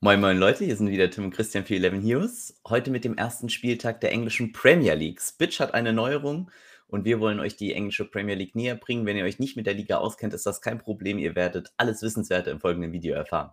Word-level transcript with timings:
Moin 0.00 0.20
moin 0.20 0.38
Leute, 0.38 0.64
hier 0.64 0.76
sind 0.76 0.90
wieder 0.90 1.10
Tim 1.10 1.24
und 1.24 1.34
Christian 1.34 1.64
für 1.64 1.74
11 1.74 2.04
Heroes. 2.04 2.54
Heute 2.68 2.92
mit 2.92 3.04
dem 3.04 3.16
ersten 3.16 3.48
Spieltag 3.48 4.00
der 4.00 4.12
englischen 4.12 4.52
Premier 4.52 4.94
League. 4.94 5.20
Spitch 5.20 5.58
hat 5.58 5.74
eine 5.74 5.92
Neuerung 5.92 6.52
und 6.86 7.04
wir 7.04 7.18
wollen 7.18 7.40
euch 7.40 7.56
die 7.56 7.74
englische 7.74 8.04
Premier 8.04 8.36
League 8.36 8.54
näher 8.54 8.76
bringen. 8.76 9.06
Wenn 9.06 9.16
ihr 9.16 9.24
euch 9.24 9.40
nicht 9.40 9.56
mit 9.56 9.66
der 9.66 9.74
Liga 9.74 9.96
auskennt, 9.96 10.34
ist 10.34 10.46
das 10.46 10.60
kein 10.60 10.78
Problem. 10.78 11.18
Ihr 11.18 11.34
werdet 11.34 11.72
alles 11.78 12.00
Wissenswerte 12.00 12.50
im 12.50 12.60
folgenden 12.60 12.92
Video 12.92 13.12
erfahren. 13.16 13.50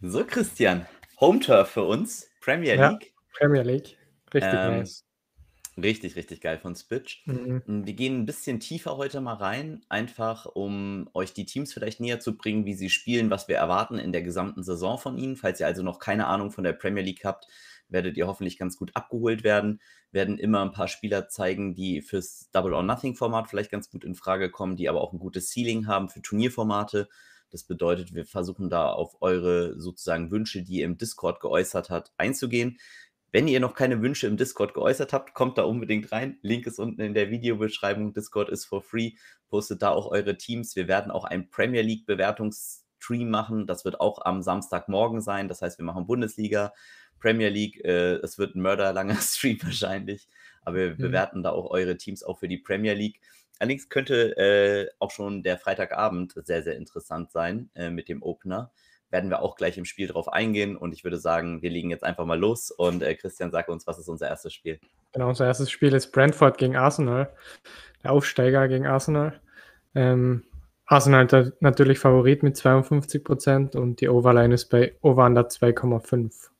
So 0.00 0.24
Christian, 0.24 0.88
Home 1.20 1.38
Turf 1.38 1.68
für 1.68 1.84
uns, 1.84 2.28
Premier 2.40 2.74
League. 2.74 2.80
Ja, 2.80 3.38
Premier 3.38 3.62
League, 3.62 3.96
richtig 4.34 4.52
ähm, 4.52 4.78
nice. 4.78 5.04
Richtig, 5.82 6.16
richtig 6.16 6.40
geil 6.40 6.58
von 6.58 6.74
Spitch. 6.74 7.22
Mhm. 7.26 7.62
Hm, 7.64 7.86
wir 7.86 7.94
gehen 7.94 8.20
ein 8.20 8.26
bisschen 8.26 8.60
tiefer 8.60 8.96
heute 8.96 9.20
mal 9.20 9.34
rein, 9.34 9.82
einfach 9.88 10.46
um 10.46 11.08
euch 11.14 11.32
die 11.32 11.44
Teams 11.44 11.72
vielleicht 11.72 12.00
näher 12.00 12.20
zu 12.20 12.36
bringen, 12.36 12.64
wie 12.66 12.74
sie 12.74 12.90
spielen, 12.90 13.30
was 13.30 13.48
wir 13.48 13.56
erwarten 13.56 13.98
in 13.98 14.12
der 14.12 14.22
gesamten 14.22 14.62
Saison 14.62 14.98
von 14.98 15.18
ihnen. 15.18 15.36
Falls 15.36 15.60
ihr 15.60 15.66
also 15.66 15.82
noch 15.82 15.98
keine 15.98 16.26
Ahnung 16.26 16.50
von 16.50 16.64
der 16.64 16.72
Premier 16.72 17.02
League 17.02 17.24
habt, 17.24 17.46
werdet 17.88 18.16
ihr 18.16 18.26
hoffentlich 18.26 18.58
ganz 18.58 18.76
gut 18.76 18.90
abgeholt 18.94 19.44
werden. 19.44 19.80
Werden 20.12 20.38
immer 20.38 20.62
ein 20.62 20.72
paar 20.72 20.88
Spieler 20.88 21.28
zeigen, 21.28 21.74
die 21.74 22.02
fürs 22.02 22.50
Double 22.52 22.74
or 22.74 22.82
Nothing 22.82 23.14
Format 23.14 23.48
vielleicht 23.48 23.70
ganz 23.70 23.90
gut 23.90 24.04
in 24.04 24.14
Frage 24.14 24.50
kommen, 24.50 24.76
die 24.76 24.88
aber 24.88 25.00
auch 25.00 25.12
ein 25.12 25.18
gutes 25.18 25.50
Ceiling 25.50 25.86
haben 25.86 26.08
für 26.08 26.22
Turnierformate. 26.22 27.08
Das 27.50 27.64
bedeutet, 27.64 28.14
wir 28.14 28.24
versuchen 28.24 28.70
da 28.70 28.90
auf 28.90 29.20
eure 29.20 29.78
sozusagen 29.80 30.30
Wünsche, 30.30 30.62
die 30.62 30.78
ihr 30.78 30.84
im 30.84 30.98
Discord 30.98 31.40
geäußert 31.40 31.90
habt, 31.90 32.12
einzugehen. 32.16 32.78
Wenn 33.32 33.46
ihr 33.46 33.60
noch 33.60 33.74
keine 33.74 34.02
Wünsche 34.02 34.26
im 34.26 34.36
Discord 34.36 34.74
geäußert 34.74 35.12
habt, 35.12 35.34
kommt 35.34 35.56
da 35.56 35.62
unbedingt 35.62 36.10
rein. 36.10 36.38
Link 36.42 36.66
ist 36.66 36.80
unten 36.80 37.00
in 37.00 37.14
der 37.14 37.30
Videobeschreibung. 37.30 38.12
Discord 38.12 38.48
ist 38.48 38.64
for 38.64 38.82
free. 38.82 39.12
Postet 39.48 39.82
da 39.82 39.90
auch 39.90 40.10
eure 40.10 40.36
Teams. 40.36 40.74
Wir 40.74 40.88
werden 40.88 41.12
auch 41.12 41.24
einen 41.24 41.48
Premier 41.48 41.82
League 41.82 42.06
Bewertungsstream 42.06 43.30
machen. 43.30 43.68
Das 43.68 43.84
wird 43.84 44.00
auch 44.00 44.24
am 44.24 44.42
Samstagmorgen 44.42 45.20
sein. 45.20 45.46
Das 45.46 45.62
heißt, 45.62 45.78
wir 45.78 45.84
machen 45.84 46.06
Bundesliga, 46.06 46.72
Premier 47.20 47.50
League. 47.50 47.84
Äh, 47.84 48.16
es 48.16 48.36
wird 48.36 48.56
ein 48.56 48.62
mörderlanger 48.62 49.16
Stream 49.20 49.58
wahrscheinlich. 49.62 50.26
Aber 50.62 50.76
wir 50.76 50.90
mhm. 50.90 50.98
bewerten 50.98 51.42
da 51.44 51.50
auch 51.50 51.70
eure 51.70 51.96
Teams 51.96 52.24
auch 52.24 52.40
für 52.40 52.48
die 52.48 52.58
Premier 52.58 52.94
League. 52.94 53.20
Allerdings 53.60 53.88
könnte 53.88 54.36
äh, 54.38 54.88
auch 54.98 55.12
schon 55.12 55.44
der 55.44 55.56
Freitagabend 55.56 56.34
sehr, 56.46 56.62
sehr 56.64 56.76
interessant 56.76 57.30
sein 57.30 57.70
äh, 57.74 57.90
mit 57.90 58.08
dem 58.08 58.22
Opener 58.22 58.72
werden 59.10 59.30
wir 59.30 59.42
auch 59.42 59.56
gleich 59.56 59.76
im 59.76 59.84
Spiel 59.84 60.08
drauf 60.08 60.32
eingehen. 60.32 60.76
Und 60.76 60.92
ich 60.92 61.04
würde 61.04 61.18
sagen, 61.18 61.62
wir 61.62 61.70
legen 61.70 61.90
jetzt 61.90 62.04
einfach 62.04 62.24
mal 62.24 62.38
los. 62.38 62.70
Und 62.70 63.02
äh, 63.02 63.14
Christian, 63.14 63.50
sag 63.50 63.68
uns, 63.68 63.86
was 63.86 63.98
ist 63.98 64.08
unser 64.08 64.28
erstes 64.28 64.54
Spiel? 64.54 64.80
Genau, 65.12 65.28
unser 65.28 65.46
erstes 65.46 65.70
Spiel 65.70 65.92
ist 65.94 66.12
Brentford 66.12 66.58
gegen 66.58 66.76
Arsenal. 66.76 67.32
Der 68.02 68.12
Aufsteiger 68.12 68.68
gegen 68.68 68.86
Arsenal. 68.86 69.40
Ähm, 69.94 70.44
Arsenal 70.86 71.52
natürlich 71.60 71.98
Favorit 71.98 72.42
mit 72.42 72.56
52 72.56 73.22
Prozent 73.22 73.76
und 73.76 74.00
die 74.00 74.08
Overline 74.08 74.54
ist 74.54 74.70
bei 74.70 74.96
Over 75.02 75.26
under 75.26 75.42
2,5. 75.42 76.50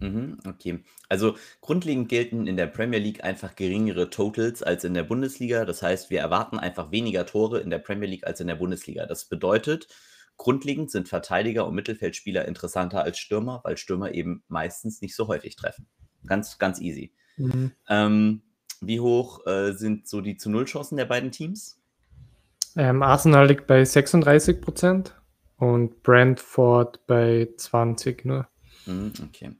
Mhm, 0.00 0.38
okay. 0.46 0.80
Also 1.08 1.36
grundlegend 1.60 2.08
gelten 2.08 2.46
in 2.46 2.56
der 2.56 2.66
Premier 2.66 3.00
League 3.00 3.24
einfach 3.24 3.56
geringere 3.56 4.10
Totals 4.10 4.62
als 4.62 4.84
in 4.84 4.94
der 4.94 5.02
Bundesliga. 5.02 5.64
Das 5.64 5.82
heißt, 5.82 6.10
wir 6.10 6.20
erwarten 6.20 6.58
einfach 6.58 6.92
weniger 6.92 7.26
Tore 7.26 7.60
in 7.60 7.70
der 7.70 7.78
Premier 7.78 8.08
League 8.08 8.26
als 8.26 8.40
in 8.40 8.46
der 8.46 8.54
Bundesliga. 8.56 9.06
Das 9.06 9.24
bedeutet, 9.24 9.88
Grundlegend 10.38 10.90
sind 10.90 11.08
Verteidiger 11.08 11.66
und 11.66 11.74
Mittelfeldspieler 11.74 12.46
interessanter 12.46 13.02
als 13.02 13.18
Stürmer, 13.18 13.60
weil 13.64 13.76
Stürmer 13.76 14.14
eben 14.14 14.42
meistens 14.48 15.02
nicht 15.02 15.14
so 15.14 15.28
häufig 15.28 15.56
treffen. 15.56 15.86
Ganz, 16.26 16.58
ganz 16.58 16.80
easy. 16.80 17.12
Mhm. 17.36 17.72
Ähm, 17.88 18.42
wie 18.80 19.00
hoch 19.00 19.46
äh, 19.46 19.72
sind 19.72 20.08
so 20.08 20.20
die 20.20 20.36
zu 20.36 20.48
Null-Chancen 20.48 20.96
der 20.96 21.04
beiden 21.04 21.32
Teams? 21.32 21.80
Ähm, 22.76 23.02
Arsenal 23.02 23.48
liegt 23.48 23.66
bei 23.66 23.84
36 23.84 24.60
Prozent 24.60 25.20
und 25.56 26.02
Brentford 26.04 27.04
bei 27.06 27.48
20 27.56 28.24
nur. 28.24 28.48
Mhm, 28.86 29.12
okay. 29.24 29.56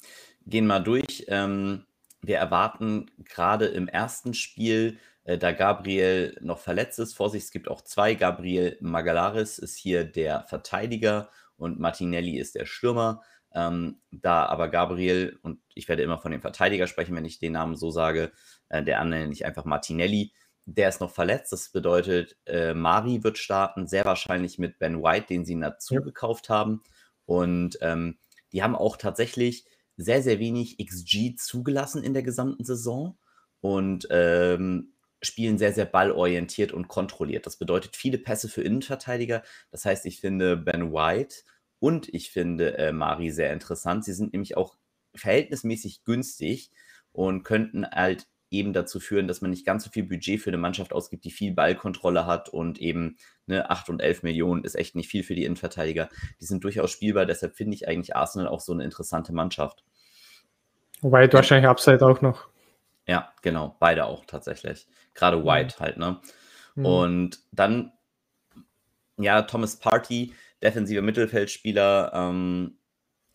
Gehen 0.46 0.66
mal 0.66 0.80
durch. 0.80 1.24
Ähm, 1.28 1.84
wir 2.22 2.38
erwarten 2.38 3.10
gerade 3.24 3.66
im 3.66 3.88
ersten 3.88 4.34
Spiel 4.34 4.98
da 5.36 5.52
Gabriel 5.52 6.38
noch 6.40 6.58
verletzt 6.58 6.98
ist. 6.98 7.14
Vorsicht, 7.14 7.44
es 7.44 7.50
gibt 7.50 7.68
auch 7.68 7.82
zwei. 7.82 8.14
Gabriel 8.14 8.78
Magalaris 8.80 9.58
ist 9.58 9.76
hier 9.76 10.04
der 10.04 10.44
Verteidiger 10.44 11.28
und 11.56 11.78
Martinelli 11.78 12.38
ist 12.38 12.54
der 12.54 12.64
Stürmer. 12.64 13.22
Ähm, 13.52 14.00
da 14.10 14.46
aber 14.46 14.68
Gabriel, 14.68 15.38
und 15.42 15.60
ich 15.74 15.88
werde 15.88 16.02
immer 16.02 16.18
von 16.18 16.30
dem 16.30 16.40
Verteidiger 16.40 16.86
sprechen, 16.86 17.16
wenn 17.16 17.24
ich 17.24 17.38
den 17.38 17.52
Namen 17.52 17.76
so 17.76 17.90
sage, 17.90 18.32
äh, 18.68 18.82
der 18.82 19.00
andere 19.00 19.26
nicht 19.26 19.44
einfach 19.44 19.64
Martinelli, 19.64 20.32
der 20.64 20.88
ist 20.88 21.00
noch 21.00 21.10
verletzt. 21.10 21.52
Das 21.52 21.70
bedeutet, 21.70 22.36
äh, 22.46 22.74
Mari 22.74 23.24
wird 23.24 23.38
starten, 23.38 23.86
sehr 23.86 24.04
wahrscheinlich 24.04 24.58
mit 24.58 24.78
Ben 24.78 25.02
White, 25.02 25.26
den 25.28 25.44
sie 25.44 25.58
dazu 25.58 25.94
ja. 25.94 26.00
gekauft 26.00 26.48
haben. 26.50 26.82
Und 27.24 27.78
ähm, 27.80 28.18
die 28.52 28.62
haben 28.62 28.76
auch 28.76 28.96
tatsächlich 28.96 29.66
sehr, 29.96 30.22
sehr 30.22 30.38
wenig 30.38 30.78
XG 30.78 31.36
zugelassen 31.36 32.02
in 32.02 32.14
der 32.14 32.22
gesamten 32.22 32.64
Saison. 32.64 33.18
Und 33.60 34.06
ähm, 34.10 34.92
spielen 35.22 35.58
sehr, 35.58 35.72
sehr 35.72 35.84
ballorientiert 35.84 36.72
und 36.72 36.88
kontrolliert. 36.88 37.46
Das 37.46 37.56
bedeutet 37.56 37.96
viele 37.96 38.18
Pässe 38.18 38.48
für 38.48 38.62
Innenverteidiger. 38.62 39.42
Das 39.70 39.84
heißt, 39.84 40.06
ich 40.06 40.20
finde 40.20 40.56
Ben 40.56 40.92
White 40.92 41.36
und 41.80 42.12
ich 42.12 42.30
finde 42.30 42.78
äh, 42.78 42.92
Mari 42.92 43.30
sehr 43.30 43.52
interessant. 43.52 44.04
Sie 44.04 44.12
sind 44.12 44.32
nämlich 44.32 44.56
auch 44.56 44.76
verhältnismäßig 45.14 46.04
günstig 46.04 46.70
und 47.12 47.42
könnten 47.42 47.86
halt 47.86 48.26
eben 48.50 48.72
dazu 48.72 48.98
führen, 49.00 49.28
dass 49.28 49.40
man 49.40 49.50
nicht 49.50 49.66
ganz 49.66 49.84
so 49.84 49.90
viel 49.90 50.04
Budget 50.04 50.40
für 50.40 50.50
eine 50.50 50.56
Mannschaft 50.56 50.92
ausgibt, 50.92 51.24
die 51.24 51.30
viel 51.30 51.52
Ballkontrolle 51.52 52.24
hat 52.24 52.48
und 52.48 52.78
eben 52.78 53.16
ne, 53.46 53.68
8 53.68 53.90
und 53.90 54.00
11 54.00 54.22
Millionen 54.22 54.64
ist 54.64 54.74
echt 54.74 54.94
nicht 54.94 55.08
viel 55.08 55.22
für 55.22 55.34
die 55.34 55.44
Innenverteidiger. 55.44 56.08
Die 56.40 56.46
sind 56.46 56.64
durchaus 56.64 56.90
spielbar, 56.90 57.26
deshalb 57.26 57.56
finde 57.56 57.74
ich 57.74 57.88
eigentlich 57.88 58.16
Arsenal 58.16 58.48
auch 58.48 58.60
so 58.60 58.72
eine 58.72 58.84
interessante 58.84 59.34
Mannschaft. 59.34 59.84
Wobei 61.00 61.30
wahrscheinlich 61.32 61.68
Upside 61.68 62.04
auch 62.04 62.22
noch. 62.22 62.48
Ja, 63.06 63.32
genau, 63.42 63.76
beide 63.78 64.04
auch 64.04 64.24
tatsächlich. 64.26 64.86
Gerade 65.18 65.44
White 65.44 65.74
mhm. 65.76 65.82
halt, 65.82 65.96
ne? 65.96 66.20
Mhm. 66.76 66.86
Und 66.86 67.40
dann, 67.52 67.92
ja, 69.18 69.42
Thomas 69.42 69.78
Party, 69.78 70.32
defensiver 70.62 71.02
Mittelfeldspieler, 71.02 72.12
ähm, 72.14 72.78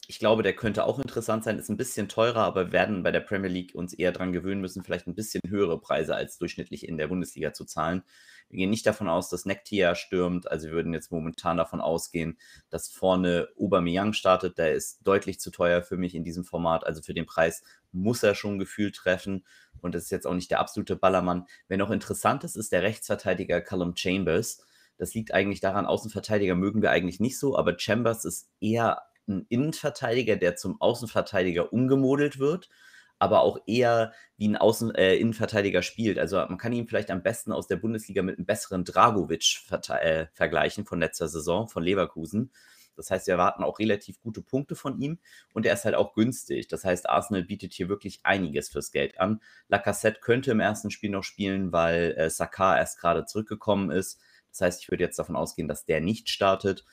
ich 0.07 0.19
glaube, 0.19 0.43
der 0.43 0.53
könnte 0.53 0.85
auch 0.85 0.99
interessant 0.99 1.43
sein, 1.43 1.57
ist 1.57 1.69
ein 1.69 1.77
bisschen 1.77 2.09
teurer, 2.09 2.41
aber 2.41 2.71
werden 2.71 3.03
bei 3.03 3.11
der 3.11 3.21
Premier 3.21 3.49
League 3.49 3.73
uns 3.73 3.93
eher 3.93 4.11
daran 4.11 4.33
gewöhnen 4.33 4.61
müssen, 4.61 4.83
vielleicht 4.83 5.07
ein 5.07 5.15
bisschen 5.15 5.41
höhere 5.47 5.79
Preise 5.79 6.15
als 6.15 6.37
durchschnittlich 6.37 6.87
in 6.87 6.97
der 6.97 7.07
Bundesliga 7.07 7.53
zu 7.53 7.65
zahlen. 7.65 8.03
Wir 8.53 8.57
gehen 8.57 8.69
nicht 8.69 8.85
davon 8.85 9.09
aus, 9.09 9.29
dass 9.29 9.45
Nektia 9.45 9.95
stürmt, 9.95 10.49
also 10.49 10.67
wir 10.67 10.73
würden 10.73 10.93
jetzt 10.93 11.11
momentan 11.11 11.57
davon 11.57 11.81
ausgehen, 11.81 12.37
dass 12.69 12.87
vorne 12.87 13.47
Aubameyang 13.59 14.13
startet, 14.13 14.59
der 14.59 14.73
ist 14.73 14.99
deutlich 15.03 15.39
zu 15.39 15.49
teuer 15.49 15.81
für 15.81 15.97
mich 15.97 16.13
in 16.13 16.23
diesem 16.23 16.43
Format, 16.43 16.85
also 16.85 17.01
für 17.01 17.15
den 17.15 17.25
Preis 17.25 17.63
muss 17.91 18.21
er 18.21 18.35
schon 18.35 18.59
gefühlt 18.59 18.95
treffen. 18.95 19.43
Und 19.81 19.95
das 19.95 20.03
ist 20.03 20.11
jetzt 20.11 20.27
auch 20.27 20.35
nicht 20.35 20.51
der 20.51 20.59
absolute 20.59 20.95
Ballermann. 20.95 21.47
Wer 21.67 21.77
noch 21.77 21.89
interessant 21.89 22.43
ist, 22.43 22.55
ist 22.55 22.71
der 22.71 22.83
Rechtsverteidiger 22.83 23.59
Callum 23.59 23.95
Chambers. 23.95 24.63
Das 24.99 25.15
liegt 25.15 25.33
eigentlich 25.33 25.59
daran, 25.59 25.87
Außenverteidiger 25.87 26.53
mögen 26.53 26.83
wir 26.83 26.91
eigentlich 26.91 27.19
nicht 27.19 27.39
so, 27.39 27.57
aber 27.57 27.79
Chambers 27.79 28.23
ist 28.23 28.51
eher 28.61 29.01
ein 29.27 29.47
Innenverteidiger, 29.49 30.35
der 30.35 30.57
zum 30.57 30.79
Außenverteidiger 30.79 31.73
umgemodelt 31.73 32.37
wird, 32.37 32.69
aber 33.19 33.41
auch 33.41 33.59
eher 33.67 34.13
wie 34.37 34.47
ein 34.47 34.57
Außen 34.57 34.93
äh, 34.95 35.15
Innenverteidiger 35.15 35.81
spielt. 35.81 36.19
Also 36.19 36.37
man 36.37 36.57
kann 36.57 36.73
ihn 36.73 36.87
vielleicht 36.87 37.11
am 37.11 37.23
besten 37.23 37.51
aus 37.51 37.67
der 37.67 37.77
Bundesliga 37.77 38.21
mit 38.21 38.37
einem 38.37 38.45
besseren 38.45 38.83
Dragovic 38.83 39.61
äh, 40.01 40.25
vergleichen 40.33 40.85
von 40.85 40.99
letzter 40.99 41.27
Saison, 41.27 41.67
von 41.67 41.83
Leverkusen. 41.83 42.51
Das 42.95 43.09
heißt, 43.09 43.27
wir 43.27 43.33
erwarten 43.33 43.63
auch 43.63 43.79
relativ 43.79 44.21
gute 44.21 44.41
Punkte 44.41 44.75
von 44.75 44.99
ihm 44.99 45.19
und 45.53 45.65
er 45.65 45.73
ist 45.73 45.85
halt 45.85 45.95
auch 45.95 46.13
günstig. 46.13 46.67
Das 46.67 46.85
heißt, 46.85 47.09
Arsenal 47.09 47.43
bietet 47.43 47.73
hier 47.73 47.89
wirklich 47.89 48.19
einiges 48.23 48.69
fürs 48.69 48.91
Geld 48.91 49.19
an. 49.19 49.41
Lacazette 49.67 50.19
könnte 50.19 50.51
im 50.51 50.59
ersten 50.59 50.91
Spiel 50.91 51.09
noch 51.09 51.23
spielen, 51.23 51.71
weil 51.71 52.13
äh, 52.17 52.29
Saka 52.29 52.77
erst 52.77 52.99
gerade 52.99 53.25
zurückgekommen 53.25 53.89
ist. 53.89 54.19
Das 54.51 54.61
heißt, 54.61 54.81
ich 54.83 54.91
würde 54.91 55.03
jetzt 55.03 55.17
davon 55.17 55.35
ausgehen, 55.35 55.67
dass 55.67 55.85
der 55.85 56.01
nicht 56.01 56.29
startet. 56.29 56.85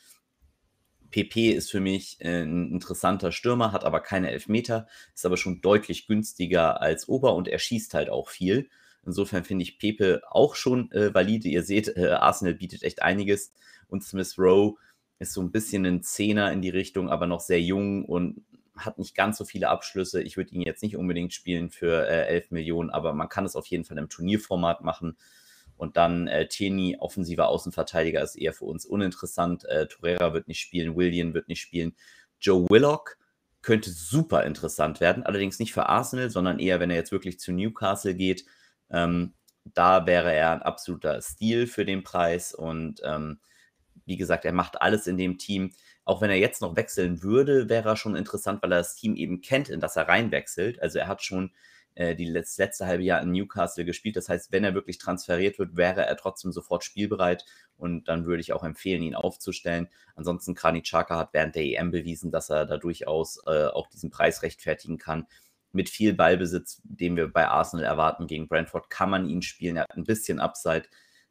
PP 1.10 1.52
ist 1.52 1.70
für 1.70 1.80
mich 1.80 2.16
äh, 2.20 2.42
ein 2.42 2.70
interessanter 2.72 3.32
Stürmer, 3.32 3.72
hat 3.72 3.84
aber 3.84 4.00
keine 4.00 4.30
Elfmeter, 4.30 4.86
ist 5.14 5.26
aber 5.26 5.36
schon 5.36 5.60
deutlich 5.60 6.06
günstiger 6.06 6.80
als 6.80 7.08
Ober 7.08 7.34
und 7.34 7.48
er 7.48 7.58
schießt 7.58 7.94
halt 7.94 8.10
auch 8.10 8.28
viel. 8.28 8.68
Insofern 9.04 9.44
finde 9.44 9.62
ich 9.62 9.78
Pepe 9.78 10.22
auch 10.28 10.54
schon 10.54 10.90
äh, 10.92 11.12
valide. 11.14 11.48
Ihr 11.48 11.62
seht, 11.62 11.96
äh, 11.96 12.10
Arsenal 12.10 12.54
bietet 12.54 12.82
echt 12.82 13.02
einiges 13.02 13.52
und 13.88 14.04
Smith 14.04 14.38
Rowe 14.38 14.76
ist 15.18 15.32
so 15.32 15.42
ein 15.42 15.52
bisschen 15.52 15.84
ein 15.86 16.02
Zehner 16.02 16.52
in 16.52 16.62
die 16.62 16.70
Richtung, 16.70 17.10
aber 17.10 17.26
noch 17.26 17.40
sehr 17.40 17.60
jung 17.60 18.04
und 18.04 18.44
hat 18.76 18.98
nicht 18.98 19.14
ganz 19.14 19.36
so 19.36 19.44
viele 19.44 19.68
Abschlüsse. 19.68 20.22
Ich 20.22 20.36
würde 20.36 20.54
ihn 20.54 20.62
jetzt 20.62 20.82
nicht 20.82 20.96
unbedingt 20.96 21.34
spielen 21.34 21.70
für 21.70 22.08
äh, 22.08 22.26
11 22.26 22.50
Millionen, 22.50 22.90
aber 22.90 23.12
man 23.12 23.28
kann 23.28 23.44
es 23.44 23.56
auf 23.56 23.66
jeden 23.66 23.84
Fall 23.84 23.98
im 23.98 24.08
Turnierformat 24.08 24.82
machen. 24.82 25.16
Und 25.80 25.96
dann 25.96 26.28
äh, 26.28 26.46
Tierney, 26.46 26.98
offensiver 27.00 27.48
Außenverteidiger, 27.48 28.22
ist 28.22 28.36
eher 28.36 28.52
für 28.52 28.66
uns 28.66 28.84
uninteressant. 28.84 29.64
Äh, 29.64 29.86
Torreira 29.86 30.34
wird 30.34 30.46
nicht 30.46 30.60
spielen, 30.60 30.94
William 30.94 31.32
wird 31.32 31.48
nicht 31.48 31.62
spielen. 31.62 31.96
Joe 32.38 32.68
Willock 32.68 33.16
könnte 33.62 33.88
super 33.88 34.44
interessant 34.44 35.00
werden, 35.00 35.22
allerdings 35.22 35.58
nicht 35.58 35.72
für 35.72 35.88
Arsenal, 35.88 36.28
sondern 36.28 36.58
eher, 36.58 36.80
wenn 36.80 36.90
er 36.90 36.96
jetzt 36.96 37.12
wirklich 37.12 37.40
zu 37.40 37.52
Newcastle 37.52 38.14
geht. 38.14 38.44
Ähm, 38.90 39.32
da 39.64 40.04
wäre 40.04 40.34
er 40.34 40.52
ein 40.52 40.62
absoluter 40.62 41.22
Stil 41.22 41.66
für 41.66 41.86
den 41.86 42.02
Preis 42.02 42.52
und 42.52 43.00
ähm, 43.02 43.40
wie 44.04 44.18
gesagt, 44.18 44.44
er 44.44 44.52
macht 44.52 44.82
alles 44.82 45.06
in 45.06 45.16
dem 45.16 45.38
Team. 45.38 45.72
Auch 46.04 46.20
wenn 46.20 46.28
er 46.28 46.36
jetzt 46.36 46.60
noch 46.60 46.76
wechseln 46.76 47.22
würde, 47.22 47.70
wäre 47.70 47.88
er 47.88 47.96
schon 47.96 48.16
interessant, 48.16 48.62
weil 48.62 48.72
er 48.72 48.78
das 48.78 48.96
Team 48.96 49.16
eben 49.16 49.40
kennt, 49.40 49.70
in 49.70 49.80
das 49.80 49.96
er 49.96 50.08
reinwechselt. 50.08 50.82
Also 50.82 50.98
er 50.98 51.08
hat 51.08 51.22
schon 51.22 51.52
äh, 52.00 52.16
die 52.16 52.32
das 52.32 52.56
letzte 52.56 52.86
halbe 52.86 53.04
Jahr 53.04 53.20
in 53.20 53.30
Newcastle 53.30 53.84
gespielt. 53.84 54.16
Das 54.16 54.30
heißt, 54.30 54.52
wenn 54.52 54.64
er 54.64 54.72
wirklich 54.72 54.96
transferiert 54.96 55.58
wird, 55.58 55.76
wäre 55.76 56.06
er 56.06 56.16
trotzdem 56.16 56.50
sofort 56.50 56.82
spielbereit 56.82 57.44
und 57.76 58.08
dann 58.08 58.24
würde 58.24 58.40
ich 58.40 58.54
auch 58.54 58.64
empfehlen, 58.64 59.02
ihn 59.02 59.14
aufzustellen. 59.14 59.86
Ansonsten 60.14 60.54
Kranich 60.54 60.84
Xhaka 60.84 61.18
hat 61.18 61.34
während 61.34 61.56
der 61.56 61.64
EM 61.64 61.90
bewiesen, 61.90 62.30
dass 62.30 62.48
er 62.48 62.64
da 62.64 62.78
durchaus 62.78 63.42
äh, 63.46 63.66
auch 63.66 63.86
diesen 63.86 64.08
Preis 64.08 64.42
rechtfertigen 64.42 64.96
kann. 64.96 65.26
Mit 65.72 65.90
viel 65.90 66.14
Ballbesitz, 66.14 66.80
den 66.84 67.16
wir 67.16 67.30
bei 67.30 67.46
Arsenal 67.46 67.84
erwarten 67.84 68.26
gegen 68.26 68.48
Brentford, 68.48 68.88
kann 68.88 69.10
man 69.10 69.28
ihn 69.28 69.42
spielen. 69.42 69.76
Er 69.76 69.82
hat 69.82 69.94
ein 69.94 70.04
bisschen 70.04 70.40
Upside. 70.40 70.84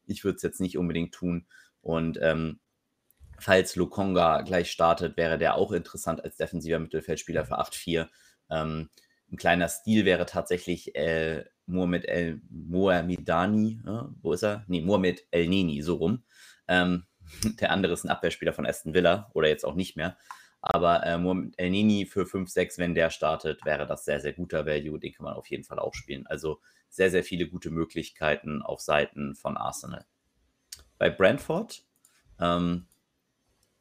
Ich 0.05 0.23
würde 0.23 0.35
es 0.35 0.43
jetzt 0.43 0.61
nicht 0.61 0.77
unbedingt 0.77 1.15
tun. 1.15 1.47
Und 1.81 2.19
ähm, 2.21 2.59
falls 3.39 3.75
Lukonga 3.75 4.43
gleich 4.43 4.69
startet, 4.69 5.17
wäre 5.17 5.39
der 5.39 5.55
auch 5.55 5.71
interessant 5.71 6.23
als 6.23 6.37
defensiver 6.37 6.77
Mittelfeldspieler 6.77 7.43
für 7.43 7.59
8-4. 7.59 8.07
Ähm, 8.51 8.89
ein 9.31 9.37
kleiner 9.37 9.67
Stil 9.69 10.05
wäre 10.05 10.25
tatsächlich 10.25 10.95
äh, 10.95 11.45
Mohamed 11.65 12.05
El 12.05 12.41
Mohamedani. 12.49 13.79
Äh, 13.85 14.01
wo 14.21 14.33
ist 14.33 14.43
er? 14.43 14.63
Nee, 14.67 14.81
Mohamed 14.81 15.25
El 15.31 15.47
Neni, 15.47 15.81
so 15.81 15.95
rum. 15.95 16.23
Ähm, 16.67 17.05
der 17.59 17.71
andere 17.71 17.93
ist 17.93 18.03
ein 18.03 18.09
Abwehrspieler 18.09 18.53
von 18.53 18.65
Aston 18.65 18.93
Villa 18.93 19.29
oder 19.33 19.47
jetzt 19.47 19.65
auch 19.65 19.75
nicht 19.75 19.95
mehr. 19.95 20.17
Aber 20.61 21.05
äh, 21.05 21.17
Mohamed 21.17 21.53
El 21.57 21.69
Neni 21.69 22.05
für 22.05 22.23
5-6, 22.23 22.79
wenn 22.79 22.95
der 22.95 23.09
startet, 23.11 23.63
wäre 23.65 23.87
das 23.87 24.05
sehr, 24.05 24.19
sehr 24.19 24.33
guter 24.33 24.65
Value. 24.65 24.99
Den 24.99 25.13
kann 25.13 25.25
man 25.25 25.35
auf 25.35 25.47
jeden 25.47 25.63
Fall 25.63 25.79
auch 25.79 25.93
spielen. 25.93 26.27
Also 26.27 26.59
sehr, 26.89 27.11
sehr 27.11 27.23
viele 27.23 27.47
gute 27.47 27.69
Möglichkeiten 27.69 28.61
auf 28.61 28.81
Seiten 28.81 29.35
von 29.35 29.57
Arsenal. 29.57 30.05
Bei 30.97 31.09
Brentford, 31.09 31.83
ähm, 32.39 32.87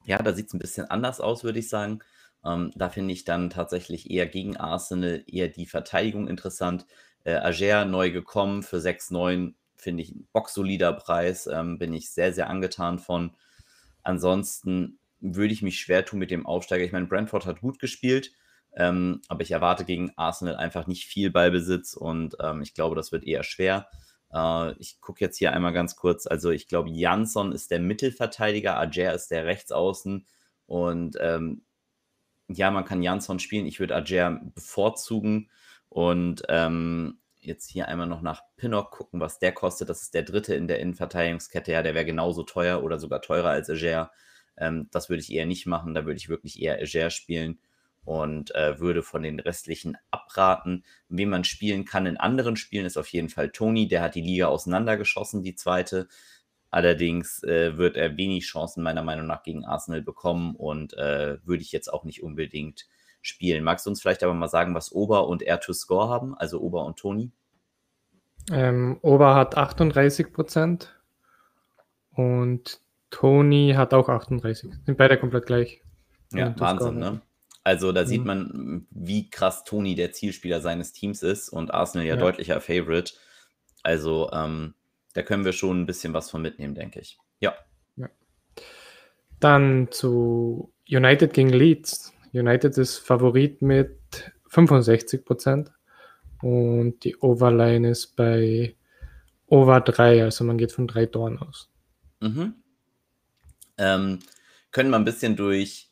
ja, 0.05 0.23
da 0.23 0.33
sieht 0.33 0.47
es 0.49 0.55
ein 0.55 0.61
bisschen 0.61 0.89
anders 0.91 1.21
aus, 1.21 1.43
würde 1.43 1.59
ich 1.59 1.69
sagen. 1.69 2.01
Ähm, 2.45 2.71
da 2.75 2.89
finde 2.89 3.13
ich 3.13 3.25
dann 3.25 3.51
tatsächlich 3.51 4.11
eher 4.11 4.27
gegen 4.27 4.57
Arsenal 4.57 5.25
eher 5.27 5.49
die 5.49 5.67
Verteidigung 5.67 6.29
interessant. 6.29 6.87
Äh, 7.25 7.35
Ager 7.35 7.85
neu 7.85 8.11
gekommen 8.11 8.63
für 8.63 8.79
6-9, 8.79 9.55
finde 9.77 10.03
ich 10.03 10.11
ein 10.13 10.29
boxsolider 10.33 10.93
Preis, 10.93 11.47
ähm, 11.47 11.79
bin 11.79 11.93
ich 11.93 12.11
sehr, 12.11 12.33
sehr 12.33 12.49
angetan 12.49 12.99
von. 12.99 13.33
Ansonsten 14.03 14.99
würde 15.21 15.53
ich 15.53 15.63
mich 15.63 15.81
schwer 15.81 16.05
tun 16.05 16.19
mit 16.19 16.31
dem 16.31 16.47
Aufsteiger. 16.47 16.85
Ich 16.85 16.93
meine, 16.93 17.07
Brentford 17.07 17.47
hat 17.47 17.61
gut 17.61 17.79
gespielt, 17.79 18.33
ähm, 18.77 19.21
aber 19.29 19.43
ich 19.43 19.51
erwarte 19.51 19.85
gegen 19.85 20.13
Arsenal 20.17 20.57
einfach 20.57 20.87
nicht 20.87 21.07
viel 21.07 21.31
Ballbesitz 21.31 21.95
und 21.95 22.37
ähm, 22.41 22.63
ich 22.63 22.75
glaube, 22.75 22.97
das 22.97 23.13
wird 23.13 23.25
eher 23.25 23.43
schwer. 23.43 23.89
Äh, 24.33 24.73
ich 24.79 25.01
gucke 25.01 25.25
jetzt 25.25 25.39
hier 25.39 25.53
einmal 25.53 25.73
ganz 25.73 25.97
kurz. 25.97 26.27
Also, 26.27 26.51
ich 26.51 26.69
glaube, 26.69 26.91
Jansson 26.91 27.53
ist 27.53 27.71
der 27.71 27.81
Mittelverteidiger, 27.81 28.79
Ager 28.79 29.13
ist 29.15 29.31
der 29.31 29.47
Rechtsaußen 29.47 30.27
und 30.67 31.17
ähm, 31.21 31.63
ja, 32.49 32.71
man 32.71 32.85
kann 32.85 33.03
Jansson 33.03 33.39
spielen. 33.39 33.67
Ich 33.67 33.81
würde 33.81 33.95
Ager 33.95 34.41
bevorzugen. 34.55 35.51
Und 35.89 36.43
ähm, 36.49 37.19
jetzt 37.41 37.71
hier 37.71 37.89
einmal 37.89 38.07
noch 38.07 38.23
nach 38.23 38.43
Pinnock 38.57 38.91
gucken, 38.91 39.21
was 39.21 39.39
der 39.39 39.53
kostet. 39.53 39.89
Das 39.89 40.03
ist 40.03 40.15
der 40.15 40.23
dritte 40.23 40.55
in 40.55 40.69
der 40.69 40.81
Innenverteidigungskette. 40.81 41.73
Ja, 41.73 41.83
der 41.83 41.95
wäre 41.95 42.05
genauso 42.05 42.43
teuer 42.43 42.83
oder 42.83 42.99
sogar 42.99 43.23
teurer 43.23 43.51
als 43.51 43.71
Ager. 43.71 44.11
Ähm, 44.57 44.89
das 44.91 45.09
würde 45.09 45.23
ich 45.23 45.33
eher 45.33 45.47
nicht 45.47 45.67
machen. 45.67 45.95
Da 45.95 46.05
würde 46.05 46.19
ich 46.19 46.29
wirklich 46.29 46.61
eher 46.61 46.79
Ager 46.81 47.11
spielen 47.11 47.59
und 48.05 48.55
äh, 48.55 48.81
würde 48.81 49.03
von 49.03 49.23
den 49.23 49.41
restlichen 49.41 49.99
abraten. 50.11 50.85
Wen 51.09 51.29
man 51.29 51.45
spielen 51.45 51.85
kann 51.85 52.07
in 52.07 52.17
anderen 52.17 52.57
Spielen 52.57 52.87
ist 52.87 52.97
auf 52.97 53.09
jeden 53.09 53.29
Fall 53.29 53.51
Toni. 53.51 53.89
Der 53.89 54.03
hat 54.03 54.15
die 54.15 54.23
Liga 54.23 54.47
auseinandergeschossen, 54.47 55.43
die 55.43 55.55
zweite. 55.55 56.09
Allerdings 56.71 57.43
äh, 57.45 57.77
wird 57.79 57.97
er 57.97 58.17
wenig 58.17 58.45
Chancen 58.45 58.83
meiner 58.83 59.03
Meinung 59.03 59.27
nach 59.27 59.43
gegen 59.43 59.65
Arsenal 59.65 60.03
bekommen 60.03 60.55
und 60.55 60.93
äh, 60.95 61.39
würde 61.45 61.63
ich 61.63 61.73
jetzt 61.73 61.93
auch 61.93 62.05
nicht 62.05 62.23
unbedingt 62.23 62.87
spielen. 63.23 63.65
Magst 63.65 63.87
du 63.87 63.91
uns 63.91 64.01
vielleicht 64.01 64.23
aber 64.23 64.35
mal 64.35 64.49
sagen, 64.49 64.75
was 64.75 64.93
Ober 64.93 65.29
und 65.29 65.43
R 65.43 65.61
to 65.61 65.73
Score 65.73 66.09
haben, 66.09 66.37
also 66.37 66.61
Ober 66.61 66.85
und 66.85 66.99
Toni? 66.99 67.33
Ähm, 68.51 68.99
Ober 69.03 69.35
hat 69.35 69.57
38 69.57 70.33
Prozent 70.33 70.95
und 72.13 72.81
Toni 73.11 73.75
hat 73.77 73.95
auch 73.95 74.09
38. 74.09 74.75
Sind 74.85 74.99
beide 74.99 75.19
komplett 75.19 75.47
gleich. 75.47 75.83
Ja, 76.33 76.55
Wahnsinn, 76.59 76.99
ne? 76.99 77.23
Also 77.65 77.93
da 77.93 78.03
mhm. 78.03 78.07
sieht 78.07 78.25
man, 78.25 78.87
wie 78.91 79.31
krass 79.31 79.65
Toni 79.65 79.95
der 79.95 80.13
Zielspieler 80.13 80.61
seines 80.61 80.93
Teams 80.93 81.23
ist 81.23 81.49
und 81.49 81.73
Arsenal 81.73 82.07
ja, 82.07 82.15
ja. 82.15 82.21
deutlicher 82.21 82.61
Favorite. 82.61 83.15
Also 83.83 84.31
ähm, 84.33 84.75
da 85.19 85.25
können 85.25 85.45
wir 85.45 85.53
schon 85.53 85.81
ein 85.81 85.87
bisschen 85.87 86.15
was 86.15 86.31
von 86.31 86.41
mitnehmen, 86.41 86.77
denke 86.77 87.01
ich. 87.01 87.19
Ja. 87.41 87.53
ja. 87.97 88.09
Dann 89.41 89.89
zu 89.91 90.73
United 90.89 91.33
gegen 91.33 91.49
Leeds. 91.49 92.13
United 92.33 92.79
ist 92.79 92.99
Favorit 92.99 93.61
mit 93.61 93.99
65 94.47 95.25
Prozent 95.25 95.73
und 96.41 97.03
die 97.03 97.17
Overline 97.17 97.91
ist 97.91 98.15
bei 98.15 98.77
Over 99.49 99.81
3, 99.81 100.23
also 100.23 100.45
man 100.45 100.57
geht 100.57 100.71
von 100.71 100.87
drei 100.87 101.07
Toren 101.07 101.41
aus. 101.41 101.69
Mhm. 102.21 102.55
Ähm, 103.77 104.21
können 104.71 104.91
wir 104.91 104.99
ein 104.99 105.05
bisschen 105.05 105.35
durch, 105.35 105.91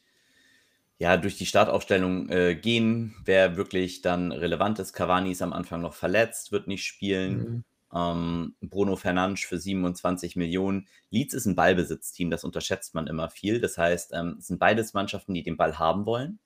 ja, 0.99 1.17
durch 1.17 1.37
die 1.37 1.47
Startaufstellung 1.47 2.29
äh, 2.29 2.55
gehen, 2.55 3.17
wer 3.25 3.57
wirklich 3.57 4.03
dann 4.03 4.31
relevant 4.31 4.79
ist. 4.79 4.93
Cavani 4.93 5.33
ist 5.33 5.43
am 5.43 5.53
Anfang 5.53 5.81
noch 5.81 5.95
verletzt, 5.95 6.53
wird 6.53 6.69
nicht 6.69 6.85
spielen. 6.85 7.39
Mhm. 7.39 7.65
Ähm, 7.95 8.57
Bruno 8.61 8.97
Fernandes 8.97 9.45
für 9.45 9.59
27 9.59 10.37
Millionen. 10.37 10.89
Leeds 11.11 11.35
ist 11.35 11.47
ein 11.47 11.55
Ballbesitzteam, 11.55 12.31
das 12.31 12.45
unterschätzt 12.45 12.95
man 12.95 13.07
immer 13.07 13.31
viel. 13.31 13.61
Das 13.61 13.79
heißt, 13.79 14.13
ähm, 14.15 14.37
es 14.39 14.49
sind 14.49 14.59
beides 14.59 14.95
Mannschaften, 14.95 15.35
die 15.35 15.43
den 15.43 15.57
Ball 15.57 15.79
haben 15.79 16.07
wollen. 16.07 16.39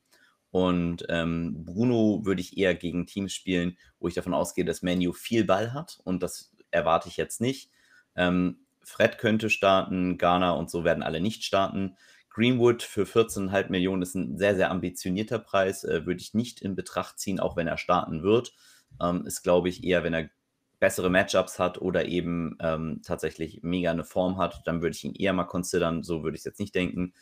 Und 0.51 1.07
ähm, 1.09 1.65
Bruno 1.65 2.23
würde 2.25 2.41
ich 2.41 2.57
eher 2.59 2.75
gegen 2.75 3.07
Teams 3.07 3.33
spielen, 3.33 3.77
wo 4.01 4.09
ich 4.09 4.15
davon 4.15 4.35
ausgehe, 4.35 4.65
dass 4.65 4.83
Manu 4.83 5.13
viel 5.13 5.45
Ball 5.45 5.73
hat. 5.73 6.01
Und 6.05 6.23
das 6.23 6.53
erwarte 6.71 7.09
ich 7.09 7.17
jetzt 7.17 7.41
nicht. 7.41 7.71
Ähm, 8.17 8.67
Fred 8.83 9.19
könnte 9.19 9.51
starten, 9.51 10.19
Ghana 10.19 10.53
und 10.53 10.71
so 10.71 10.85
werden 10.85 11.03
alle 11.03 11.21
nicht 11.21 11.45
starten. 11.45 11.97
Greenwood 12.31 12.83
für 12.83 13.05
14,5 13.05 13.71
Millionen 13.71 14.03
ist 14.03 14.15
ein 14.15 14.39
sehr, 14.39 14.57
sehr 14.57 14.71
ambitionierter 14.71 15.39
Preis. 15.39 15.85
Äh, 15.85 16.07
würde 16.07 16.21
ich 16.21 16.35
nicht 16.35 16.61
in 16.61 16.75
Betracht 16.75 17.19
ziehen, 17.19 17.41
auch 17.41 17.57
wenn 17.57 17.67
er 17.67 17.79
starten 17.79 18.23
wird. 18.23 18.53
Ähm, 19.01 19.27
ist, 19.27 19.43
glaube 19.43 19.69
ich, 19.69 19.85
eher, 19.85 20.03
wenn 20.03 20.15
er 20.15 20.31
bessere 20.81 21.11
Matchups 21.11 21.59
hat 21.59 21.81
oder 21.81 22.07
eben 22.07 22.57
ähm, 22.61 23.03
tatsächlich 23.05 23.61
mega 23.63 23.91
eine 23.91 24.05
Form 24.05 24.39
hat, 24.39 24.63
dann 24.65 24.83
würde 24.83 24.97
ich 24.97 25.05
ihn 25.05 25.15
eher 25.15 25.33
mal 25.33 25.45
considern. 25.45 26.03
So 26.03 26.25
würde 26.25 26.35
ich 26.35 26.41
es 26.41 26.47
jetzt 26.47 26.61
nicht 26.61 26.75
denken. 26.75 27.13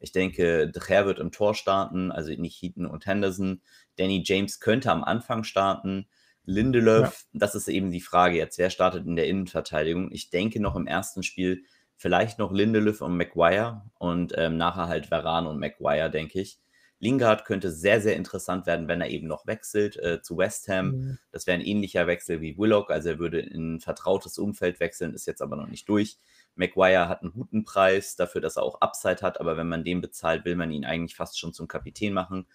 Ich 0.00 0.12
denke, 0.12 0.70
De 0.70 0.82
Gea 0.82 1.04
wird 1.04 1.18
im 1.18 1.32
Tor 1.32 1.54
starten, 1.54 2.12
also 2.12 2.30
nicht 2.30 2.62
Heaton 2.62 2.86
und 2.86 3.06
Henderson. 3.06 3.60
Danny 3.96 4.22
James 4.24 4.60
könnte 4.60 4.92
am 4.92 5.02
Anfang 5.04 5.42
starten. 5.44 6.06
Lindelöf, 6.44 7.26
ja. 7.32 7.40
das 7.40 7.54
ist 7.54 7.68
eben 7.68 7.90
die 7.90 8.00
Frage 8.00 8.36
jetzt, 8.36 8.56
wer 8.56 8.70
startet 8.70 9.04
in 9.04 9.16
der 9.16 9.26
Innenverteidigung? 9.26 10.10
Ich 10.12 10.30
denke 10.30 10.60
noch 10.60 10.76
im 10.76 10.86
ersten 10.86 11.22
Spiel 11.22 11.64
vielleicht 11.96 12.38
noch 12.38 12.52
Lindelöf 12.52 13.02
und 13.02 13.16
Maguire 13.16 13.82
und 13.98 14.32
ähm, 14.36 14.56
nachher 14.56 14.88
halt 14.88 15.06
Veran 15.06 15.46
und 15.46 15.58
Maguire, 15.58 16.10
denke 16.10 16.40
ich. 16.40 16.58
Lingard 17.00 17.44
könnte 17.44 17.70
sehr, 17.70 18.00
sehr 18.00 18.16
interessant 18.16 18.66
werden, 18.66 18.88
wenn 18.88 19.00
er 19.00 19.08
eben 19.08 19.28
noch 19.28 19.46
wechselt 19.46 19.96
äh, 19.98 20.20
zu 20.20 20.36
West 20.36 20.68
Ham. 20.68 20.86
Mhm. 20.90 21.18
Das 21.30 21.46
wäre 21.46 21.58
ein 21.58 21.64
ähnlicher 21.64 22.06
Wechsel 22.06 22.40
wie 22.40 22.58
Willock, 22.58 22.90
also 22.90 23.10
er 23.10 23.18
würde 23.18 23.40
in 23.40 23.76
ein 23.76 23.80
vertrautes 23.80 24.38
Umfeld 24.38 24.80
wechseln, 24.80 25.14
ist 25.14 25.26
jetzt 25.26 25.42
aber 25.42 25.56
noch 25.56 25.68
nicht 25.68 25.88
durch. 25.88 26.18
Maguire 26.56 27.08
hat 27.08 27.22
einen 27.22 27.32
guten 27.32 27.64
Preis 27.64 28.16
dafür, 28.16 28.40
dass 28.40 28.56
er 28.56 28.64
auch 28.64 28.80
Upside 28.80 29.22
hat, 29.22 29.40
aber 29.40 29.56
wenn 29.56 29.68
man 29.68 29.84
den 29.84 30.00
bezahlt, 30.00 30.44
will 30.44 30.56
man 30.56 30.72
ihn 30.72 30.84
eigentlich 30.84 31.14
fast 31.14 31.38
schon 31.38 31.52
zum 31.52 31.68
Kapitän 31.68 32.12
machen. 32.12 32.46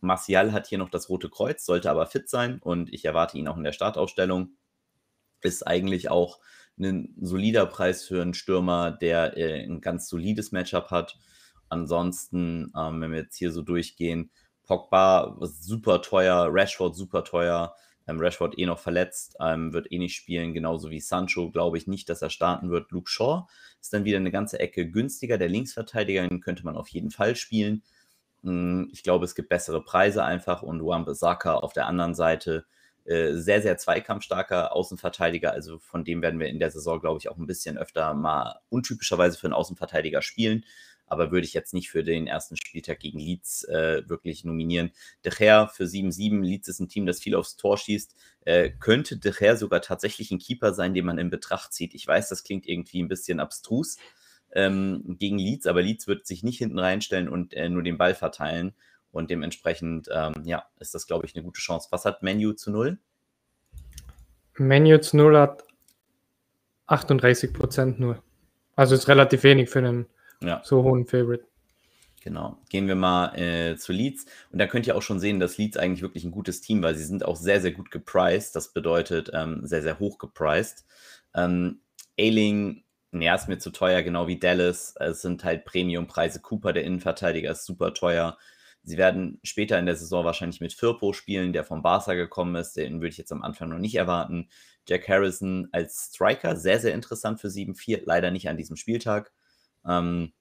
Martial 0.00 0.52
hat 0.52 0.66
hier 0.66 0.78
noch 0.78 0.90
das 0.90 1.08
rote 1.08 1.30
Kreuz, 1.30 1.64
sollte 1.64 1.90
aber 1.90 2.06
fit 2.06 2.28
sein 2.28 2.58
und 2.58 2.92
ich 2.92 3.04
erwarte 3.04 3.38
ihn 3.38 3.48
auch 3.48 3.56
in 3.56 3.64
der 3.64 3.72
Startaufstellung. 3.72 4.50
Ist 5.42 5.66
eigentlich 5.66 6.10
auch 6.10 6.40
ein 6.78 7.14
solider 7.20 7.66
Preis 7.66 8.04
für 8.04 8.20
einen 8.20 8.34
Stürmer, 8.34 8.90
der 8.90 9.36
äh, 9.36 9.64
ein 9.64 9.80
ganz 9.80 10.08
solides 10.08 10.52
Matchup 10.52 10.90
hat. 10.90 11.18
Ansonsten, 11.68 12.72
ähm, 12.76 13.00
wenn 13.00 13.12
wir 13.12 13.20
jetzt 13.20 13.36
hier 13.36 13.52
so 13.52 13.62
durchgehen, 13.62 14.30
Pogba 14.64 15.36
super 15.40 16.02
teuer, 16.02 16.48
Rashford 16.50 16.94
super 16.96 17.24
teuer, 17.24 17.74
ähm, 18.06 18.20
Rashford 18.20 18.58
eh 18.58 18.66
noch 18.66 18.78
verletzt, 18.78 19.36
ähm, 19.40 19.72
wird 19.72 19.90
eh 19.90 19.98
nicht 19.98 20.14
spielen, 20.14 20.52
genauso 20.54 20.90
wie 20.90 21.00
Sancho, 21.00 21.50
glaube 21.50 21.78
ich 21.78 21.86
nicht, 21.86 22.08
dass 22.08 22.22
er 22.22 22.30
starten 22.30 22.70
wird. 22.70 22.90
Luke 22.90 23.10
Shaw 23.10 23.46
ist 23.80 23.92
dann 23.92 24.04
wieder 24.04 24.18
eine 24.18 24.30
ganze 24.30 24.60
Ecke 24.60 24.90
günstiger, 24.90 25.38
der 25.38 25.48
Linksverteidiger, 25.48 26.26
den 26.26 26.40
könnte 26.40 26.64
man 26.64 26.76
auf 26.76 26.88
jeden 26.88 27.10
Fall 27.10 27.36
spielen. 27.36 27.82
Hm, 28.42 28.88
ich 28.92 29.02
glaube, 29.02 29.24
es 29.24 29.34
gibt 29.34 29.48
bessere 29.48 29.82
Preise 29.82 30.24
einfach 30.24 30.62
und 30.62 30.84
Wan-Bissaka 30.84 31.54
auf 31.56 31.72
der 31.72 31.86
anderen 31.86 32.14
Seite 32.14 32.66
äh, 33.04 33.34
sehr, 33.34 33.62
sehr 33.62 33.78
zweikampfstarker 33.78 34.74
Außenverteidiger. 34.74 35.52
Also 35.52 35.78
von 35.78 36.04
dem 36.04 36.22
werden 36.22 36.40
wir 36.40 36.48
in 36.48 36.58
der 36.58 36.70
Saison, 36.70 37.00
glaube 37.00 37.18
ich, 37.18 37.28
auch 37.28 37.36
ein 37.36 37.46
bisschen 37.46 37.78
öfter 37.78 38.14
mal 38.14 38.60
untypischerweise 38.68 39.38
für 39.38 39.46
einen 39.46 39.54
Außenverteidiger 39.54 40.22
spielen. 40.22 40.64
Aber 41.06 41.30
würde 41.30 41.46
ich 41.46 41.54
jetzt 41.54 41.74
nicht 41.74 41.90
für 41.90 42.02
den 42.02 42.26
ersten 42.26 42.56
Spieltag 42.56 43.00
gegen 43.00 43.18
Leeds 43.18 43.64
äh, 43.64 44.02
wirklich 44.08 44.44
nominieren. 44.44 44.90
De 45.24 45.32
Gea 45.32 45.66
für 45.66 45.84
7-7, 45.84 46.42
Leeds 46.42 46.68
ist 46.68 46.80
ein 46.80 46.88
Team, 46.88 47.06
das 47.06 47.20
viel 47.20 47.34
aufs 47.34 47.56
Tor 47.56 47.78
schießt. 47.78 48.14
Äh, 48.44 48.70
könnte 48.70 49.16
De 49.16 49.32
Gea 49.32 49.56
sogar 49.56 49.82
tatsächlich 49.82 50.30
ein 50.30 50.38
Keeper 50.38 50.74
sein, 50.74 50.94
den 50.94 51.06
man 51.06 51.18
in 51.18 51.30
Betracht 51.30 51.72
zieht? 51.72 51.94
Ich 51.94 52.06
weiß, 52.06 52.28
das 52.28 52.44
klingt 52.44 52.66
irgendwie 52.66 53.02
ein 53.02 53.08
bisschen 53.08 53.40
abstrus 53.40 53.96
ähm, 54.52 55.16
gegen 55.18 55.38
Leeds, 55.38 55.66
aber 55.66 55.82
Leeds 55.82 56.06
wird 56.06 56.26
sich 56.26 56.42
nicht 56.42 56.58
hinten 56.58 56.78
reinstellen 56.78 57.28
und 57.28 57.54
äh, 57.54 57.68
nur 57.68 57.82
den 57.82 57.98
Ball 57.98 58.14
verteilen. 58.14 58.74
Und 59.12 59.30
dementsprechend, 59.30 60.08
ähm, 60.12 60.42
ja, 60.44 60.66
ist 60.78 60.94
das, 60.94 61.06
glaube 61.06 61.26
ich, 61.26 61.34
eine 61.34 61.44
gute 61.44 61.60
Chance. 61.60 61.88
Was 61.90 62.04
hat 62.04 62.22
Menu 62.22 62.52
zu 62.52 62.70
null? 62.70 62.98
Menu 64.58 64.98
zu 64.98 65.16
null 65.16 65.38
hat 65.38 65.64
38 66.86 67.52
Prozent 67.52 68.00
nur. 68.00 68.22
Also 68.74 68.94
ist 68.94 69.08
relativ 69.08 69.42
wenig 69.42 69.70
für 69.70 69.78
einen 69.78 70.06
ja. 70.40 70.60
so 70.64 70.82
hohen 70.82 71.06
Favorite. 71.06 71.44
Genau. 72.26 72.58
Gehen 72.70 72.88
wir 72.88 72.96
mal 72.96 73.38
äh, 73.38 73.76
zu 73.76 73.92
Leeds. 73.92 74.26
Und 74.50 74.58
da 74.58 74.66
könnt 74.66 74.86
ihr 74.88 74.96
auch 74.96 75.02
schon 75.02 75.20
sehen, 75.20 75.38
dass 75.38 75.58
Leeds 75.58 75.76
eigentlich 75.76 76.02
wirklich 76.02 76.24
ein 76.24 76.32
gutes 76.32 76.60
Team 76.60 76.82
war. 76.82 76.92
Sie 76.92 77.04
sind 77.04 77.24
auch 77.24 77.36
sehr, 77.36 77.60
sehr 77.60 77.70
gut 77.70 77.92
gepriced. 77.92 78.56
Das 78.56 78.72
bedeutet 78.72 79.30
ähm, 79.32 79.60
sehr, 79.62 79.82
sehr 79.82 80.00
hoch 80.00 80.18
gepriced. 80.18 80.84
Ähm, 81.34 81.82
Ailing, 82.18 82.82
ja, 83.12 83.36
ist 83.36 83.48
mir 83.48 83.58
zu 83.58 83.70
teuer, 83.70 84.02
genau 84.02 84.26
wie 84.26 84.40
Dallas. 84.40 84.96
Es 84.98 85.22
sind 85.22 85.44
halt 85.44 85.64
Premiumpreise. 85.64 86.40
Cooper, 86.40 86.72
der 86.72 86.82
Innenverteidiger, 86.82 87.52
ist 87.52 87.64
super 87.64 87.94
teuer. 87.94 88.36
Sie 88.82 88.98
werden 88.98 89.38
später 89.44 89.78
in 89.78 89.86
der 89.86 89.96
Saison 89.96 90.24
wahrscheinlich 90.24 90.60
mit 90.60 90.72
Firpo 90.72 91.12
spielen, 91.12 91.52
der 91.52 91.62
vom 91.62 91.82
Barca 91.82 92.14
gekommen 92.14 92.56
ist. 92.56 92.76
Den 92.76 92.94
würde 92.94 93.08
ich 93.08 93.18
jetzt 93.18 93.30
am 93.30 93.42
Anfang 93.42 93.68
noch 93.68 93.78
nicht 93.78 93.94
erwarten. 93.94 94.48
Jack 94.88 95.08
Harrison 95.08 95.68
als 95.70 96.10
Striker, 96.12 96.56
sehr, 96.56 96.80
sehr 96.80 96.94
interessant 96.94 97.40
für 97.40 97.48
7-4, 97.48 98.02
leider 98.04 98.32
nicht 98.32 98.48
an 98.48 98.56
diesem 98.56 98.74
Spieltag. 98.74 99.32
Ähm, 99.86 100.32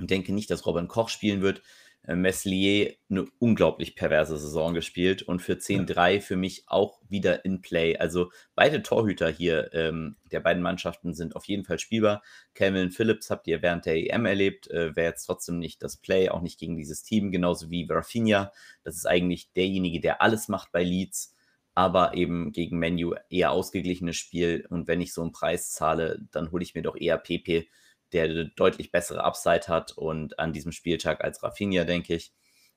ich 0.00 0.06
denke 0.06 0.32
nicht, 0.32 0.50
dass 0.50 0.66
Robin 0.66 0.88
Koch 0.88 1.08
spielen 1.08 1.42
wird 1.42 1.62
äh, 2.04 2.16
Meslier 2.16 2.94
eine 3.10 3.26
unglaublich 3.38 3.94
perverse 3.94 4.36
Saison 4.36 4.74
gespielt 4.74 5.22
und 5.22 5.40
für 5.40 5.54
10-3 5.54 6.20
für 6.20 6.36
mich 6.36 6.64
auch 6.66 7.00
wieder 7.08 7.44
in 7.44 7.60
Play. 7.62 7.96
Also 7.96 8.32
beide 8.54 8.82
Torhüter 8.82 9.28
hier 9.28 9.72
ähm, 9.72 10.16
der 10.32 10.40
beiden 10.40 10.62
Mannschaften 10.62 11.14
sind 11.14 11.36
auf 11.36 11.44
jeden 11.46 11.64
Fall 11.64 11.78
spielbar. 11.78 12.22
Calvin 12.54 12.90
Phillips 12.90 13.30
habt 13.30 13.46
ihr 13.46 13.62
während 13.62 13.86
der 13.86 13.96
EM 13.96 14.26
erlebt, 14.26 14.68
äh, 14.70 14.96
wäre 14.96 15.10
jetzt 15.10 15.26
trotzdem 15.26 15.58
nicht 15.58 15.82
das 15.82 15.96
Play, 15.96 16.28
auch 16.28 16.40
nicht 16.40 16.58
gegen 16.58 16.76
dieses 16.76 17.02
Team, 17.04 17.30
genauso 17.30 17.70
wie 17.70 17.86
Rafinha. 17.88 18.52
Das 18.82 18.96
ist 18.96 19.06
eigentlich 19.06 19.52
derjenige, 19.52 20.00
der 20.00 20.22
alles 20.22 20.48
macht 20.48 20.72
bei 20.72 20.82
Leeds, 20.82 21.36
aber 21.74 22.14
eben 22.14 22.52
gegen 22.52 22.78
Menu 22.78 23.14
eher 23.30 23.52
ausgeglichenes 23.52 24.16
Spiel. 24.16 24.66
Und 24.68 24.88
wenn 24.88 25.00
ich 25.00 25.14
so 25.14 25.22
einen 25.22 25.32
Preis 25.32 25.70
zahle, 25.70 26.20
dann 26.32 26.50
hole 26.50 26.64
ich 26.64 26.74
mir 26.74 26.82
doch 26.82 26.96
eher 26.96 27.16
PP 27.16 27.68
der 28.12 28.44
deutlich 28.44 28.90
bessere 28.90 29.24
Upside 29.24 29.68
hat 29.68 29.92
und 29.92 30.38
an 30.38 30.52
diesem 30.52 30.72
Spieltag 30.72 31.22
als 31.24 31.42
Rafinha, 31.42 31.84
denke 31.84 32.14
ich. 32.14 32.32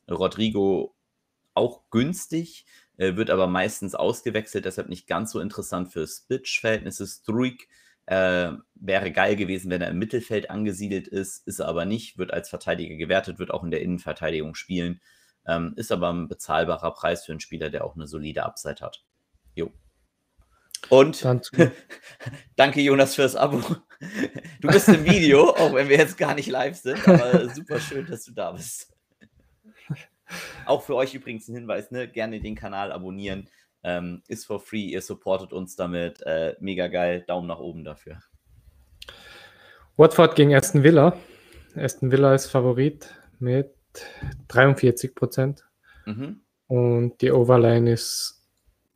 Rodrigo 0.09 0.95
auch 1.53 1.89
günstig, 1.89 2.65
äh, 2.97 3.15
wird 3.15 3.29
aber 3.29 3.47
meistens 3.47 3.95
ausgewechselt, 3.95 4.65
deshalb 4.65 4.89
nicht 4.89 5.07
ganz 5.07 5.31
so 5.31 5.39
interessant 5.39 5.91
für 5.91 6.07
Spitch-Verhältnisse. 6.07 7.07
Struik 7.07 7.67
äh, 8.05 8.51
wäre 8.75 9.11
geil 9.11 9.35
gewesen, 9.35 9.71
wenn 9.71 9.81
er 9.81 9.89
im 9.89 9.97
Mittelfeld 9.97 10.49
angesiedelt 10.49 11.07
ist, 11.07 11.47
ist 11.47 11.59
er 11.59 11.67
aber 11.67 11.85
nicht, 11.85 12.17
wird 12.17 12.33
als 12.33 12.49
Verteidiger 12.49 12.95
gewertet, 12.95 13.39
wird 13.39 13.51
auch 13.51 13.63
in 13.63 13.71
der 13.71 13.81
Innenverteidigung 13.81 14.55
spielen, 14.55 15.01
ähm, 15.47 15.73
ist 15.75 15.91
aber 15.91 16.11
ein 16.11 16.27
bezahlbarer 16.27 16.93
Preis 16.93 17.25
für 17.25 17.31
einen 17.31 17.39
Spieler, 17.39 17.69
der 17.69 17.83
auch 17.85 17.95
eine 17.95 18.07
solide 18.07 18.43
Upside 18.43 18.81
hat. 18.81 19.03
Jo. 19.55 19.71
Und 20.89 21.25
danke 22.55 22.81
Jonas 22.81 23.15
fürs 23.15 23.35
Abo. 23.35 23.61
Du 24.61 24.67
bist 24.67 24.87
im 24.89 25.05
Video, 25.05 25.49
auch 25.57 25.73
wenn 25.73 25.89
wir 25.89 25.97
jetzt 25.97 26.17
gar 26.17 26.35
nicht 26.35 26.47
live 26.47 26.77
sind, 26.77 27.07
aber 27.07 27.49
super 27.49 27.79
schön, 27.79 28.05
dass 28.05 28.25
du 28.25 28.31
da 28.33 28.51
bist. 28.51 28.91
Auch 30.65 30.81
für 30.81 30.95
euch 30.95 31.13
übrigens 31.13 31.47
ein 31.47 31.55
Hinweis, 31.55 31.91
ne? 31.91 32.07
gerne 32.07 32.39
den 32.39 32.55
Kanal 32.55 32.91
abonnieren. 32.91 33.47
Ähm, 33.83 34.23
ist 34.27 34.45
for 34.45 34.59
free, 34.59 34.85
ihr 34.85 35.01
supportet 35.01 35.53
uns 35.53 35.75
damit. 35.75 36.21
Äh, 36.23 36.55
mega 36.59 36.87
geil, 36.87 37.23
Daumen 37.27 37.47
nach 37.47 37.59
oben 37.59 37.83
dafür. 37.83 38.19
Watford 39.95 40.35
gegen 40.35 40.55
Aston 40.55 40.83
Villa. 40.83 41.15
Aston 41.75 42.11
Villa 42.11 42.33
ist 42.33 42.47
Favorit 42.47 43.13
mit 43.39 43.75
43 44.47 45.13
Prozent. 45.13 45.63
Mhm. 46.05 46.41
Und 46.67 47.21
die 47.21 47.31
Overline 47.31 47.91
ist 47.91 48.34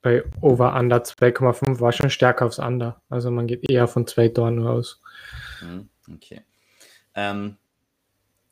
bei 0.01 0.23
Over 0.41 0.75
Under 0.75 1.03
2,5 1.03 1.79
war 1.79 1.91
schon 1.91 2.09
stärker 2.09 2.45
aufs 2.45 2.59
Under. 2.59 3.01
Also 3.09 3.31
man 3.31 3.47
geht 3.47 3.69
eher 3.69 3.87
von 3.87 4.07
zwei 4.07 4.29
Toren 4.29 4.65
aus. 4.65 5.01
Mhm, 5.61 5.89
okay. 6.13 6.41
Ähm, 7.15 7.57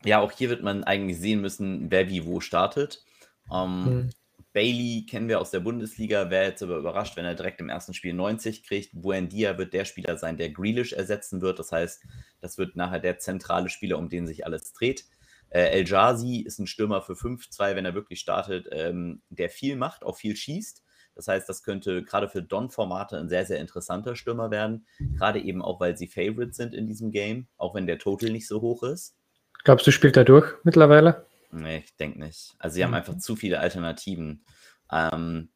ja, 0.04 0.20
auch 0.20 0.32
hier 0.32 0.50
wird 0.50 0.62
man 0.62 0.84
eigentlich 0.84 1.18
sehen 1.18 1.40
müssen, 1.40 1.90
wer 1.90 2.08
wie 2.08 2.24
wo 2.26 2.40
startet. 2.40 3.04
Ähm, 3.52 3.84
mhm. 3.84 4.10
Bailey 4.52 5.06
kennen 5.08 5.28
wir 5.28 5.40
aus 5.40 5.50
der 5.50 5.60
Bundesliga, 5.60 6.30
wäre 6.30 6.46
jetzt 6.46 6.62
aber 6.62 6.78
überrascht, 6.78 7.16
wenn 7.16 7.24
er 7.24 7.34
direkt 7.34 7.60
im 7.60 7.68
ersten 7.68 7.94
Spiel 7.94 8.14
90 8.14 8.64
kriegt. 8.64 8.90
Buendia 8.92 9.56
wird 9.58 9.72
der 9.72 9.84
Spieler 9.84 10.16
sein, 10.16 10.36
der 10.36 10.50
Grealish 10.50 10.92
ersetzen 10.92 11.40
wird. 11.40 11.58
Das 11.58 11.72
heißt, 11.72 12.02
das 12.40 12.58
wird 12.58 12.76
nachher 12.76 13.00
der 13.00 13.18
zentrale 13.18 13.68
Spieler, 13.68 13.98
um 13.98 14.08
den 14.08 14.26
sich 14.26 14.44
alles 14.44 14.72
dreht. 14.72 15.04
Äh, 15.50 15.70
El 15.70 15.86
Jazi 15.86 16.40
ist 16.40 16.58
ein 16.58 16.66
Stürmer 16.66 17.02
für 17.02 17.14
5-2, 17.14 17.76
wenn 17.76 17.84
er 17.84 17.94
wirklich 17.94 18.20
startet, 18.20 18.68
ähm, 18.70 19.22
der 19.30 19.48
viel 19.50 19.76
macht, 19.76 20.04
auch 20.04 20.16
viel 20.16 20.36
schießt. 20.36 20.82
Das 21.18 21.26
heißt, 21.26 21.48
das 21.48 21.64
könnte 21.64 22.04
gerade 22.04 22.28
für 22.28 22.42
Don-Formate 22.44 23.18
ein 23.18 23.28
sehr, 23.28 23.44
sehr 23.44 23.58
interessanter 23.58 24.14
Stürmer 24.14 24.52
werden. 24.52 24.86
Gerade 25.16 25.40
eben 25.40 25.62
auch, 25.62 25.80
weil 25.80 25.96
sie 25.96 26.06
Favorites 26.06 26.56
sind 26.56 26.76
in 26.76 26.86
diesem 26.86 27.10
Game, 27.10 27.48
auch 27.56 27.74
wenn 27.74 27.88
der 27.88 27.98
Total 27.98 28.30
nicht 28.30 28.46
so 28.46 28.60
hoch 28.60 28.84
ist. 28.84 29.16
Glaubst 29.64 29.84
du, 29.84 29.90
spielt 29.90 30.16
er 30.16 30.22
durch 30.22 30.54
mittlerweile? 30.62 31.26
Nee, 31.50 31.82
ich 31.84 31.96
denke 31.96 32.20
nicht. 32.20 32.54
Also 32.60 32.74
sie 32.74 32.82
mhm. 32.82 32.84
haben 32.84 32.94
einfach 32.94 33.18
zu 33.18 33.34
viele 33.34 33.58
Alternativen. 33.58 34.44
Ähm, 34.92 35.48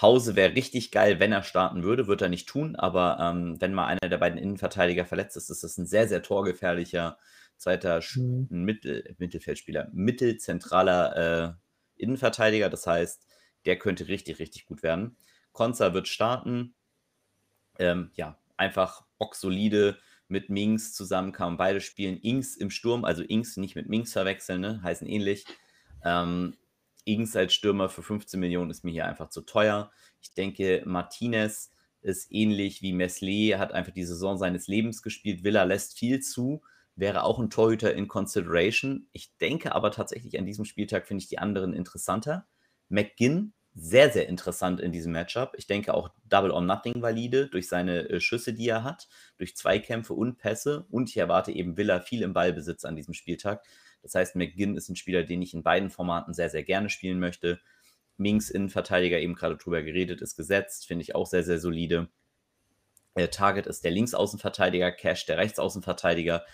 Hause 0.00 0.36
wäre 0.36 0.54
richtig 0.54 0.90
geil, 0.90 1.20
wenn 1.20 1.32
er 1.32 1.42
starten 1.42 1.82
würde, 1.82 2.06
wird 2.06 2.22
er 2.22 2.30
nicht 2.30 2.48
tun, 2.48 2.74
aber 2.74 3.18
ähm, 3.20 3.60
wenn 3.60 3.74
mal 3.74 3.88
einer 3.88 4.08
der 4.08 4.16
beiden 4.16 4.38
Innenverteidiger 4.38 5.04
verletzt 5.04 5.36
ist, 5.36 5.50
ist 5.50 5.62
das 5.62 5.76
ein 5.76 5.84
sehr, 5.84 6.08
sehr 6.08 6.22
torgefährlicher 6.22 7.18
zweiter 7.58 8.00
mhm. 8.16 8.46
Mittel, 8.48 9.14
Mittelfeldspieler, 9.18 9.88
mittelzentraler 9.92 11.58
äh, 11.98 12.02
Innenverteidiger. 12.02 12.70
Das 12.70 12.86
heißt, 12.86 13.26
der 13.66 13.78
könnte 13.78 14.08
richtig, 14.08 14.38
richtig 14.38 14.66
gut 14.66 14.82
werden. 14.82 15.16
Konza 15.52 15.94
wird 15.94 16.08
starten. 16.08 16.74
Ähm, 17.78 18.10
ja, 18.14 18.38
einfach 18.56 19.04
boxsolide 19.18 19.98
mit 20.28 20.48
Minks 20.48 20.94
zusammen 20.94 21.32
kamen 21.32 21.56
beide 21.56 21.80
spielen. 21.80 22.18
Ings 22.18 22.56
im 22.56 22.70
Sturm, 22.70 23.04
also 23.04 23.22
Ings 23.22 23.56
nicht 23.56 23.74
mit 23.74 23.88
Minks 23.88 24.12
verwechseln, 24.12 24.60
ne? 24.60 24.80
heißen 24.82 25.06
ähnlich. 25.06 25.44
Ähm, 26.04 26.56
Ings 27.04 27.34
als 27.34 27.54
Stürmer 27.54 27.88
für 27.88 28.02
15 28.02 28.38
Millionen 28.38 28.70
ist 28.70 28.84
mir 28.84 28.92
hier 28.92 29.06
einfach 29.06 29.30
zu 29.30 29.42
teuer. 29.42 29.90
Ich 30.20 30.34
denke, 30.34 30.82
Martinez 30.86 31.72
ist 32.02 32.30
ähnlich 32.30 32.82
wie 32.82 32.92
Meslier, 32.92 33.58
hat 33.58 33.72
einfach 33.72 33.92
die 33.92 34.04
Saison 34.04 34.38
seines 34.38 34.68
Lebens 34.68 35.02
gespielt. 35.02 35.44
Villa 35.44 35.64
lässt 35.64 35.98
viel 35.98 36.20
zu, 36.20 36.62
wäre 36.96 37.24
auch 37.24 37.38
ein 37.38 37.50
Torhüter 37.50 37.94
in 37.94 38.08
Consideration. 38.08 39.08
Ich 39.12 39.36
denke 39.38 39.74
aber 39.74 39.90
tatsächlich 39.90 40.38
an 40.38 40.46
diesem 40.46 40.64
Spieltag 40.64 41.06
finde 41.06 41.22
ich 41.22 41.28
die 41.28 41.38
anderen 41.38 41.72
interessanter. 41.74 42.46
McGinn, 42.90 43.54
sehr, 43.74 44.10
sehr 44.10 44.28
interessant 44.28 44.80
in 44.80 44.92
diesem 44.92 45.12
Matchup. 45.12 45.54
Ich 45.56 45.66
denke 45.66 45.94
auch 45.94 46.10
Double 46.28 46.50
or 46.50 46.60
Nothing 46.60 47.00
valide 47.02 47.46
durch 47.46 47.68
seine 47.68 48.08
äh, 48.08 48.20
Schüsse, 48.20 48.52
die 48.52 48.68
er 48.68 48.84
hat, 48.84 49.08
durch 49.38 49.56
Zweikämpfe 49.56 50.12
und 50.12 50.38
Pässe. 50.38 50.86
Und 50.90 51.08
ich 51.08 51.16
erwarte 51.16 51.52
eben 51.52 51.76
Villa 51.76 52.00
viel 52.00 52.22
im 52.22 52.32
Ballbesitz 52.32 52.84
an 52.84 52.96
diesem 52.96 53.14
Spieltag. 53.14 53.64
Das 54.02 54.14
heißt, 54.14 54.36
McGinn 54.36 54.76
ist 54.76 54.88
ein 54.88 54.96
Spieler, 54.96 55.22
den 55.22 55.40
ich 55.40 55.54
in 55.54 55.62
beiden 55.62 55.90
Formaten 55.90 56.34
sehr, 56.34 56.50
sehr 56.50 56.64
gerne 56.64 56.90
spielen 56.90 57.20
möchte. 57.20 57.60
Minks 58.16 58.50
Innenverteidiger, 58.50 59.18
eben 59.18 59.34
gerade 59.34 59.56
drüber 59.56 59.82
geredet, 59.82 60.20
ist 60.20 60.36
gesetzt. 60.36 60.86
Finde 60.86 61.02
ich 61.02 61.14
auch 61.14 61.26
sehr, 61.26 61.44
sehr 61.44 61.58
solide. 61.58 62.08
Äh, 63.14 63.28
Target 63.28 63.66
ist 63.66 63.84
der 63.84 63.92
Linksaußenverteidiger, 63.92 64.90
Cash 64.92 65.26
der 65.26 65.38
Rechtsaußenverteidiger. 65.38 66.44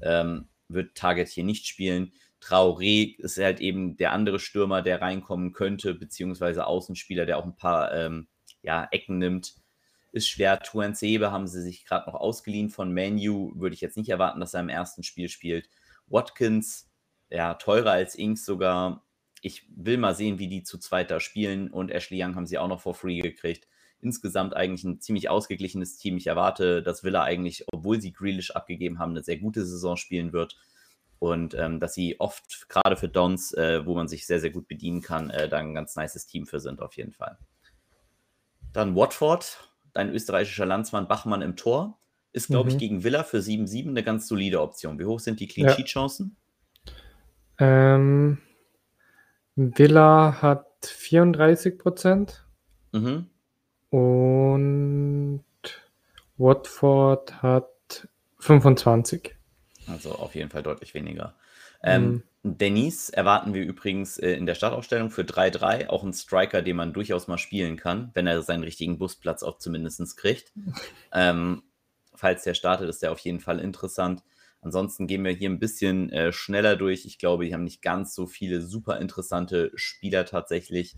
Ähm, 0.00 0.48
wird 0.68 0.94
Target 0.94 1.28
hier 1.28 1.44
nicht 1.44 1.66
spielen. 1.66 2.12
Traoré 2.40 3.16
ist 3.18 3.38
halt 3.38 3.60
eben 3.60 3.96
der 3.96 4.12
andere 4.12 4.38
Stürmer, 4.38 4.82
der 4.82 5.00
reinkommen 5.00 5.52
könnte, 5.52 5.94
beziehungsweise 5.94 6.66
Außenspieler, 6.66 7.26
der 7.26 7.38
auch 7.38 7.44
ein 7.44 7.56
paar 7.56 7.92
ähm, 7.94 8.28
ja, 8.62 8.88
Ecken 8.90 9.18
nimmt. 9.18 9.54
Ist 10.12 10.28
schwer. 10.28 10.60
Tuan 10.60 10.94
Sebe 10.94 11.30
haben 11.30 11.46
sie 11.46 11.62
sich 11.62 11.84
gerade 11.84 12.10
noch 12.10 12.18
ausgeliehen 12.18 12.70
von 12.70 12.92
Manu. 12.92 13.52
Würde 13.54 13.74
ich 13.74 13.80
jetzt 13.80 13.96
nicht 13.96 14.08
erwarten, 14.08 14.40
dass 14.40 14.54
er 14.54 14.60
im 14.60 14.68
ersten 14.68 15.02
Spiel 15.02 15.28
spielt. 15.28 15.68
Watkins, 16.06 16.90
ja, 17.28 17.54
teurer 17.54 17.92
als 17.92 18.14
Inks 18.16 18.44
sogar. 18.44 19.04
Ich 19.42 19.66
will 19.74 19.98
mal 19.98 20.14
sehen, 20.14 20.38
wie 20.38 20.48
die 20.48 20.62
zu 20.62 20.78
zweiter 20.78 21.20
spielen. 21.20 21.70
Und 21.70 21.90
Ashley 21.90 22.22
Young 22.22 22.34
haben 22.34 22.46
sie 22.46 22.58
auch 22.58 22.68
noch 22.68 22.80
for 22.80 22.94
free 22.94 23.20
gekriegt. 23.20 23.68
Insgesamt 24.00 24.56
eigentlich 24.56 24.82
ein 24.82 25.00
ziemlich 25.00 25.28
ausgeglichenes 25.28 25.98
Team. 25.98 26.16
Ich 26.16 26.26
erwarte, 26.26 26.82
dass 26.82 27.04
Villa 27.04 27.22
eigentlich, 27.22 27.64
obwohl 27.70 28.00
sie 28.00 28.12
Grealish 28.12 28.50
abgegeben 28.52 28.98
haben, 28.98 29.10
eine 29.10 29.22
sehr 29.22 29.36
gute 29.36 29.64
Saison 29.64 29.96
spielen 29.96 30.32
wird 30.32 30.56
und 31.20 31.54
ähm, 31.54 31.80
dass 31.80 31.94
sie 31.94 32.18
oft, 32.18 32.68
gerade 32.68 32.96
für 32.96 33.08
Dons, 33.08 33.52
äh, 33.52 33.84
wo 33.84 33.94
man 33.94 34.08
sich 34.08 34.26
sehr, 34.26 34.40
sehr 34.40 34.50
gut 34.50 34.66
bedienen 34.66 35.02
kann, 35.02 35.30
äh, 35.30 35.48
da 35.48 35.58
ein 35.58 35.74
ganz 35.74 35.94
nices 35.94 36.26
Team 36.26 36.46
für 36.46 36.60
sind, 36.60 36.80
auf 36.80 36.96
jeden 36.96 37.12
Fall. 37.12 37.38
Dann 38.72 38.96
Watford, 38.96 39.70
dein 39.92 40.08
österreichischer 40.10 40.64
Landsmann 40.64 41.08
Bachmann 41.08 41.42
im 41.42 41.56
Tor. 41.56 41.98
ist, 42.32 42.46
glaube 42.46 42.70
mhm. 42.70 42.74
ich, 42.74 42.78
gegen 42.78 43.04
Villa 43.04 43.22
für 43.22 43.38
7-7 43.38 43.88
eine 43.88 44.02
ganz 44.02 44.28
solide 44.28 44.62
Option. 44.62 44.98
Wie 44.98 45.04
hoch 45.04 45.20
sind 45.20 45.40
die 45.40 45.46
Clean 45.48 45.68
Sheet 45.68 45.86
Chancen? 45.86 46.36
Ähm, 47.58 48.38
Villa 49.56 50.40
hat 50.40 50.86
34 50.86 51.78
Prozent. 51.78 52.46
Mhm. 52.92 53.26
Und 53.90 55.44
Watford 56.38 57.42
hat 57.42 58.08
25. 58.38 59.36
Also 59.90 60.12
auf 60.12 60.34
jeden 60.34 60.50
Fall 60.50 60.62
deutlich 60.62 60.94
weniger. 60.94 61.34
Ähm, 61.82 62.22
mhm. 62.42 62.58
Denise 62.58 63.10
erwarten 63.10 63.54
wir 63.54 63.62
übrigens 63.62 64.18
äh, 64.18 64.32
in 64.32 64.46
der 64.46 64.54
Startaufstellung 64.54 65.10
für 65.10 65.22
3-3, 65.22 65.88
auch 65.88 66.04
ein 66.04 66.12
Striker, 66.12 66.62
den 66.62 66.76
man 66.76 66.92
durchaus 66.92 67.28
mal 67.28 67.38
spielen 67.38 67.76
kann, 67.76 68.10
wenn 68.14 68.26
er 68.26 68.42
seinen 68.42 68.64
richtigen 68.64 68.98
Busplatz 68.98 69.42
auch 69.42 69.58
zumindest 69.58 70.16
kriegt. 70.16 70.52
ähm, 71.12 71.62
falls 72.14 72.44
der 72.44 72.54
startet, 72.54 72.88
ist 72.88 73.02
der 73.02 73.12
auf 73.12 73.18
jeden 73.20 73.40
Fall 73.40 73.60
interessant. 73.60 74.22
Ansonsten 74.62 75.06
gehen 75.06 75.24
wir 75.24 75.32
hier 75.32 75.48
ein 75.48 75.58
bisschen 75.58 76.10
äh, 76.12 76.32
schneller 76.32 76.76
durch. 76.76 77.06
Ich 77.06 77.18
glaube, 77.18 77.46
die 77.46 77.54
haben 77.54 77.64
nicht 77.64 77.80
ganz 77.80 78.14
so 78.14 78.26
viele 78.26 78.60
super 78.60 78.98
interessante 78.98 79.72
Spieler 79.74 80.26
tatsächlich. 80.26 80.96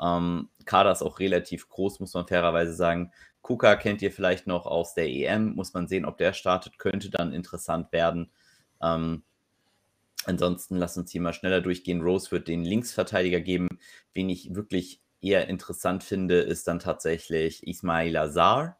Ähm, 0.00 0.50
Kader 0.66 0.92
ist 0.92 1.02
auch 1.02 1.18
relativ 1.18 1.68
groß, 1.68 2.00
muss 2.00 2.14
man 2.14 2.26
fairerweise 2.26 2.74
sagen. 2.74 3.12
Kuka 3.48 3.76
kennt 3.76 4.02
ihr 4.02 4.12
vielleicht 4.12 4.46
noch 4.46 4.66
aus 4.66 4.92
der 4.92 5.08
EM. 5.08 5.54
Muss 5.54 5.72
man 5.72 5.88
sehen, 5.88 6.04
ob 6.04 6.18
der 6.18 6.34
startet, 6.34 6.78
könnte 6.78 7.08
dann 7.08 7.32
interessant 7.32 7.92
werden. 7.92 8.30
Ähm, 8.82 9.22
ansonsten 10.26 10.76
lass 10.76 10.98
uns 10.98 11.10
hier 11.10 11.22
mal 11.22 11.32
schneller 11.32 11.62
durchgehen. 11.62 12.02
Rose 12.02 12.30
wird 12.30 12.46
den 12.46 12.62
Linksverteidiger 12.62 13.40
geben. 13.40 13.68
Wen 14.12 14.28
ich 14.28 14.54
wirklich 14.54 15.00
eher 15.22 15.48
interessant 15.48 16.04
finde, 16.04 16.40
ist 16.40 16.68
dann 16.68 16.78
tatsächlich 16.78 17.66
Ismail 17.66 18.18
Azar 18.18 18.76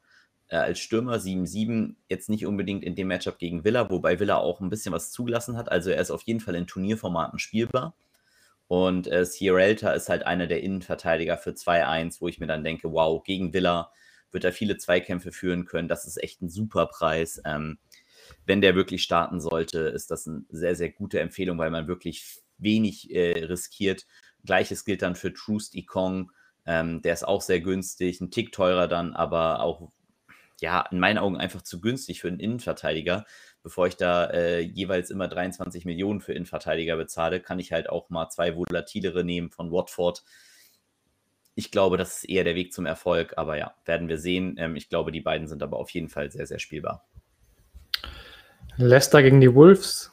äh, 0.48 0.56
als 0.56 0.80
Stürmer 0.80 1.16
7-7 1.16 1.94
jetzt 2.10 2.28
nicht 2.28 2.44
unbedingt 2.44 2.84
in 2.84 2.94
dem 2.94 3.08
Matchup 3.08 3.38
gegen 3.38 3.64
Villa, 3.64 3.88
wobei 3.88 4.20
Villa 4.20 4.36
auch 4.36 4.60
ein 4.60 4.68
bisschen 4.68 4.92
was 4.92 5.12
zugelassen 5.12 5.56
hat. 5.56 5.72
Also 5.72 5.88
er 5.88 6.02
ist 6.02 6.10
auf 6.10 6.24
jeden 6.24 6.40
Fall 6.40 6.56
in 6.56 6.66
Turnierformaten 6.66 7.38
spielbar. 7.38 7.94
Und 8.66 9.10
äh, 9.10 9.24
Sierralta 9.24 9.92
ist 9.92 10.10
halt 10.10 10.26
einer 10.26 10.46
der 10.46 10.62
Innenverteidiger 10.62 11.38
für 11.38 11.52
2-1, 11.52 12.20
wo 12.20 12.28
ich 12.28 12.38
mir 12.38 12.46
dann 12.46 12.64
denke, 12.64 12.92
wow, 12.92 13.24
gegen 13.24 13.54
Villa 13.54 13.92
wird 14.32 14.44
er 14.44 14.52
viele 14.52 14.76
Zweikämpfe 14.76 15.32
führen 15.32 15.64
können. 15.64 15.88
Das 15.88 16.06
ist 16.06 16.22
echt 16.22 16.42
ein 16.42 16.48
super 16.48 16.86
Preis. 16.86 17.40
Ähm, 17.44 17.78
wenn 18.46 18.60
der 18.60 18.74
wirklich 18.74 19.02
starten 19.02 19.40
sollte, 19.40 19.80
ist 19.80 20.10
das 20.10 20.26
eine 20.26 20.44
sehr, 20.50 20.74
sehr 20.74 20.90
gute 20.90 21.20
Empfehlung, 21.20 21.58
weil 21.58 21.70
man 21.70 21.88
wirklich 21.88 22.42
wenig 22.58 23.14
äh, 23.14 23.44
riskiert. 23.44 24.04
Gleiches 24.44 24.84
gilt 24.84 25.02
dann 25.02 25.16
für 25.16 25.32
Troost 25.32 25.74
Ikong. 25.74 26.30
Ähm, 26.66 27.02
der 27.02 27.14
ist 27.14 27.26
auch 27.26 27.42
sehr 27.42 27.60
günstig, 27.60 28.20
ein 28.20 28.30
Tick 28.30 28.52
teurer 28.52 28.88
dann, 28.88 29.14
aber 29.14 29.60
auch 29.60 29.90
ja, 30.60 30.84
in 30.90 30.98
meinen 30.98 31.18
Augen 31.18 31.36
einfach 31.36 31.62
zu 31.62 31.80
günstig 31.80 32.20
für 32.20 32.28
einen 32.28 32.40
Innenverteidiger. 32.40 33.24
Bevor 33.62 33.86
ich 33.86 33.96
da 33.96 34.26
äh, 34.26 34.60
jeweils 34.60 35.10
immer 35.10 35.28
23 35.28 35.84
Millionen 35.84 36.20
für 36.20 36.32
Innenverteidiger 36.32 36.96
bezahle, 36.96 37.40
kann 37.40 37.58
ich 37.58 37.72
halt 37.72 37.88
auch 37.88 38.10
mal 38.10 38.28
zwei 38.30 38.56
volatilere 38.56 39.24
nehmen 39.24 39.50
von 39.50 39.70
Watford. 39.70 40.24
Ich 41.58 41.72
glaube, 41.72 41.96
das 41.96 42.18
ist 42.18 42.28
eher 42.28 42.44
der 42.44 42.54
Weg 42.54 42.72
zum 42.72 42.86
Erfolg, 42.86 43.34
aber 43.36 43.58
ja, 43.58 43.74
werden 43.84 44.08
wir 44.08 44.18
sehen. 44.18 44.54
Ähm, 44.58 44.76
ich 44.76 44.88
glaube, 44.88 45.10
die 45.10 45.20
beiden 45.20 45.48
sind 45.48 45.60
aber 45.60 45.76
auf 45.76 45.90
jeden 45.90 46.08
Fall 46.08 46.30
sehr, 46.30 46.46
sehr 46.46 46.60
spielbar. 46.60 47.04
Leicester 48.76 49.24
gegen 49.24 49.40
die 49.40 49.52
Wolves. 49.52 50.12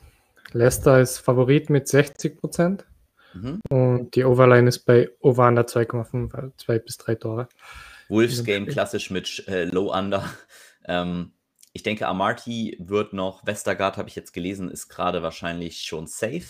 Leicester 0.54 1.00
ist 1.00 1.20
Favorit 1.20 1.70
mit 1.70 1.88
60 1.88 2.40
Prozent. 2.40 2.88
Mhm. 3.36 3.60
Und 3.70 4.16
die 4.16 4.24
Overline 4.24 4.68
ist 4.68 4.86
bei 4.86 5.12
Over 5.20 5.48
under 5.48 5.62
2,5, 5.62 6.34
also 6.34 6.52
2 6.58 6.80
bis 6.80 6.98
3 6.98 7.14
Tore. 7.14 7.50
Wolves 8.10 8.44
Game 8.44 8.66
klassisch 8.66 9.12
mit 9.12 9.48
äh, 9.48 9.66
Low 9.66 9.94
Under. 9.94 10.28
Ähm, 10.88 11.32
ich 11.74 11.82
denke, 11.82 12.06
Amarty 12.06 12.78
wird 12.80 13.14
noch, 13.14 13.44
Westergaard 13.48 13.98
habe 13.98 14.08
ich 14.08 14.16
jetzt 14.16 14.34
gelesen, 14.34 14.70
ist 14.70 14.88
gerade 14.88 15.24
wahrscheinlich 15.24 15.82
schon 15.82 16.06
safe, 16.06 16.46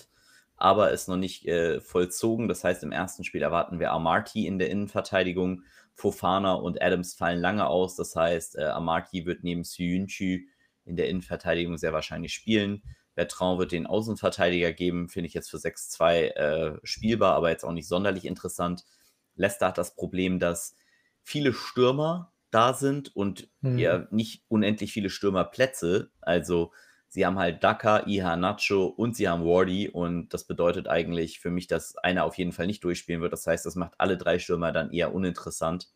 aber 0.57 0.91
ist 0.91 1.07
noch 1.07 1.17
nicht 1.17 1.45
äh, 1.45 1.81
vollzogen. 1.81 2.47
Das 2.47 2.63
heißt, 2.63 2.83
im 2.83 2.91
ersten 2.91 3.23
Spiel 3.23 3.41
erwarten 3.41 3.79
wir 3.79 3.91
Amarty 3.91 4.47
in 4.47 4.59
der 4.59 4.69
Innenverteidigung. 4.69 5.63
Fofana 5.93 6.53
und 6.53 6.81
Adams 6.81 7.13
fallen 7.13 7.39
lange 7.39 7.67
aus. 7.67 7.95
Das 7.95 8.15
heißt, 8.15 8.57
äh, 8.57 8.65
Amarty 8.65 9.25
wird 9.25 9.43
neben 9.43 9.63
Suyunchu 9.63 10.39
in 10.83 10.95
der 10.95 11.09
Innenverteidigung 11.09 11.77
sehr 11.77 11.93
wahrscheinlich 11.93 12.33
spielen. 12.33 12.83
Bertrand 13.15 13.59
wird 13.59 13.71
den 13.71 13.87
Außenverteidiger 13.87 14.73
geben, 14.73 15.07
finde 15.07 15.27
ich 15.27 15.33
jetzt 15.33 15.49
für 15.49 15.57
6-2 15.57 16.35
äh, 16.35 16.79
spielbar, 16.83 17.35
aber 17.35 17.49
jetzt 17.49 17.63
auch 17.63 17.71
nicht 17.71 17.87
sonderlich 17.87 18.25
interessant. 18.25 18.83
Leicester 19.35 19.67
hat 19.67 19.77
das 19.77 19.95
Problem, 19.95 20.39
dass 20.39 20.75
viele 21.23 21.53
Stürmer 21.53 22.33
da 22.51 22.73
sind 22.73 23.15
und 23.15 23.49
mhm. 23.61 23.77
ja 23.77 24.07
nicht 24.11 24.43
unendlich 24.47 24.91
viele 24.91 25.09
Stürmerplätze. 25.09 26.11
Also 26.21 26.71
sie 27.07 27.25
haben 27.25 27.39
halt 27.39 27.63
Daka, 27.63 28.05
Iha 28.05 28.35
Nacho 28.35 28.85
und 28.85 29.15
sie 29.15 29.27
haben 29.27 29.43
Wardy 29.43 29.89
und 29.89 30.33
das 30.33 30.45
bedeutet 30.45 30.87
eigentlich 30.87 31.39
für 31.39 31.49
mich, 31.49 31.67
dass 31.67 31.95
einer 31.97 32.25
auf 32.25 32.37
jeden 32.37 32.51
Fall 32.51 32.67
nicht 32.67 32.83
durchspielen 32.83 33.21
wird. 33.21 33.33
Das 33.33 33.47
heißt, 33.47 33.65
das 33.65 33.75
macht 33.75 33.93
alle 33.97 34.17
drei 34.17 34.39
Stürmer 34.39 34.71
dann 34.71 34.91
eher 34.91 35.13
uninteressant 35.13 35.89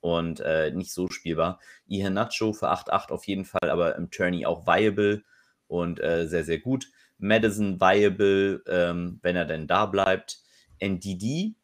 und 0.00 0.40
äh, 0.40 0.70
nicht 0.70 0.92
so 0.92 1.08
spielbar. 1.08 1.60
Iha 1.86 2.10
Nacho 2.10 2.52
für 2.52 2.70
8-8 2.70 3.10
auf 3.10 3.24
jeden 3.26 3.44
Fall, 3.44 3.70
aber 3.70 3.96
im 3.96 4.10
Tourney 4.10 4.46
auch 4.46 4.66
viable 4.66 5.22
und 5.66 6.00
äh, 6.00 6.26
sehr, 6.26 6.44
sehr 6.44 6.58
gut. 6.58 6.86
Madison 7.18 7.80
viable, 7.80 8.62
ähm, 8.66 9.18
wenn 9.22 9.36
er 9.36 9.44
denn 9.44 9.66
da 9.66 9.86
bleibt. 9.86 10.40
NDD 10.78 11.54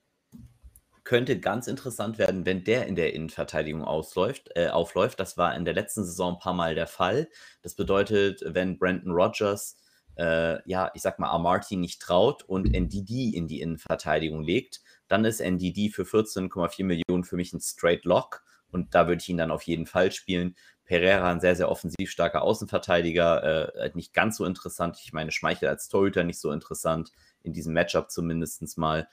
könnte 1.11 1.41
ganz 1.41 1.67
interessant 1.67 2.19
werden, 2.19 2.47
wenn 2.47 2.63
der 2.63 2.87
in 2.87 2.95
der 2.95 3.15
Innenverteidigung 3.15 3.83
ausläuft, 3.83 4.49
äh, 4.55 4.69
aufläuft. 4.69 5.19
Das 5.19 5.37
war 5.37 5.57
in 5.57 5.65
der 5.65 5.75
letzten 5.75 6.05
Saison 6.05 6.35
ein 6.35 6.39
paar 6.39 6.55
Mal 6.55 6.77
der 6.77 6.87
Fall. 6.87 7.29
Das 7.63 7.75
bedeutet, 7.75 8.45
wenn 8.47 8.79
Brandon 8.79 9.11
Rogers, 9.11 9.77
äh, 10.15 10.59
ja, 10.71 10.93
ich 10.95 11.03
sag 11.03 11.19
mal, 11.19 11.31
Amarty 11.31 11.75
nicht 11.75 12.01
traut 12.01 12.45
und 12.45 12.73
NDD 12.73 13.31
in 13.31 13.49
die 13.49 13.61
Innenverteidigung 13.61 14.45
legt, 14.45 14.83
dann 15.09 15.25
ist 15.25 15.41
NDD 15.41 15.89
für 15.89 16.05
14,4 16.05 16.85
Millionen 16.85 17.25
für 17.25 17.35
mich 17.35 17.53
ein 17.53 17.61
Straight 17.61 18.05
Lock 18.05 18.45
und 18.71 18.95
da 18.95 19.09
würde 19.09 19.21
ich 19.21 19.29
ihn 19.29 19.39
dann 19.39 19.51
auf 19.51 19.65
jeden 19.65 19.87
Fall 19.87 20.13
spielen. 20.13 20.55
Pereira, 20.85 21.29
ein 21.29 21.41
sehr, 21.41 21.57
sehr 21.57 21.73
offensiv 21.73 22.09
starker 22.09 22.43
Außenverteidiger, 22.43 23.75
äh, 23.75 23.91
nicht 23.95 24.15
ganz 24.15 24.37
so 24.37 24.45
interessant. 24.45 25.01
Ich 25.03 25.13
meine, 25.13 25.33
Schmeichel 25.33 25.69
als 25.69 25.89
Torhüter 25.89 26.23
nicht 26.23 26.39
so 26.39 26.53
interessant, 26.53 27.11
in 27.43 27.53
diesem 27.53 27.75
Matchup 27.75 28.13
zumindest 28.13 28.79
mal. 28.79 29.09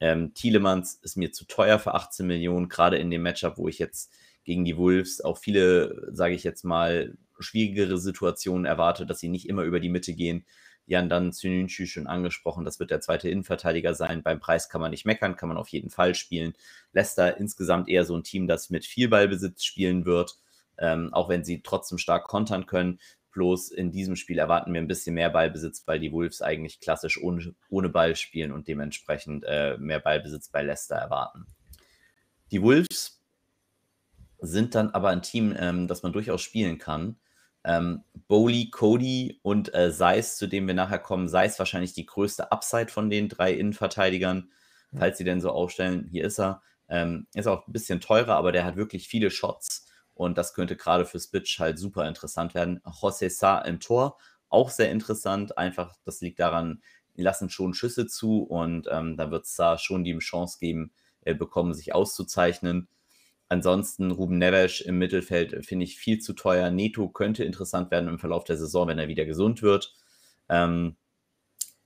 Ähm, 0.00 0.34
Thielemanns 0.34 0.94
ist 1.02 1.16
mir 1.16 1.32
zu 1.32 1.46
teuer 1.46 1.78
für 1.78 1.94
18 1.94 2.26
Millionen, 2.26 2.68
gerade 2.68 2.98
in 2.98 3.10
dem 3.10 3.22
Matchup, 3.22 3.56
wo 3.58 3.68
ich 3.68 3.78
jetzt 3.78 4.12
gegen 4.44 4.64
die 4.64 4.76
Wolves 4.76 5.20
auch 5.20 5.38
viele, 5.38 6.08
sage 6.12 6.34
ich 6.34 6.44
jetzt 6.44 6.64
mal, 6.64 7.16
schwierigere 7.38 7.98
Situationen 7.98 8.64
erwarte, 8.64 9.06
dass 9.06 9.18
sie 9.18 9.28
nicht 9.28 9.48
immer 9.48 9.62
über 9.62 9.80
die 9.80 9.88
Mitte 9.88 10.14
gehen. 10.14 10.44
Jan 10.86 11.08
dann 11.08 11.32
Zynünschü 11.32 11.86
schon 11.86 12.06
angesprochen, 12.06 12.64
das 12.64 12.78
wird 12.78 12.90
der 12.92 13.00
zweite 13.00 13.28
Innenverteidiger 13.28 13.94
sein. 13.94 14.22
Beim 14.22 14.38
Preis 14.38 14.68
kann 14.68 14.80
man 14.80 14.92
nicht 14.92 15.04
meckern, 15.04 15.34
kann 15.34 15.48
man 15.48 15.58
auf 15.58 15.68
jeden 15.68 15.90
Fall 15.90 16.14
spielen. 16.14 16.54
Leicester 16.92 17.36
insgesamt 17.38 17.88
eher 17.88 18.04
so 18.04 18.16
ein 18.16 18.22
Team, 18.22 18.46
das 18.46 18.70
mit 18.70 18.86
viel 18.86 19.08
Ballbesitz 19.08 19.64
spielen 19.64 20.04
wird, 20.04 20.38
ähm, 20.78 21.12
auch 21.12 21.28
wenn 21.28 21.44
sie 21.44 21.62
trotzdem 21.62 21.98
stark 21.98 22.28
kontern 22.28 22.66
können. 22.66 23.00
Bloß 23.36 23.70
in 23.70 23.92
diesem 23.92 24.16
Spiel 24.16 24.38
erwarten 24.38 24.72
wir 24.72 24.80
ein 24.80 24.88
bisschen 24.88 25.14
mehr 25.14 25.28
Ballbesitz, 25.28 25.86
weil 25.86 26.00
die 26.00 26.10
Wolves 26.10 26.40
eigentlich 26.40 26.80
klassisch 26.80 27.22
ohne, 27.22 27.54
ohne 27.68 27.90
Ball 27.90 28.16
spielen 28.16 28.50
und 28.50 28.66
dementsprechend 28.66 29.44
äh, 29.46 29.76
mehr 29.76 30.00
Ballbesitz 30.00 30.48
bei 30.48 30.62
Leicester 30.62 30.96
erwarten. 30.96 31.44
Die 32.50 32.62
Wolves 32.62 33.20
sind 34.38 34.74
dann 34.74 34.88
aber 34.88 35.10
ein 35.10 35.20
Team, 35.20 35.54
ähm, 35.58 35.86
das 35.86 36.02
man 36.02 36.14
durchaus 36.14 36.40
spielen 36.40 36.78
kann. 36.78 37.16
Ähm, 37.62 38.04
Bowley, 38.26 38.70
Cody 38.70 39.38
und 39.42 39.74
äh, 39.74 39.90
Seis, 39.90 40.38
zu 40.38 40.46
dem 40.46 40.66
wir 40.66 40.72
nachher 40.72 40.98
kommen. 40.98 41.28
Seis 41.28 41.58
wahrscheinlich 41.58 41.92
die 41.92 42.06
größte 42.06 42.50
Upside 42.50 42.88
von 42.88 43.10
den 43.10 43.28
drei 43.28 43.52
Innenverteidigern, 43.52 44.50
falls 44.96 45.18
sie 45.18 45.24
denn 45.24 45.42
so 45.42 45.50
aufstellen. 45.50 46.08
Hier 46.10 46.24
ist 46.24 46.40
er. 46.40 46.62
Ähm, 46.88 47.26
ist 47.34 47.48
auch 47.48 47.68
ein 47.68 47.72
bisschen 47.74 48.00
teurer, 48.00 48.36
aber 48.36 48.50
der 48.50 48.64
hat 48.64 48.76
wirklich 48.76 49.08
viele 49.08 49.30
Shots 49.30 49.86
und 50.16 50.38
das 50.38 50.54
könnte 50.54 50.76
gerade 50.76 51.04
für 51.04 51.20
Spitch 51.20 51.60
halt 51.60 51.78
super 51.78 52.08
interessant 52.08 52.54
werden. 52.54 52.80
José 52.84 53.30
Sa 53.30 53.58
im 53.60 53.80
Tor, 53.80 54.18
auch 54.48 54.70
sehr 54.70 54.90
interessant. 54.90 55.58
Einfach, 55.58 55.94
das 56.04 56.22
liegt 56.22 56.40
daran, 56.40 56.82
die 57.16 57.22
lassen 57.22 57.50
schon 57.50 57.74
Schüsse 57.74 58.06
zu 58.06 58.42
und 58.42 58.88
ähm, 58.90 59.16
da 59.16 59.30
wird 59.30 59.44
es 59.44 59.54
da 59.54 59.78
schon 59.78 60.04
die 60.04 60.16
Chance 60.18 60.58
geben, 60.58 60.92
äh, 61.20 61.34
bekommen, 61.34 61.74
sich 61.74 61.94
auszuzeichnen. 61.94 62.88
Ansonsten 63.48 64.10
Ruben 64.10 64.38
Neves 64.38 64.80
im 64.80 64.98
Mittelfeld 64.98 65.52
äh, 65.52 65.62
finde 65.62 65.84
ich 65.84 65.98
viel 65.98 66.18
zu 66.18 66.32
teuer. 66.32 66.70
Neto 66.70 67.08
könnte 67.08 67.44
interessant 67.44 67.90
werden 67.90 68.08
im 68.08 68.18
Verlauf 68.18 68.44
der 68.44 68.56
Saison, 68.56 68.88
wenn 68.88 68.98
er 68.98 69.08
wieder 69.08 69.26
gesund 69.26 69.62
wird. 69.62 69.94
Ähm, 70.48 70.96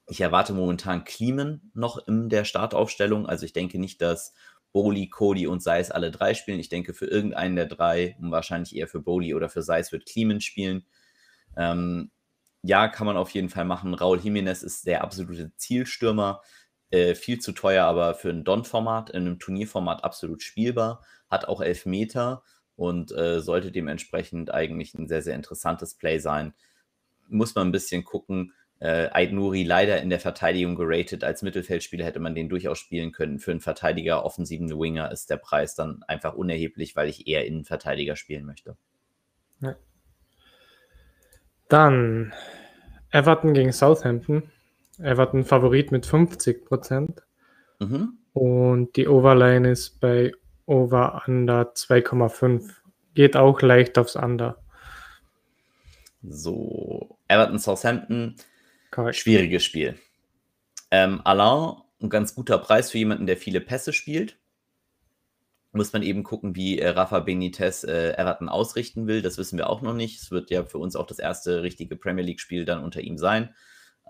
ich 0.06 0.20
erwarte 0.20 0.52
momentan 0.52 1.04
Kliemen 1.04 1.70
noch 1.74 2.06
in 2.06 2.28
der 2.28 2.44
Startaufstellung. 2.44 3.26
Also 3.26 3.44
ich 3.44 3.52
denke 3.52 3.78
nicht, 3.78 4.00
dass 4.00 4.34
Bowley, 4.72 5.08
Cody 5.08 5.46
und 5.46 5.62
Seis 5.62 5.90
alle 5.90 6.10
drei 6.10 6.34
spielen. 6.34 6.60
Ich 6.60 6.68
denke, 6.68 6.94
für 6.94 7.06
irgendeinen 7.06 7.56
der 7.56 7.66
drei, 7.66 8.16
und 8.20 8.30
wahrscheinlich 8.30 8.76
eher 8.76 8.88
für 8.88 9.00
Bowley 9.00 9.34
oder 9.34 9.48
für 9.48 9.62
Seis, 9.62 9.92
wird 9.92 10.06
Clemens 10.06 10.44
spielen. 10.44 10.84
Ähm, 11.56 12.10
ja, 12.62 12.88
kann 12.88 13.06
man 13.06 13.16
auf 13.16 13.30
jeden 13.30 13.48
Fall 13.48 13.64
machen. 13.64 13.94
Raul 13.94 14.18
Jiménez 14.18 14.62
ist 14.62 14.86
der 14.86 15.02
absolute 15.02 15.52
Zielstürmer. 15.56 16.42
Äh, 16.90 17.14
viel 17.14 17.38
zu 17.38 17.52
teuer, 17.52 17.84
aber 17.84 18.14
für 18.14 18.30
ein 18.30 18.44
Don-Format, 18.44 19.10
in 19.10 19.22
einem 19.22 19.38
Turnierformat 19.38 20.04
absolut 20.04 20.42
spielbar. 20.42 21.04
Hat 21.30 21.46
auch 21.46 21.60
Elfmeter 21.60 22.42
und 22.76 23.12
äh, 23.12 23.40
sollte 23.40 23.70
dementsprechend 23.72 24.52
eigentlich 24.52 24.94
ein 24.94 25.08
sehr, 25.08 25.22
sehr 25.22 25.36
interessantes 25.36 25.94
Play 25.94 26.18
sein. 26.18 26.52
Muss 27.28 27.54
man 27.54 27.68
ein 27.68 27.72
bisschen 27.72 28.04
gucken. 28.04 28.52
Äh, 28.80 29.10
Aid 29.12 29.32
Nuri 29.32 29.62
leider 29.62 30.00
in 30.00 30.08
der 30.08 30.20
Verteidigung 30.20 30.74
geratet. 30.74 31.22
Als 31.22 31.42
Mittelfeldspieler 31.42 32.04
hätte 32.04 32.18
man 32.18 32.34
den 32.34 32.48
durchaus 32.48 32.78
spielen 32.78 33.12
können. 33.12 33.38
Für 33.38 33.50
einen 33.50 33.60
Verteidiger, 33.60 34.24
offensiven 34.24 34.70
Winger 34.70 35.12
ist 35.12 35.28
der 35.28 35.36
Preis 35.36 35.74
dann 35.74 36.02
einfach 36.08 36.34
unerheblich, 36.34 36.96
weil 36.96 37.08
ich 37.08 37.26
eher 37.26 37.46
Innenverteidiger 37.46 38.16
spielen 38.16 38.46
möchte. 38.46 38.76
Ja. 39.60 39.76
Dann 41.68 42.32
Everton 43.10 43.52
gegen 43.52 43.72
Southampton. 43.72 44.50
Everton 44.98 45.44
Favorit 45.44 45.92
mit 45.92 46.06
50 46.06 46.64
Prozent. 46.64 47.22
Mhm. 47.80 48.18
Und 48.32 48.96
die 48.96 49.08
Overline 49.08 49.70
ist 49.70 50.00
bei 50.00 50.32
Over 50.64 51.22
Under 51.26 51.74
2,5. 51.74 52.70
Geht 53.14 53.36
auch 53.36 53.60
leicht 53.60 53.98
aufs 53.98 54.16
Under. 54.16 54.56
So, 56.22 57.18
Everton 57.28 57.58
Southampton. 57.58 58.36
Correct. 58.90 59.16
Schwieriges 59.16 59.64
Spiel. 59.64 59.98
Ähm, 60.90 61.20
Alain, 61.24 61.76
ein 62.00 62.10
ganz 62.10 62.34
guter 62.34 62.58
Preis 62.58 62.90
für 62.90 62.98
jemanden, 62.98 63.26
der 63.26 63.36
viele 63.36 63.60
Pässe 63.60 63.92
spielt. 63.92 64.38
Muss 65.72 65.92
man 65.92 66.02
eben 66.02 66.24
gucken, 66.24 66.56
wie 66.56 66.80
äh, 66.80 66.88
Rafa 66.88 67.20
Benitez 67.20 67.84
äh, 67.84 68.12
Everton 68.14 68.48
ausrichten 68.48 69.06
will. 69.06 69.22
Das 69.22 69.38
wissen 69.38 69.56
wir 69.56 69.70
auch 69.70 69.82
noch 69.82 69.94
nicht. 69.94 70.20
Es 70.20 70.32
wird 70.32 70.50
ja 70.50 70.64
für 70.64 70.78
uns 70.78 70.96
auch 70.96 71.06
das 71.06 71.20
erste 71.20 71.62
richtige 71.62 71.94
Premier 71.94 72.24
League-Spiel 72.24 72.64
dann 72.64 72.82
unter 72.82 73.00
ihm 73.00 73.18
sein. 73.18 73.54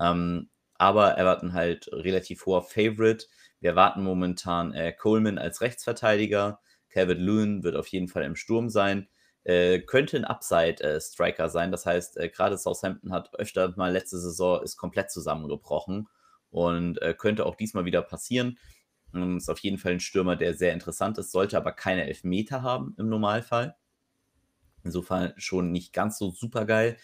Ähm, 0.01 0.49
aber 0.77 1.19
Everton 1.19 1.53
halt 1.53 1.91
relativ 1.93 2.47
hoher 2.47 2.63
Favorite. 2.63 3.27
Wir 3.61 3.71
erwarten 3.71 4.03
momentan 4.03 4.73
äh, 4.73 4.93
Coleman 4.93 5.37
als 5.37 5.61
Rechtsverteidiger. 5.61 6.61
Calvert 6.89 7.19
Lewin 7.19 7.63
wird 7.63 7.77
auf 7.77 7.89
jeden 7.89 8.09
Fall 8.09 8.25
im 8.25 8.37
Sturm 8.37 8.71
sein. 8.71 9.07
Äh, 9.45 9.81
könnte 9.81 10.17
ein 10.17 10.25
Upside-Striker 10.25 11.49
sein. 11.49 11.73
Das 11.73 11.87
heißt, 11.87 12.19
äh, 12.19 12.29
gerade 12.29 12.59
Southampton 12.59 13.13
hat 13.13 13.35
öfter 13.39 13.73
mal 13.77 13.93
letzte 13.93 14.19
Saison 14.19 14.63
ist 14.63 14.77
komplett 14.77 15.11
zusammengebrochen 15.11 16.09
und 16.51 17.01
äh, 17.01 17.15
könnte 17.15 17.47
auch 17.47 17.57
diesmal 17.57 17.85
wieder 17.85 18.03
passieren. 18.03 18.59
Ist 19.13 19.51
auf 19.51 19.59
jeden 19.59 19.79
Fall 19.79 19.93
ein 19.93 20.01
Stürmer, 20.01 20.37
der 20.37 20.55
sehr 20.55 20.73
interessant 20.73 21.19
ist, 21.19 21.33
sollte 21.33 21.57
aber 21.57 21.73
keine 21.73 22.07
Elfmeter 22.07 22.63
haben 22.63 22.95
im 22.97 23.09
Normalfall. 23.09 23.75
Insofern 24.85 25.33
schon 25.37 25.73
nicht 25.73 25.93
ganz 25.93 26.17
so 26.19 26.31
super 26.31 26.65
geil. 26.65 26.97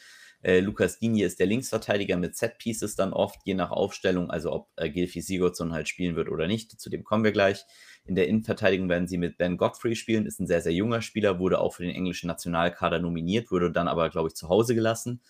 Äh, 0.42 0.60
Lukas 0.60 0.98
Digne 0.98 1.24
ist 1.24 1.40
der 1.40 1.46
Linksverteidiger 1.46 2.16
mit 2.16 2.36
Set-Pieces 2.36 2.94
dann 2.94 3.12
oft, 3.12 3.40
je 3.44 3.54
nach 3.54 3.70
Aufstellung, 3.70 4.30
also 4.30 4.52
ob 4.52 4.68
äh, 4.76 4.88
Gilfi 4.90 5.20
Sigurdsson 5.20 5.72
halt 5.72 5.88
spielen 5.88 6.14
wird 6.14 6.28
oder 6.28 6.46
nicht. 6.46 6.78
Zu 6.80 6.90
dem 6.90 7.02
kommen 7.02 7.24
wir 7.24 7.32
gleich. 7.32 7.64
In 8.06 8.14
der 8.14 8.28
Innenverteidigung 8.28 8.88
werden 8.88 9.08
sie 9.08 9.18
mit 9.18 9.36
Ben 9.36 9.56
Godfrey 9.56 9.96
spielen, 9.96 10.26
ist 10.26 10.40
ein 10.40 10.46
sehr, 10.46 10.60
sehr 10.60 10.72
junger 10.72 11.02
Spieler, 11.02 11.38
wurde 11.38 11.58
auch 11.58 11.74
für 11.74 11.82
den 11.82 11.94
englischen 11.94 12.28
Nationalkader 12.28 13.00
nominiert, 13.00 13.50
wurde 13.50 13.72
dann 13.72 13.88
aber, 13.88 14.10
glaube 14.10 14.28
ich, 14.28 14.34
zu 14.34 14.48
Hause 14.48 14.74
gelassen. 14.74 15.20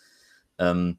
Ähm, 0.59 0.99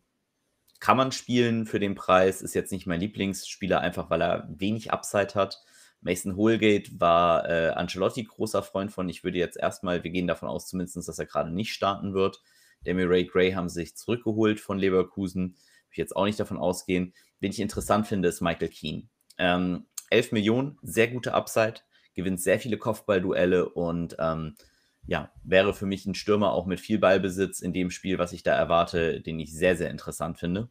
kann 0.80 0.98
man 0.98 1.12
spielen 1.12 1.66
für 1.66 1.80
den 1.80 1.96
Preis, 1.96 2.42
ist 2.42 2.54
jetzt 2.54 2.72
nicht 2.72 2.88
mein 2.88 3.00
Lieblingsspieler, 3.00 3.80
einfach 3.80 4.10
weil 4.10 4.22
er 4.22 4.48
wenig 4.50 4.92
Upside 4.92 5.34
hat. 5.36 5.64
Mason 6.02 6.36
Holgate 6.36 7.00
war 7.00 7.50
äh, 7.50 7.70
Ancelotti 7.70 8.24
großer 8.24 8.62
Freund 8.62 8.92
von. 8.92 9.10
Ich 9.10 9.24
würde 9.24 9.38
jetzt 9.38 9.58
erstmal, 9.58 10.04
wir 10.04 10.12
gehen 10.12 10.28
davon 10.28 10.50
aus 10.50 10.68
zumindest, 10.68 11.08
dass 11.08 11.20
er 11.20 11.26
gerade 11.26 11.52
nicht 11.52 11.74
starten 11.74 12.14
wird. 12.14 12.42
Demi 12.86 13.04
Ray 13.04 13.26
Gray 13.26 13.54
haben 13.54 13.70
sich 13.70 13.96
zurückgeholt 13.96 14.60
von 14.60 14.78
Leverkusen. 14.78 15.42
Würde 15.42 15.92
ich 15.92 15.98
jetzt 15.98 16.16
auch 16.16 16.26
nicht 16.26 16.40
davon 16.40 16.58
ausgehen. 16.58 17.14
Wen 17.40 17.52
ich 17.52 17.60
interessant 17.60 18.08
finde, 18.08 18.30
ist 18.30 18.42
Michael 18.42 18.70
Keane. 18.70 19.10
Ähm, 19.40 19.86
11 20.10 20.32
Millionen, 20.32 20.78
sehr 20.82 21.08
gute 21.08 21.34
Upside, 21.34 21.82
gewinnt 22.16 22.42
sehr 22.42 22.60
viele 22.60 22.78
Kopfballduelle 22.78 23.70
und 23.70 24.16
ähm, 24.20 24.56
ja, 25.08 25.32
wäre 25.44 25.74
für 25.74 25.86
mich 25.86 26.06
ein 26.06 26.16
Stürmer 26.16 26.52
auch 26.52 26.66
mit 26.66 26.82
viel 26.82 27.00
Ballbesitz 27.00 27.62
in 27.62 27.74
dem 27.74 27.90
Spiel, 27.90 28.20
was 28.20 28.34
ich 28.34 28.44
da 28.44 28.54
erwarte, 28.54 29.22
den 29.22 29.40
ich 29.40 29.54
sehr, 29.54 29.78
sehr 29.78 29.90
interessant 29.90 30.38
finde. 30.38 30.70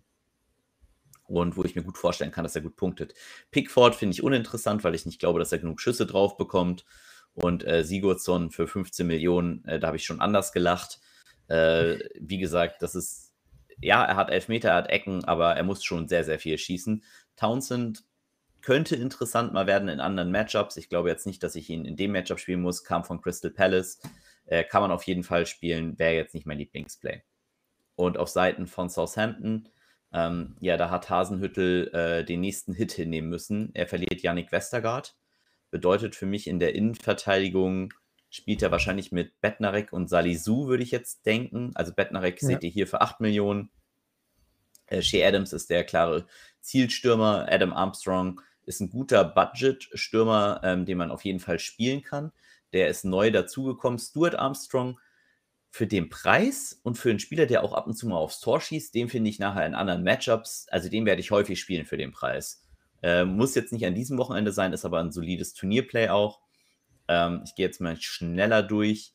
Und 1.24 1.56
wo 1.56 1.64
ich 1.64 1.74
mir 1.74 1.82
gut 1.82 1.98
vorstellen 1.98 2.30
kann, 2.30 2.44
dass 2.44 2.54
er 2.54 2.62
gut 2.62 2.76
punktet. 2.76 3.14
Pickford 3.50 3.96
finde 3.96 4.12
ich 4.12 4.22
uninteressant, 4.22 4.84
weil 4.84 4.94
ich 4.94 5.06
nicht 5.06 5.18
glaube, 5.18 5.40
dass 5.40 5.50
er 5.50 5.58
genug 5.58 5.80
Schüsse 5.80 6.06
drauf 6.06 6.36
bekommt. 6.36 6.84
Und 7.32 7.66
äh, 7.66 7.82
Sigurdsson 7.82 8.50
für 8.50 8.68
15 8.68 9.06
Millionen, 9.06 9.64
äh, 9.64 9.80
da 9.80 9.88
habe 9.88 9.96
ich 9.96 10.04
schon 10.04 10.20
anders 10.20 10.52
gelacht. 10.52 11.00
Äh, 11.48 11.98
wie 12.20 12.38
gesagt, 12.38 12.82
das 12.82 12.94
ist, 12.94 13.32
ja, 13.80 14.04
er 14.04 14.16
hat 14.16 14.30
Elfmeter, 14.30 14.70
er 14.70 14.76
hat 14.76 14.90
Ecken, 14.90 15.24
aber 15.24 15.54
er 15.54 15.64
muss 15.64 15.82
schon 15.82 16.08
sehr, 16.08 16.24
sehr 16.24 16.38
viel 16.38 16.58
schießen. 16.58 17.02
Townsend 17.36 18.04
könnte 18.66 18.96
interessant 18.96 19.52
mal 19.52 19.68
werden 19.68 19.88
in 19.88 20.00
anderen 20.00 20.32
Matchups. 20.32 20.76
Ich 20.76 20.88
glaube 20.88 21.08
jetzt 21.08 21.24
nicht, 21.24 21.40
dass 21.44 21.54
ich 21.54 21.70
ihn 21.70 21.84
in 21.84 21.94
dem 21.94 22.10
Matchup 22.10 22.40
spielen 22.40 22.62
muss. 22.62 22.82
Kam 22.82 23.04
von 23.04 23.20
Crystal 23.20 23.52
Palace. 23.52 24.00
Äh, 24.44 24.64
kann 24.64 24.82
man 24.82 24.90
auf 24.90 25.04
jeden 25.04 25.22
Fall 25.22 25.46
spielen. 25.46 25.96
Wäre 26.00 26.16
jetzt 26.16 26.34
nicht 26.34 26.46
mein 26.46 26.58
Lieblingsplay. 26.58 27.22
Und 27.94 28.18
auf 28.18 28.28
Seiten 28.28 28.66
von 28.66 28.90
Southampton, 28.90 29.68
ähm, 30.12 30.56
ja, 30.58 30.76
da 30.76 30.90
hat 30.90 31.08
Hasenhüttel 31.08 31.94
äh, 31.94 32.24
den 32.24 32.40
nächsten 32.40 32.72
Hit 32.72 32.90
hinnehmen 32.90 33.28
müssen. 33.28 33.70
Er 33.72 33.86
verliert 33.86 34.20
Yannick 34.22 34.50
Westergaard. 34.50 35.16
Bedeutet 35.70 36.16
für 36.16 36.26
mich 36.26 36.48
in 36.48 36.58
der 36.58 36.74
Innenverteidigung 36.74 37.94
spielt 38.30 38.62
er 38.62 38.72
wahrscheinlich 38.72 39.12
mit 39.12 39.40
Betnarek 39.40 39.92
und 39.92 40.08
Salisu, 40.08 40.66
würde 40.66 40.82
ich 40.82 40.90
jetzt 40.90 41.24
denken. 41.24 41.70
Also 41.76 41.92
Betnarek 41.94 42.42
ja. 42.42 42.48
seht 42.48 42.64
ihr 42.64 42.70
hier 42.70 42.88
für 42.88 43.00
8 43.00 43.20
Millionen. 43.20 43.70
Äh, 44.86 45.02
Shea 45.02 45.24
Adams 45.24 45.52
ist 45.52 45.70
der 45.70 45.84
klare 45.84 46.26
Zielstürmer. 46.60 47.46
Adam 47.48 47.72
Armstrong 47.72 48.40
ist 48.66 48.80
ein 48.80 48.90
guter 48.90 49.24
Budget-Stürmer, 49.24 50.60
ähm, 50.64 50.84
den 50.84 50.98
man 50.98 51.10
auf 51.10 51.24
jeden 51.24 51.40
Fall 51.40 51.58
spielen 51.58 52.02
kann. 52.02 52.32
Der 52.72 52.88
ist 52.88 53.04
neu 53.04 53.30
dazugekommen. 53.30 53.98
Stuart 53.98 54.34
Armstrong 54.34 54.98
für 55.70 55.86
den 55.86 56.08
Preis 56.08 56.80
und 56.82 56.96
für 56.96 57.10
einen 57.10 57.18
Spieler, 57.18 57.46
der 57.46 57.62
auch 57.62 57.72
ab 57.72 57.86
und 57.86 57.94
zu 57.94 58.08
mal 58.08 58.16
aufs 58.16 58.40
Tor 58.40 58.60
schießt, 58.60 58.94
den 58.94 59.08
finde 59.08 59.30
ich 59.30 59.38
nachher 59.38 59.66
in 59.66 59.74
anderen 59.74 60.02
Matchups. 60.02 60.66
Also 60.70 60.88
den 60.88 61.06
werde 61.06 61.20
ich 61.20 61.30
häufig 61.30 61.60
spielen 61.60 61.86
für 61.86 61.96
den 61.96 62.12
Preis. 62.12 62.64
Äh, 63.02 63.24
muss 63.24 63.54
jetzt 63.54 63.72
nicht 63.72 63.86
an 63.86 63.94
diesem 63.94 64.18
Wochenende 64.18 64.52
sein, 64.52 64.72
ist 64.72 64.84
aber 64.84 65.00
ein 65.00 65.12
solides 65.12 65.54
Turnierplay 65.54 66.08
auch. 66.08 66.40
Ähm, 67.08 67.42
ich 67.44 67.54
gehe 67.54 67.66
jetzt 67.66 67.80
mal 67.80 67.96
schneller 68.00 68.62
durch. 68.62 69.12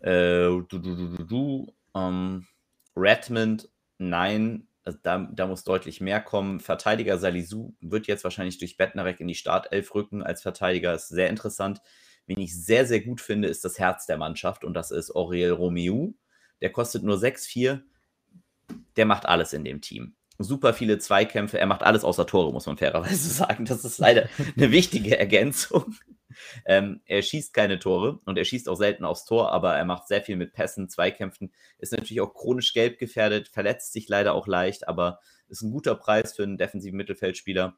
Äh, 0.00 0.48
du, 0.48 0.64
du, 0.66 0.78
du, 0.78 1.24
du, 1.24 1.74
ähm, 1.94 2.46
Redmond, 2.96 3.68
nein, 3.98 4.66
also 4.86 4.98
da, 5.02 5.28
da, 5.32 5.46
muss 5.48 5.64
deutlich 5.64 6.00
mehr 6.00 6.20
kommen. 6.20 6.60
Verteidiger 6.60 7.18
Salisu 7.18 7.74
wird 7.80 8.06
jetzt 8.06 8.22
wahrscheinlich 8.22 8.58
durch 8.58 8.76
Bettnarek 8.76 9.18
in 9.18 9.26
die 9.26 9.34
Startelf 9.34 9.92
rücken 9.96 10.22
als 10.22 10.42
Verteidiger. 10.42 10.94
Ist 10.94 11.08
sehr 11.08 11.28
interessant. 11.28 11.80
Wen 12.26 12.38
ich 12.38 12.54
sehr, 12.56 12.86
sehr 12.86 13.00
gut 13.00 13.20
finde, 13.20 13.48
ist 13.48 13.64
das 13.64 13.80
Herz 13.80 14.06
der 14.06 14.16
Mannschaft 14.16 14.64
und 14.64 14.74
das 14.74 14.92
ist 14.92 15.14
Aurel 15.14 15.50
Romeu. 15.50 16.12
Der 16.60 16.70
kostet 16.70 17.02
nur 17.02 17.16
6,4. 17.16 17.82
Der 18.96 19.06
macht 19.06 19.26
alles 19.26 19.52
in 19.52 19.64
dem 19.64 19.80
Team. 19.80 20.14
Super 20.38 20.72
viele 20.72 20.98
Zweikämpfe. 20.98 21.58
Er 21.58 21.66
macht 21.66 21.82
alles 21.82 22.04
außer 22.04 22.26
Tore, 22.26 22.52
muss 22.52 22.66
man 22.66 22.76
fairerweise 22.76 23.28
sagen. 23.34 23.64
Das 23.64 23.84
ist 23.84 23.98
leider 23.98 24.28
eine 24.56 24.70
wichtige 24.70 25.18
Ergänzung. 25.18 25.96
Ähm, 26.64 27.00
er 27.06 27.22
schießt 27.22 27.52
keine 27.54 27.78
Tore 27.78 28.20
und 28.24 28.38
er 28.38 28.44
schießt 28.44 28.68
auch 28.68 28.76
selten 28.76 29.04
aufs 29.04 29.24
Tor, 29.24 29.52
aber 29.52 29.74
er 29.74 29.84
macht 29.84 30.08
sehr 30.08 30.22
viel 30.22 30.36
mit 30.36 30.52
Pässen, 30.52 30.88
Zweikämpfen, 30.88 31.52
ist 31.78 31.92
natürlich 31.92 32.20
auch 32.20 32.34
chronisch 32.34 32.72
gelb 32.72 32.98
gefährdet, 32.98 33.48
verletzt 33.48 33.92
sich 33.92 34.08
leider 34.08 34.34
auch 34.34 34.46
leicht, 34.46 34.88
aber 34.88 35.20
ist 35.48 35.62
ein 35.62 35.70
guter 35.70 35.94
Preis 35.94 36.34
für 36.34 36.42
einen 36.42 36.58
defensiven 36.58 36.96
Mittelfeldspieler. 36.96 37.76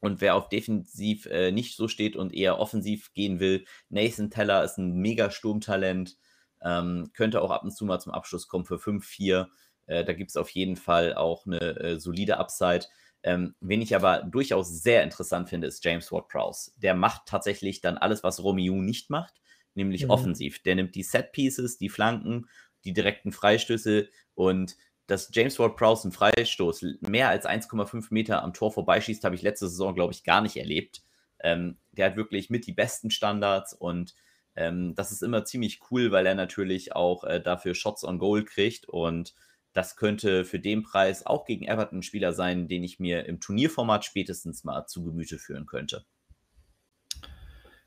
Und 0.00 0.20
wer 0.20 0.36
auf 0.36 0.48
defensiv 0.48 1.26
äh, 1.26 1.50
nicht 1.50 1.76
so 1.76 1.88
steht 1.88 2.14
und 2.14 2.32
eher 2.32 2.60
offensiv 2.60 3.12
gehen 3.14 3.40
will, 3.40 3.64
Nathan 3.88 4.30
Teller 4.30 4.62
ist 4.62 4.78
ein 4.78 4.94
mega 4.98 5.30
Sturmtalent, 5.30 6.16
ähm, 6.62 7.10
könnte 7.14 7.42
auch 7.42 7.50
ab 7.50 7.64
und 7.64 7.72
zu 7.72 7.84
mal 7.84 7.98
zum 7.98 8.12
Abschluss 8.12 8.48
kommen 8.48 8.64
für 8.64 8.76
5-4. 8.76 9.48
Äh, 9.86 10.04
da 10.04 10.12
gibt 10.12 10.30
es 10.30 10.36
auf 10.36 10.50
jeden 10.50 10.76
Fall 10.76 11.14
auch 11.14 11.46
eine 11.46 11.60
äh, 11.60 11.98
solide 11.98 12.38
Upside. 12.38 12.86
Ähm, 13.22 13.54
wen 13.60 13.82
ich 13.82 13.96
aber 13.96 14.22
durchaus 14.22 14.82
sehr 14.82 15.02
interessant 15.02 15.48
finde, 15.48 15.66
ist 15.66 15.84
James 15.84 16.12
Ward-Prowse. 16.12 16.72
Der 16.76 16.94
macht 16.94 17.26
tatsächlich 17.26 17.80
dann 17.80 17.98
alles, 17.98 18.22
was 18.22 18.42
Romeo 18.42 18.74
nicht 18.76 19.10
macht, 19.10 19.34
nämlich 19.74 20.04
mhm. 20.04 20.10
offensiv. 20.10 20.62
Der 20.62 20.76
nimmt 20.76 20.94
die 20.94 21.02
Set-Pieces, 21.02 21.78
die 21.78 21.88
Flanken, 21.88 22.48
die 22.84 22.92
direkten 22.92 23.32
Freistöße 23.32 24.08
und 24.34 24.76
dass 25.08 25.30
James 25.32 25.58
Ward-Prowse 25.58 26.04
einen 26.04 26.12
Freistoß 26.12 26.84
mehr 27.00 27.30
als 27.30 27.46
1,5 27.46 28.08
Meter 28.10 28.42
am 28.42 28.52
Tor 28.52 28.72
vorbeischießt, 28.72 29.24
habe 29.24 29.34
ich 29.34 29.42
letzte 29.42 29.68
Saison, 29.68 29.94
glaube 29.94 30.12
ich, 30.12 30.22
gar 30.22 30.42
nicht 30.42 30.56
erlebt. 30.56 31.02
Ähm, 31.40 31.78
der 31.92 32.06
hat 32.06 32.16
wirklich 32.16 32.50
mit 32.50 32.66
die 32.66 32.72
besten 32.72 33.10
Standards 33.10 33.72
und 33.72 34.14
ähm, 34.54 34.94
das 34.94 35.10
ist 35.10 35.22
immer 35.22 35.44
ziemlich 35.44 35.80
cool, 35.90 36.12
weil 36.12 36.26
er 36.26 36.34
natürlich 36.34 36.94
auch 36.94 37.24
äh, 37.24 37.40
dafür 37.40 37.74
Shots 37.74 38.04
on 38.04 38.18
Goal 38.18 38.44
kriegt 38.44 38.86
und 38.86 39.34
das 39.78 39.94
könnte 39.94 40.44
für 40.44 40.58
den 40.58 40.82
Preis 40.82 41.24
auch 41.24 41.44
gegen 41.44 41.64
Everton 41.64 42.00
ein 42.00 42.02
Spieler 42.02 42.32
sein, 42.32 42.66
den 42.66 42.82
ich 42.82 42.98
mir 42.98 43.26
im 43.26 43.38
Turnierformat 43.38 44.04
spätestens 44.04 44.64
mal 44.64 44.86
zu 44.86 45.04
Gemüte 45.04 45.38
führen 45.38 45.66
könnte. 45.66 46.04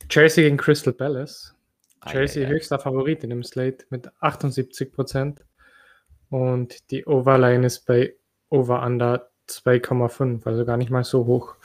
Chelsea 0.08 0.46
gegen 0.46 0.56
Crystal 0.56 0.94
Palace. 0.94 1.54
Chelsea 2.08 2.48
höchster 2.48 2.80
Favorit 2.80 3.26
in 3.26 3.30
dem 3.30 3.44
Slate 3.44 3.88
mit 3.90 4.10
78 4.22 4.94
Prozent. 4.94 5.46
Und 6.30 6.90
die 6.92 7.06
Overline 7.06 7.66
ist 7.66 7.86
bei 7.86 8.16
Over 8.48 8.84
Under 8.84 9.30
2,5, 9.50 10.48
also 10.48 10.64
gar 10.64 10.78
nicht 10.78 10.92
mal 10.92 11.04
so 11.04 11.26
hoch. 11.26 11.56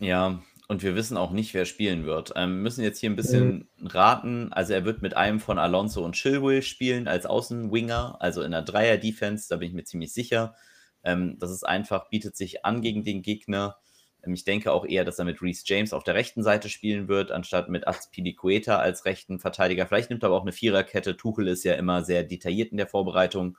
Ja, 0.00 0.42
und 0.68 0.82
wir 0.82 0.94
wissen 0.94 1.16
auch 1.16 1.30
nicht, 1.30 1.54
wer 1.54 1.64
spielen 1.64 2.04
wird. 2.04 2.34
Ähm, 2.36 2.62
müssen 2.62 2.84
jetzt 2.84 3.00
hier 3.00 3.08
ein 3.08 3.16
bisschen 3.16 3.68
mhm. 3.78 3.86
raten. 3.86 4.52
Also 4.52 4.74
er 4.74 4.84
wird 4.84 5.00
mit 5.00 5.16
einem 5.16 5.40
von 5.40 5.58
Alonso 5.58 6.04
und 6.04 6.12
Chilwell 6.12 6.60
spielen 6.60 7.08
als 7.08 7.24
Außenwinger, 7.24 8.18
also 8.20 8.42
in 8.42 8.52
einer 8.52 8.62
Dreier-Defense, 8.62 9.48
da 9.48 9.56
bin 9.56 9.68
ich 9.68 9.74
mir 9.74 9.84
ziemlich 9.84 10.12
sicher. 10.12 10.54
Ähm, 11.02 11.38
das 11.38 11.50
ist 11.50 11.66
einfach, 11.66 12.10
bietet 12.10 12.36
sich 12.36 12.66
an 12.66 12.82
gegen 12.82 13.02
den 13.02 13.22
Gegner. 13.22 13.78
Ähm, 14.22 14.34
ich 14.34 14.44
denke 14.44 14.70
auch 14.72 14.84
eher, 14.84 15.06
dass 15.06 15.18
er 15.18 15.24
mit 15.24 15.40
Reese 15.40 15.62
James 15.64 15.94
auf 15.94 16.04
der 16.04 16.14
rechten 16.14 16.42
Seite 16.42 16.68
spielen 16.68 17.08
wird, 17.08 17.32
anstatt 17.32 17.70
mit 17.70 17.88
Azpilicueta 17.88 18.78
als 18.78 19.06
rechten 19.06 19.38
Verteidiger. 19.38 19.86
Vielleicht 19.86 20.10
nimmt 20.10 20.22
er 20.22 20.26
aber 20.26 20.36
auch 20.36 20.42
eine 20.42 20.52
Viererkette. 20.52 21.16
Tuchel 21.16 21.48
ist 21.48 21.64
ja 21.64 21.74
immer 21.74 22.04
sehr 22.04 22.24
detailliert 22.24 22.72
in 22.72 22.76
der 22.76 22.88
Vorbereitung. 22.88 23.56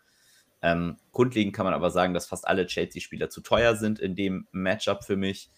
Ähm, 0.62 0.98
grundlegend 1.12 1.56
kann 1.56 1.66
man 1.66 1.74
aber 1.74 1.90
sagen, 1.90 2.14
dass 2.14 2.28
fast 2.28 2.48
alle 2.48 2.68
Chelsea-Spieler 2.68 3.32
zu 3.32 3.42
teuer 3.42 3.76
sind 3.76 3.98
in 3.98 4.16
dem 4.16 4.48
Matchup 4.52 5.04
für 5.04 5.18
mich. 5.18 5.50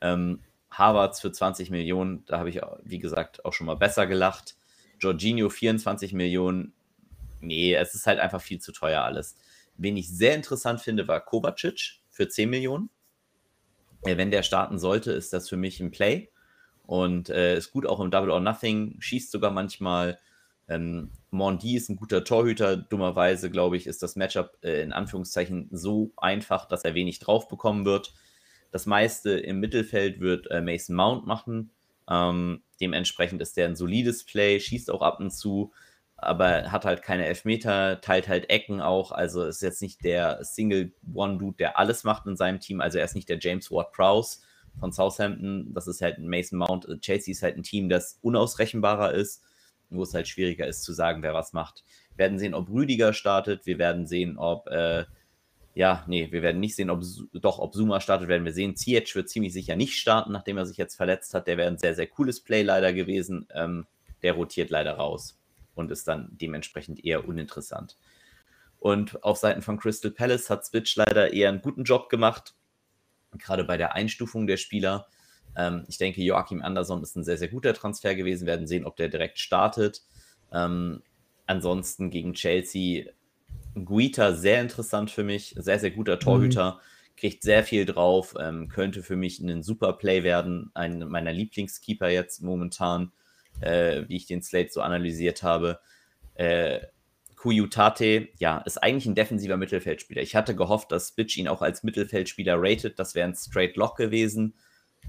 Ähm, 0.00 0.40
Harvards 0.78 1.20
für 1.20 1.32
20 1.32 1.70
Millionen, 1.70 2.24
da 2.26 2.38
habe 2.38 2.50
ich, 2.50 2.60
wie 2.82 2.98
gesagt, 2.98 3.44
auch 3.44 3.52
schon 3.52 3.66
mal 3.66 3.76
besser 3.76 4.06
gelacht. 4.06 4.56
Jorginho 5.00 5.48
24 5.48 6.12
Millionen, 6.12 6.72
nee, 7.40 7.74
es 7.74 7.94
ist 7.94 8.06
halt 8.06 8.18
einfach 8.18 8.40
viel 8.40 8.60
zu 8.60 8.72
teuer 8.72 9.02
alles. 9.02 9.36
Wen 9.76 9.96
ich 9.96 10.08
sehr 10.08 10.34
interessant 10.34 10.80
finde, 10.80 11.08
war 11.08 11.20
Kovacic 11.20 12.00
für 12.10 12.28
10 12.28 12.50
Millionen. 12.50 12.90
Wenn 14.02 14.30
der 14.30 14.42
starten 14.42 14.78
sollte, 14.78 15.12
ist 15.12 15.32
das 15.32 15.48
für 15.48 15.56
mich 15.56 15.80
ein 15.80 15.90
Play 15.90 16.30
und 16.86 17.28
äh, 17.28 17.56
ist 17.56 17.72
gut 17.72 17.86
auch 17.86 18.00
im 18.00 18.10
Double 18.10 18.30
or 18.30 18.40
Nothing, 18.40 18.96
schießt 19.00 19.30
sogar 19.30 19.50
manchmal. 19.50 20.18
Ähm, 20.68 21.10
Mondi 21.30 21.76
ist 21.76 21.88
ein 21.88 21.96
guter 21.96 22.24
Torhüter. 22.24 22.76
Dummerweise, 22.76 23.50
glaube 23.50 23.76
ich, 23.76 23.86
ist 23.86 24.02
das 24.02 24.16
Matchup 24.16 24.56
äh, 24.62 24.82
in 24.82 24.92
Anführungszeichen 24.92 25.68
so 25.72 26.12
einfach, 26.16 26.66
dass 26.66 26.84
er 26.84 26.94
wenig 26.94 27.18
drauf 27.18 27.48
bekommen 27.48 27.84
wird. 27.84 28.14
Das 28.76 28.84
meiste 28.84 29.30
im 29.30 29.58
Mittelfeld 29.58 30.20
wird 30.20 30.50
äh, 30.50 30.60
Mason 30.60 30.96
Mount 30.96 31.26
machen. 31.26 31.70
Ähm, 32.10 32.62
dementsprechend 32.78 33.40
ist 33.40 33.56
der 33.56 33.64
ein 33.64 33.74
solides 33.74 34.26
Play, 34.26 34.60
schießt 34.60 34.90
auch 34.90 35.00
ab 35.00 35.18
und 35.18 35.30
zu, 35.30 35.72
aber 36.18 36.70
hat 36.70 36.84
halt 36.84 37.00
keine 37.00 37.24
Elfmeter, 37.24 38.02
teilt 38.02 38.28
halt 38.28 38.50
Ecken 38.50 38.82
auch. 38.82 39.12
Also 39.12 39.46
ist 39.46 39.62
jetzt 39.62 39.80
nicht 39.80 40.04
der 40.04 40.44
Single 40.44 40.92
One-Dude, 41.14 41.56
der 41.56 41.78
alles 41.78 42.04
macht 42.04 42.26
in 42.26 42.36
seinem 42.36 42.60
Team. 42.60 42.82
Also 42.82 42.98
er 42.98 43.06
ist 43.06 43.14
nicht 43.14 43.30
der 43.30 43.38
James 43.40 43.70
Ward-Prowse 43.70 44.40
von 44.78 44.92
Southampton. 44.92 45.72
Das 45.72 45.86
ist 45.86 46.02
halt 46.02 46.18
ein 46.18 46.28
Mason 46.28 46.58
Mount. 46.58 46.86
Chelsea 47.00 47.32
ist 47.32 47.42
halt 47.42 47.56
ein 47.56 47.62
Team, 47.62 47.88
das 47.88 48.18
unausrechenbarer 48.20 49.14
ist, 49.14 49.42
wo 49.88 50.02
es 50.02 50.12
halt 50.12 50.28
schwieriger 50.28 50.66
ist 50.66 50.82
zu 50.82 50.92
sagen, 50.92 51.22
wer 51.22 51.32
was 51.32 51.54
macht. 51.54 51.82
Wir 52.10 52.24
werden 52.24 52.38
sehen, 52.38 52.52
ob 52.52 52.68
Rüdiger 52.68 53.14
startet. 53.14 53.64
Wir 53.64 53.78
werden 53.78 54.06
sehen, 54.06 54.36
ob 54.36 54.68
äh, 54.68 55.06
ja, 55.76 56.04
nee, 56.06 56.32
wir 56.32 56.40
werden 56.40 56.58
nicht 56.58 56.74
sehen, 56.74 56.88
ob 56.88 57.02
doch, 57.34 57.58
ob 57.58 57.74
Zuma 57.74 58.00
startet, 58.00 58.28
werden 58.28 58.46
wir 58.46 58.54
sehen. 58.54 58.76
Ziyech 58.76 59.14
wird 59.14 59.28
ziemlich 59.28 59.52
sicher 59.52 59.76
nicht 59.76 59.98
starten, 59.98 60.32
nachdem 60.32 60.56
er 60.56 60.64
sich 60.64 60.78
jetzt 60.78 60.96
verletzt 60.96 61.34
hat. 61.34 61.46
Der 61.46 61.58
wäre 61.58 61.68
ein 61.68 61.76
sehr, 61.76 61.94
sehr 61.94 62.06
cooles 62.06 62.40
Play 62.40 62.62
leider 62.62 62.94
gewesen. 62.94 63.46
Ähm, 63.54 63.86
der 64.22 64.32
rotiert 64.32 64.70
leider 64.70 64.92
raus 64.92 65.38
und 65.74 65.90
ist 65.90 66.08
dann 66.08 66.30
dementsprechend 66.30 67.04
eher 67.04 67.28
uninteressant. 67.28 67.98
Und 68.78 69.22
auf 69.22 69.36
Seiten 69.36 69.60
von 69.60 69.76
Crystal 69.76 70.10
Palace 70.10 70.48
hat 70.48 70.64
Switch 70.64 70.96
leider 70.96 71.34
eher 71.34 71.50
einen 71.50 71.60
guten 71.60 71.84
Job 71.84 72.08
gemacht, 72.08 72.54
gerade 73.36 73.64
bei 73.64 73.76
der 73.76 73.94
Einstufung 73.94 74.46
der 74.46 74.56
Spieler. 74.56 75.08
Ähm, 75.58 75.84
ich 75.88 75.98
denke, 75.98 76.22
Joachim 76.22 76.62
Anderson 76.62 77.02
ist 77.02 77.16
ein 77.16 77.24
sehr, 77.24 77.36
sehr 77.36 77.48
guter 77.48 77.74
Transfer 77.74 78.14
gewesen. 78.14 78.46
Wir 78.46 78.52
werden 78.54 78.66
sehen, 78.66 78.86
ob 78.86 78.96
der 78.96 79.10
direkt 79.10 79.38
startet. 79.38 80.00
Ähm, 80.50 81.02
ansonsten 81.44 82.08
gegen 82.08 82.32
Chelsea 82.32 83.10
Guita 83.84 84.32
sehr 84.32 84.60
interessant 84.60 85.10
für 85.10 85.24
mich, 85.24 85.54
sehr, 85.58 85.78
sehr 85.78 85.90
guter 85.90 86.18
Torhüter, 86.18 86.72
mhm. 86.72 87.16
kriegt 87.16 87.42
sehr 87.42 87.64
viel 87.64 87.84
drauf, 87.84 88.34
ähm, 88.40 88.68
könnte 88.68 89.02
für 89.02 89.16
mich 89.16 89.38
ein 89.40 89.62
super 89.62 89.92
Play 89.92 90.22
werden, 90.22 90.70
ein 90.74 91.00
meiner 91.08 91.32
Lieblingskeeper 91.32 92.08
jetzt 92.08 92.42
momentan, 92.42 93.12
äh, 93.60 94.02
wie 94.08 94.16
ich 94.16 94.26
den 94.26 94.42
Slate 94.42 94.70
so 94.72 94.80
analysiert 94.80 95.42
habe. 95.42 95.80
Äh, 96.34 96.80
Kuyutate, 97.36 98.28
ja, 98.38 98.58
ist 98.58 98.82
eigentlich 98.82 99.06
ein 99.06 99.14
defensiver 99.14 99.56
Mittelfeldspieler. 99.56 100.22
Ich 100.22 100.34
hatte 100.34 100.56
gehofft, 100.56 100.90
dass 100.90 101.08
Spitch 101.08 101.36
ihn 101.36 101.48
auch 101.48 101.62
als 101.62 101.84
Mittelfeldspieler 101.84 102.56
rated. 102.58 102.98
Das 102.98 103.14
wäre 103.14 103.28
ein 103.28 103.34
Straight 103.34 103.76
Lock 103.76 103.96
gewesen. 103.96 104.54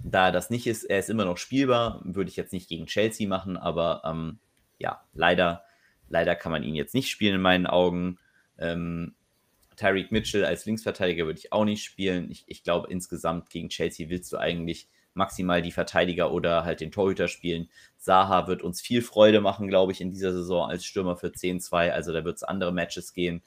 Da 0.03 0.31
das 0.31 0.49
nicht 0.49 0.67
ist, 0.67 0.83
er 0.83 0.99
ist 0.99 1.09
immer 1.09 1.25
noch 1.25 1.37
spielbar. 1.37 2.01
Würde 2.03 2.29
ich 2.29 2.35
jetzt 2.35 2.53
nicht 2.53 2.69
gegen 2.69 2.85
Chelsea 2.85 3.27
machen, 3.27 3.57
aber 3.57 4.03
ähm, 4.05 4.39
ja, 4.77 5.01
leider, 5.13 5.63
leider 6.09 6.35
kann 6.35 6.51
man 6.51 6.63
ihn 6.63 6.75
jetzt 6.75 6.93
nicht 6.93 7.09
spielen 7.09 7.35
in 7.35 7.41
meinen 7.41 7.65
Augen. 7.65 8.19
Ähm, 8.57 9.15
Tyreek 9.75 10.11
Mitchell 10.11 10.43
als 10.43 10.65
Linksverteidiger 10.65 11.25
würde 11.25 11.39
ich 11.39 11.53
auch 11.53 11.65
nicht 11.65 11.83
spielen. 11.83 12.31
Ich, 12.31 12.43
ich 12.47 12.63
glaube, 12.63 12.91
insgesamt 12.91 13.49
gegen 13.49 13.69
Chelsea 13.69 14.09
willst 14.09 14.33
du 14.33 14.37
eigentlich 14.37 14.89
maximal 15.13 15.61
die 15.61 15.71
Verteidiger 15.71 16.31
oder 16.31 16.63
halt 16.63 16.79
den 16.79 16.91
Torhüter 16.91 17.27
spielen. 17.27 17.69
Saha 17.97 18.47
wird 18.47 18.61
uns 18.61 18.81
viel 18.81 19.01
Freude 19.01 19.41
machen, 19.41 19.67
glaube 19.67 19.91
ich, 19.91 20.01
in 20.01 20.11
dieser 20.11 20.31
Saison 20.31 20.69
als 20.69 20.85
Stürmer 20.85 21.17
für 21.17 21.27
10-2. 21.27 21.91
Also 21.91 22.13
da 22.13 22.23
wird 22.23 22.37
es 22.37 22.43
andere 22.43 22.71
Matches 22.71 23.13
gehen, 23.13 23.41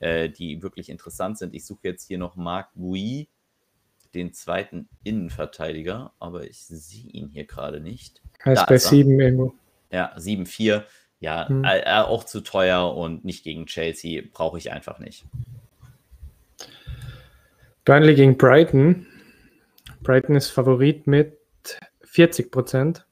äh, 0.00 0.28
die 0.28 0.62
wirklich 0.62 0.88
interessant 0.88 1.38
sind. 1.38 1.54
Ich 1.54 1.66
suche 1.66 1.80
jetzt 1.84 2.06
hier 2.06 2.18
noch 2.18 2.36
Marc 2.36 2.72
Gui, 2.74 3.28
den 4.14 4.32
zweiten 4.32 4.88
Innenverteidiger, 5.02 6.12
aber 6.18 6.44
ich 6.44 6.64
sehe 6.64 7.10
ihn 7.10 7.28
hier 7.28 7.46
gerade 7.46 7.80
nicht. 7.80 8.22
Heißt 8.44 8.66
bei 8.66 8.78
7 8.78 9.18
irgendwo. 9.18 9.54
Ja, 9.90 10.14
7-4 10.16 10.84
ja, 11.24 11.48
hm. 11.48 11.64
äh, 11.64 11.82
auch 12.00 12.24
zu 12.24 12.42
teuer 12.42 12.94
und 12.94 13.24
nicht 13.24 13.44
gegen 13.44 13.66
Chelsea 13.66 14.22
brauche 14.32 14.58
ich 14.58 14.70
einfach 14.70 14.98
nicht. 14.98 15.24
Burnley 17.84 18.14
gegen 18.14 18.36
Brighton. 18.36 19.06
Brighton 20.02 20.36
ist 20.36 20.50
Favorit 20.50 21.06
mit 21.06 21.38
40 22.04 22.52
Prozent 22.52 23.06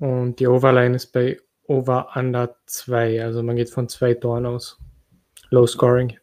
und 0.00 0.40
die 0.40 0.48
Overline 0.48 0.96
ist 0.96 1.12
bei 1.12 1.38
Over 1.64 2.16
Under 2.16 2.56
2. 2.66 3.22
Also 3.22 3.42
man 3.44 3.54
geht 3.54 3.70
von 3.70 3.88
zwei 3.88 4.14
Toren 4.14 4.46
aus. 4.46 4.78
Low 5.50 5.66
Scoring. 5.66 6.18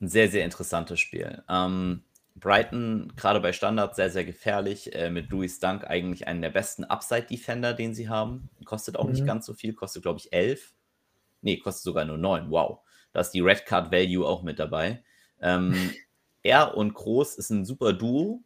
Ein 0.00 0.08
sehr, 0.08 0.28
sehr 0.28 0.44
interessantes 0.44 1.00
Spiel. 1.00 1.42
Ähm, 1.48 2.03
Brighton, 2.44 3.10
gerade 3.16 3.40
bei 3.40 3.54
Standard, 3.54 3.96
sehr, 3.96 4.10
sehr 4.10 4.26
gefährlich. 4.26 4.94
Äh, 4.94 5.08
mit 5.08 5.30
Louis 5.30 5.58
Dunk 5.60 5.84
eigentlich 5.84 6.28
einen 6.28 6.42
der 6.42 6.50
besten 6.50 6.84
Upside-Defender, 6.84 7.72
den 7.72 7.94
sie 7.94 8.10
haben. 8.10 8.50
Kostet 8.66 8.98
auch 8.98 9.06
mhm. 9.06 9.12
nicht 9.12 9.26
ganz 9.26 9.46
so 9.46 9.54
viel, 9.54 9.72
kostet, 9.72 10.02
glaube 10.02 10.18
ich, 10.18 10.30
11. 10.30 10.74
Nee, 11.40 11.56
kostet 11.56 11.84
sogar 11.84 12.04
nur 12.04 12.18
9. 12.18 12.50
Wow. 12.50 12.80
Da 13.14 13.20
ist 13.20 13.30
die 13.30 13.40
Red 13.40 13.64
Card 13.64 13.90
Value 13.90 14.26
auch 14.26 14.42
mit 14.42 14.58
dabei. 14.58 15.02
Ähm, 15.40 15.74
er 16.42 16.76
und 16.76 16.92
Groß 16.92 17.36
ist 17.36 17.48
ein 17.48 17.64
super 17.64 17.94
Duo. 17.94 18.44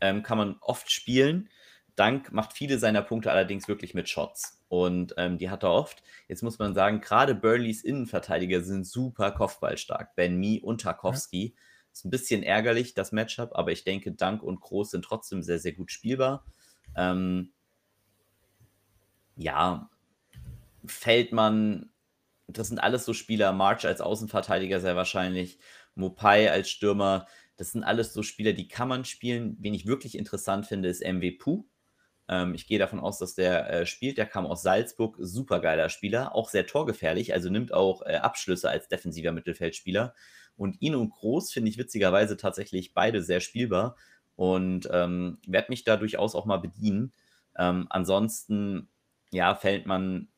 Ähm, 0.00 0.22
kann 0.22 0.38
man 0.38 0.56
oft 0.60 0.92
spielen. 0.92 1.48
Dank 1.96 2.32
macht 2.32 2.52
viele 2.52 2.78
seiner 2.78 3.02
Punkte 3.02 3.32
allerdings 3.32 3.66
wirklich 3.66 3.94
mit 3.94 4.08
Shots. 4.08 4.62
Und 4.68 5.14
ähm, 5.16 5.38
die 5.38 5.50
hat 5.50 5.64
er 5.64 5.72
oft. 5.72 6.04
Jetzt 6.28 6.44
muss 6.44 6.60
man 6.60 6.72
sagen, 6.72 7.00
gerade 7.00 7.34
Burleys 7.34 7.82
Innenverteidiger 7.82 8.62
sind 8.62 8.86
super 8.86 9.32
kopfballstark. 9.32 10.14
Ben 10.14 10.36
Mee 10.36 10.60
und 10.60 10.82
Tarkovsky. 10.82 11.54
Ja 11.56 11.60
ist 12.00 12.06
ein 12.06 12.10
bisschen 12.10 12.42
ärgerlich, 12.42 12.94
das 12.94 13.12
Matchup, 13.12 13.50
aber 13.54 13.72
ich 13.72 13.84
denke, 13.84 14.12
Dank 14.12 14.42
und 14.42 14.60
Groß 14.60 14.90
sind 14.90 15.04
trotzdem 15.04 15.42
sehr, 15.42 15.58
sehr 15.58 15.72
gut 15.72 15.92
spielbar. 15.92 16.46
Ähm, 16.96 17.52
ja, 19.36 19.90
Feldmann, 20.86 21.90
das 22.48 22.68
sind 22.68 22.78
alles 22.78 23.04
so 23.04 23.12
Spieler, 23.12 23.52
March 23.52 23.86
als 23.86 24.00
Außenverteidiger 24.00 24.80
sehr 24.80 24.96
wahrscheinlich, 24.96 25.58
Mopai 25.94 26.50
als 26.50 26.70
Stürmer, 26.70 27.26
das 27.56 27.72
sind 27.72 27.84
alles 27.84 28.14
so 28.14 28.22
Spieler, 28.22 28.54
die 28.54 28.68
kann 28.68 28.88
man 28.88 29.04
spielen. 29.04 29.58
Wen 29.60 29.74
ich 29.74 29.84
wirklich 29.84 30.16
interessant 30.16 30.66
finde, 30.66 30.88
ist 30.88 31.02
MW 31.02 31.32
Pu. 31.32 31.66
Ähm, 32.26 32.54
ich 32.54 32.66
gehe 32.66 32.78
davon 32.78 33.00
aus, 33.00 33.18
dass 33.18 33.34
der 33.34 33.68
äh, 33.68 33.86
spielt. 33.86 34.16
Der 34.16 34.24
kam 34.24 34.46
aus 34.46 34.62
Salzburg, 34.62 35.16
super 35.18 35.60
geiler 35.60 35.90
Spieler, 35.90 36.34
auch 36.34 36.48
sehr 36.48 36.66
torgefährlich, 36.66 37.34
also 37.34 37.50
nimmt 37.50 37.74
auch 37.74 38.00
äh, 38.02 38.14
Abschlüsse 38.14 38.70
als 38.70 38.88
defensiver 38.88 39.32
Mittelfeldspieler. 39.32 40.14
Und 40.60 40.76
ihn 40.82 40.94
und 40.94 41.08
Groß 41.08 41.50
finde 41.52 41.70
ich 41.70 41.78
witzigerweise 41.78 42.36
tatsächlich 42.36 42.92
beide 42.92 43.22
sehr 43.22 43.40
spielbar 43.40 43.96
und 44.36 44.86
ähm, 44.92 45.38
werde 45.46 45.70
mich 45.70 45.84
da 45.84 45.96
durchaus 45.96 46.34
auch 46.34 46.44
mal 46.44 46.58
bedienen. 46.58 47.14
Ähm, 47.56 47.86
ansonsten, 47.88 48.90
ja, 49.30 49.54
fällt 49.54 49.86
man, 49.86 50.28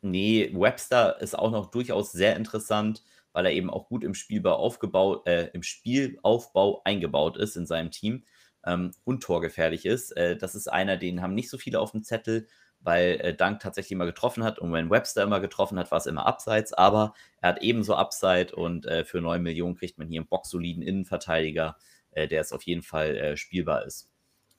nee, 0.00 0.50
Webster 0.54 1.20
ist 1.20 1.38
auch 1.38 1.50
noch 1.50 1.70
durchaus 1.70 2.12
sehr 2.12 2.34
interessant, 2.34 3.04
weil 3.34 3.44
er 3.44 3.52
eben 3.52 3.68
auch 3.68 3.88
gut 3.88 4.04
im 4.04 4.14
Spielbau 4.14 4.54
aufgebaut, 4.54 5.26
äh, 5.26 5.50
im 5.52 5.62
Spielaufbau 5.62 6.80
eingebaut 6.84 7.36
ist 7.36 7.54
in 7.54 7.66
seinem 7.66 7.90
Team 7.90 8.24
ähm, 8.64 8.92
und 9.04 9.22
torgefährlich 9.22 9.84
ist. 9.84 10.12
Äh, 10.12 10.38
das 10.38 10.54
ist 10.54 10.68
einer, 10.68 10.96
den 10.96 11.20
haben 11.20 11.34
nicht 11.34 11.50
so 11.50 11.58
viele 11.58 11.80
auf 11.80 11.90
dem 11.90 12.04
Zettel 12.04 12.48
weil 12.80 13.20
äh, 13.20 13.34
Dank 13.34 13.60
tatsächlich 13.60 13.92
immer 13.92 14.06
getroffen 14.06 14.44
hat 14.44 14.58
und 14.58 14.72
wenn 14.72 14.90
Webster 14.90 15.22
immer 15.22 15.40
getroffen 15.40 15.78
hat, 15.78 15.90
war 15.90 15.98
es 15.98 16.06
immer 16.06 16.26
abseits, 16.26 16.72
aber 16.72 17.14
er 17.40 17.50
hat 17.50 17.62
ebenso 17.62 17.94
Upside 17.94 18.54
und 18.54 18.86
äh, 18.86 19.04
für 19.04 19.20
9 19.20 19.42
Millionen 19.42 19.74
kriegt 19.74 19.98
man 19.98 20.08
hier 20.08 20.20
einen 20.20 20.28
boxsoliden 20.28 20.82
Innenverteidiger, 20.82 21.76
äh, 22.12 22.28
der 22.28 22.40
es 22.40 22.52
auf 22.52 22.62
jeden 22.62 22.82
Fall 22.82 23.16
äh, 23.16 23.36
spielbar 23.36 23.84
ist. 23.84 24.10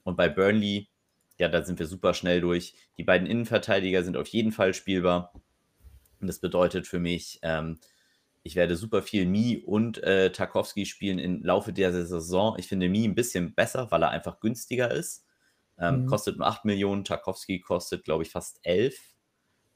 Und 0.04 0.16
bei 0.16 0.28
Burnley, 0.28 0.88
ja, 1.38 1.48
da 1.48 1.62
sind 1.62 1.78
wir 1.78 1.86
super 1.86 2.14
schnell 2.14 2.40
durch. 2.40 2.74
Die 2.98 3.04
beiden 3.04 3.26
Innenverteidiger 3.26 4.02
sind 4.02 4.16
auf 4.16 4.28
jeden 4.28 4.52
Fall 4.52 4.74
spielbar. 4.74 5.32
Und 6.20 6.26
das 6.26 6.38
bedeutet 6.38 6.86
für 6.86 6.98
mich, 6.98 7.38
ähm, 7.42 7.80
ich 8.42 8.56
werde 8.56 8.76
super 8.76 9.02
viel 9.02 9.26
Mi 9.26 9.58
und 9.58 10.02
äh, 10.02 10.32
Tarkowski 10.32 10.86
spielen 10.86 11.18
im 11.18 11.42
Laufe 11.42 11.72
der 11.72 11.92
Saison. 11.92 12.56
Ich 12.58 12.68
finde 12.68 12.88
Mi 12.88 13.04
ein 13.06 13.14
bisschen 13.14 13.54
besser, 13.54 13.90
weil 13.90 14.02
er 14.02 14.10
einfach 14.10 14.40
günstiger 14.40 14.90
ist. 14.90 15.26
Ähm, 15.80 16.02
mhm. 16.02 16.06
Kostet 16.06 16.38
nur 16.38 16.46
8 16.46 16.64
Millionen. 16.64 17.04
Tarkovsky 17.04 17.60
kostet, 17.60 18.04
glaube 18.04 18.22
ich, 18.22 18.30
fast 18.30 18.60
11. 18.62 18.98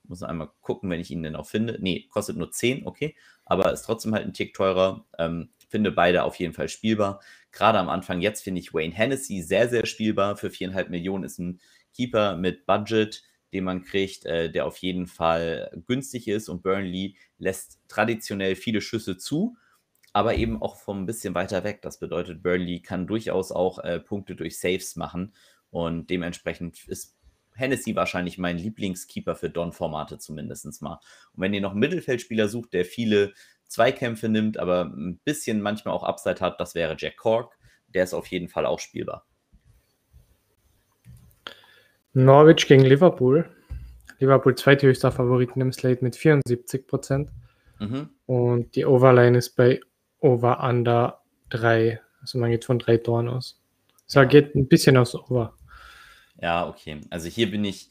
Muss 0.07 0.23
einmal 0.23 0.51
gucken, 0.61 0.91
wenn 0.91 1.01
ich 1.01 1.11
ihn 1.11 1.23
denn 1.23 1.35
auch 1.35 1.47
finde. 1.47 1.79
Nee, 1.81 2.07
kostet 2.11 2.37
nur 2.37 2.51
10, 2.51 2.87
okay. 2.87 3.17
Aber 3.47 3.73
ist 3.73 3.83
trotzdem 3.83 4.13
halt 4.15 4.27
ein 4.27 4.35
Tick 4.35 4.53
teurer. 4.55 5.07
Ähm, 5.19 5.51
finde 5.75 5.91
beide 5.91 6.23
auf 6.23 6.37
jeden 6.37 6.53
Fall 6.53 6.69
spielbar. 6.69 7.21
Gerade 7.51 7.81
am 7.81 7.89
Anfang 7.89 8.21
jetzt 8.21 8.45
finde 8.45 8.61
ich 8.61 8.73
Wayne 8.73 8.95
Hennessy 8.95 9.43
sehr, 9.43 9.69
sehr 9.69 9.87
spielbar. 9.87 10.37
Für 10.37 10.47
4,5 10.47 10.89
Millionen 10.89 11.25
ist 11.25 11.41
ein 11.41 11.61
Keeper 11.93 12.37
mit 12.37 12.65
Budget, 12.65 13.25
den 13.53 13.65
man 13.65 13.83
kriegt, 13.83 14.25
äh, 14.25 14.53
der 14.53 14.67
auf 14.67 14.77
jeden 14.77 15.09
Fall 15.09 15.73
günstig 15.89 16.29
ist. 16.29 16.49
Und 16.49 16.63
Burnley 16.63 17.17
lässt 17.39 17.81
traditionell 17.89 18.55
viele 18.55 18.81
Schüsse 18.81 19.17
zu, 19.17 19.57
aber 20.13 20.37
eben 20.37 20.63
auch 20.63 20.77
vom 20.77 21.07
bisschen 21.07 21.35
weiter 21.35 21.65
weg. 21.65 21.83
Das 21.83 21.99
bedeutet, 21.99 22.41
Burnley 22.45 22.81
kann 22.81 23.09
durchaus 23.09 23.51
auch 23.51 23.81
äh, 23.81 23.99
Punkte 23.99 24.37
durch 24.37 24.61
Saves 24.61 24.95
machen. 24.95 25.35
Und 25.75 26.09
dementsprechend 26.09 26.87
ist 26.87 27.17
Hennessy 27.57 27.97
wahrscheinlich 27.97 28.39
mein 28.39 28.59
Lieblingskeeper 28.59 29.35
für 29.35 29.51
Don-Formate 29.51 30.19
zumindest 30.19 30.81
mal. 30.83 31.01
Und 31.33 31.43
wenn 31.43 31.53
ihr 31.53 31.61
noch 31.61 31.73
einen 31.73 31.81
Mittelfeldspieler 31.81 32.47
sucht, 32.47 32.73
der 32.75 32.85
viele 32.85 33.33
Zweikämpfe 33.67 34.29
nimmt, 34.29 34.57
aber 34.57 34.85
ein 34.85 35.19
bisschen 35.25 35.61
manchmal 35.61 35.93
auch 35.93 36.05
Upside 36.05 36.41
hat, 36.41 36.61
das 36.61 36.77
wäre 36.77 36.95
Jack 36.97 37.17
Cork. 37.17 37.59
Der 37.89 38.05
ist 38.05 38.15
auf 38.15 38.29
jeden 38.29 38.49
Fall 38.49 38.67
auch 38.67 38.79
spielbar. 38.79 39.27
Norwich 42.13 42.69
gegen 42.69 42.85
Liverpool. 42.85 43.51
Liverpool 44.21 44.55
zweithöchster 44.55 45.11
Favoriten 45.11 45.61
im 45.61 45.73
Slate 45.73 46.05
mit 46.05 46.15
74 46.15 46.87
Prozent. 46.87 47.31
Mhm. 47.81 48.11
Und 48.27 48.77
die 48.77 48.85
Overline 48.85 49.37
ist 49.37 49.57
bei 49.57 49.81
Over 50.21 50.63
Under 50.63 51.21
3. 51.51 52.01
Also 52.21 52.39
man 52.39 52.53
geht 52.53 52.65
von 52.65 52.79
drei 52.79 52.97
Toren 52.99 53.29
aus. 53.29 53.61
So 54.07 54.21
ja. 54.21 54.25
geht 54.25 54.55
ein 54.55 54.69
bisschen 54.69 54.97
aus 54.97 55.17
Over. 55.17 55.57
Ja, 56.45 56.69
okay. 56.69 57.01
Also 57.09 57.27
hier 57.27 57.51
bin 57.51 57.65
ich, 57.65 57.89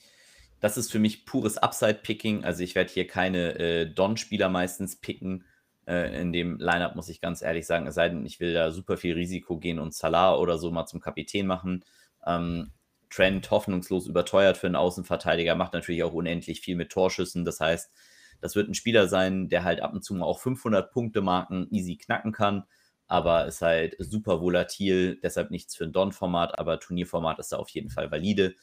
das 0.59 0.77
ist 0.77 0.91
für 0.91 0.99
mich 0.99 1.25
pures 1.25 1.57
Upside-Picking. 1.57 2.43
Also 2.43 2.61
ich 2.61 2.75
werde 2.75 2.93
hier 2.93 3.07
keine 3.07 3.57
äh, 3.57 3.85
Don-Spieler 3.87 4.47
meistens 4.47 4.95
picken. 4.95 5.43
Äh, 5.87 6.21
in 6.21 6.31
dem 6.31 6.59
Lineup 6.59 6.95
muss 6.95 7.09
ich 7.09 7.19
ganz 7.19 7.41
ehrlich 7.41 7.65
sagen, 7.65 7.87
es 7.87 7.95
sei 7.95 8.09
denn, 8.09 8.27
ich 8.27 8.39
will 8.39 8.53
da 8.53 8.69
super 8.69 8.97
viel 8.97 9.15
Risiko 9.15 9.57
gehen 9.57 9.79
und 9.79 9.95
Salah 9.95 10.35
oder 10.37 10.59
so 10.59 10.69
mal 10.69 10.85
zum 10.85 11.01
Kapitän 11.01 11.47
machen. 11.47 11.83
Ähm, 12.27 12.69
Trent 13.09 13.49
hoffnungslos 13.49 14.05
überteuert 14.05 14.57
für 14.57 14.67
einen 14.67 14.75
Außenverteidiger, 14.75 15.55
macht 15.55 15.73
natürlich 15.73 16.03
auch 16.03 16.13
unendlich 16.13 16.61
viel 16.61 16.75
mit 16.75 16.91
Torschüssen. 16.91 17.45
Das 17.45 17.59
heißt, 17.59 17.91
das 18.39 18.55
wird 18.55 18.69
ein 18.69 18.75
Spieler 18.75 19.07
sein, 19.07 19.49
der 19.49 19.63
halt 19.63 19.81
ab 19.81 19.93
und 19.93 20.03
zu 20.03 20.13
mal 20.13 20.27
auch 20.27 20.39
500 20.39 20.91
Punkte 20.91 21.21
Marken 21.21 21.67
easy 21.71 21.97
knacken 21.97 22.33
kann, 22.33 22.65
aber 23.07 23.47
ist 23.47 23.61
halt 23.61 23.95
super 23.99 24.41
volatil, 24.41 25.19
deshalb 25.21 25.51
nichts 25.51 25.75
für 25.75 25.83
ein 25.83 25.91
Don-Format, 25.91 26.57
aber 26.57 26.79
Turnierformat 26.79 27.39
ist 27.39 27.51
da 27.51 27.57
auf 27.57 27.69
jeden 27.69 27.89
Fall 27.89 28.11
valide. 28.11 28.55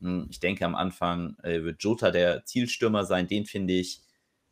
Hm, 0.00 0.28
ich 0.30 0.40
denke, 0.40 0.64
am 0.64 0.74
Anfang 0.74 1.36
äh, 1.42 1.62
wird 1.62 1.82
Jota 1.82 2.10
der 2.10 2.44
Zielstürmer 2.44 3.04
sein. 3.04 3.26
Den 3.26 3.46
finde 3.46 3.74
ich, 3.74 4.02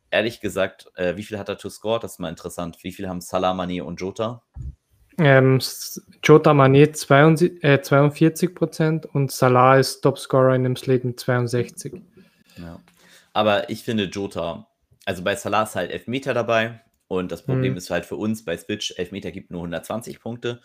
ehrlich 0.09 0.41
gesagt, 0.41 0.91
äh, 0.95 1.15
wie 1.17 1.23
viel 1.23 1.37
hat 1.37 1.49
er 1.49 1.57
to 1.57 1.69
score? 1.69 1.99
Das 1.99 2.13
ist 2.13 2.19
mal 2.19 2.29
interessant. 2.29 2.77
Wie 2.83 2.91
viel 2.91 3.07
haben 3.07 3.21
Salah, 3.21 3.53
Mane 3.53 3.83
und 3.83 4.01
Jota? 4.01 4.43
Ähm, 5.17 5.59
Jota 6.23 6.53
Mane 6.53 6.91
42, 6.91 7.63
äh, 7.63 7.81
42 7.81 8.53
Prozent 8.53 9.05
und 9.05 9.31
Salah 9.31 9.77
ist 9.77 10.01
Topscorer 10.01 10.55
in 10.55 10.63
dem 10.63 10.75
Slate 10.75 11.07
mit 11.07 11.19
62. 11.19 12.01
Ja. 12.57 12.81
Aber 13.31 13.69
ich 13.69 13.83
finde 13.83 14.05
Jota, 14.05 14.67
also 15.05 15.23
bei 15.23 15.35
Salah 15.35 15.63
ist 15.63 15.75
halt 15.75 15.91
Elfmeter 15.91 16.33
dabei 16.33 16.81
und 17.07 17.31
das 17.31 17.43
Problem 17.43 17.71
hm. 17.71 17.77
ist 17.77 17.89
halt 17.89 18.05
für 18.05 18.15
uns 18.15 18.45
bei 18.45 18.57
Switch, 18.57 18.93
Elfmeter 18.97 19.31
gibt 19.31 19.51
nur 19.51 19.61
120 19.61 20.19
Punkte 20.19 20.61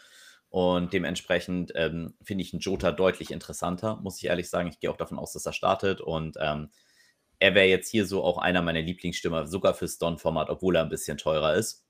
und 0.48 0.92
dementsprechend 0.92 1.72
ähm, 1.76 2.14
finde 2.22 2.42
ich 2.42 2.52
einen 2.52 2.60
Jota 2.60 2.90
deutlich 2.90 3.30
interessanter, 3.30 3.96
muss 4.02 4.18
ich 4.18 4.26
ehrlich 4.26 4.50
sagen. 4.50 4.68
Ich 4.68 4.80
gehe 4.80 4.90
auch 4.90 4.96
davon 4.96 5.18
aus, 5.18 5.32
dass 5.32 5.46
er 5.46 5.52
startet 5.52 6.00
und 6.00 6.36
ähm, 6.40 6.70
er 7.38 7.54
wäre 7.54 7.66
jetzt 7.66 7.88
hier 7.88 8.04
so 8.04 8.22
auch 8.22 8.36
einer 8.36 8.60
meiner 8.60 8.82
Lieblingsstimmer, 8.82 9.46
sogar 9.46 9.74
fürs 9.74 9.98
Don-Format, 9.98 10.50
obwohl 10.50 10.76
er 10.76 10.82
ein 10.82 10.88
bisschen 10.88 11.18
teurer 11.18 11.54
ist. 11.54 11.86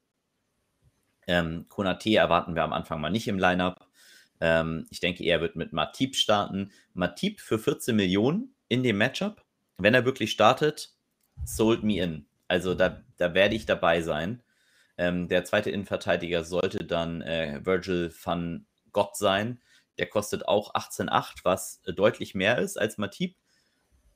Ähm, 1.27 1.67
Konate 1.69 2.15
erwarten 2.17 2.55
wir 2.55 2.63
am 2.63 2.73
Anfang 2.73 3.01
mal 3.01 3.11
nicht 3.11 3.29
im 3.29 3.39
Lineup. 3.39 3.87
Ähm, 4.41 4.87
ich 4.91 5.01
denke, 5.01 5.25
er 5.25 5.41
wird 5.41 5.57
mit 5.57 5.73
Matip 5.73 6.15
starten. 6.15 6.71
Matip 6.93 7.41
für 7.41 7.59
14 7.59 7.97
Millionen 7.97 8.55
in 8.69 8.83
dem 8.83 8.99
Matchup. 8.99 9.45
Wenn 9.79 9.95
er 9.95 10.05
wirklich 10.05 10.31
startet, 10.31 10.95
sold 11.45 11.83
me 11.83 12.01
in. 12.01 12.27
Also 12.51 12.75
da, 12.75 13.01
da 13.17 13.33
werde 13.33 13.55
ich 13.55 13.65
dabei 13.65 14.03
sein. 14.03 14.43
Ähm, 14.99 15.29
der 15.29 15.45
zweite 15.45 15.71
Innenverteidiger 15.71 16.43
sollte 16.43 16.85
dann 16.85 17.23
äh, 17.23 17.61
Virgil 17.63 18.13
van 18.25 18.67
Gott 18.91 19.17
sein. 19.17 19.63
Der 19.99 20.07
kostet 20.09 20.49
auch 20.49 20.75
18,8, 20.75 21.45
was 21.45 21.81
äh, 21.87 21.93
deutlich 21.93 22.35
mehr 22.35 22.59
ist 22.59 22.77
als 22.77 22.99
Matip. 22.99 23.37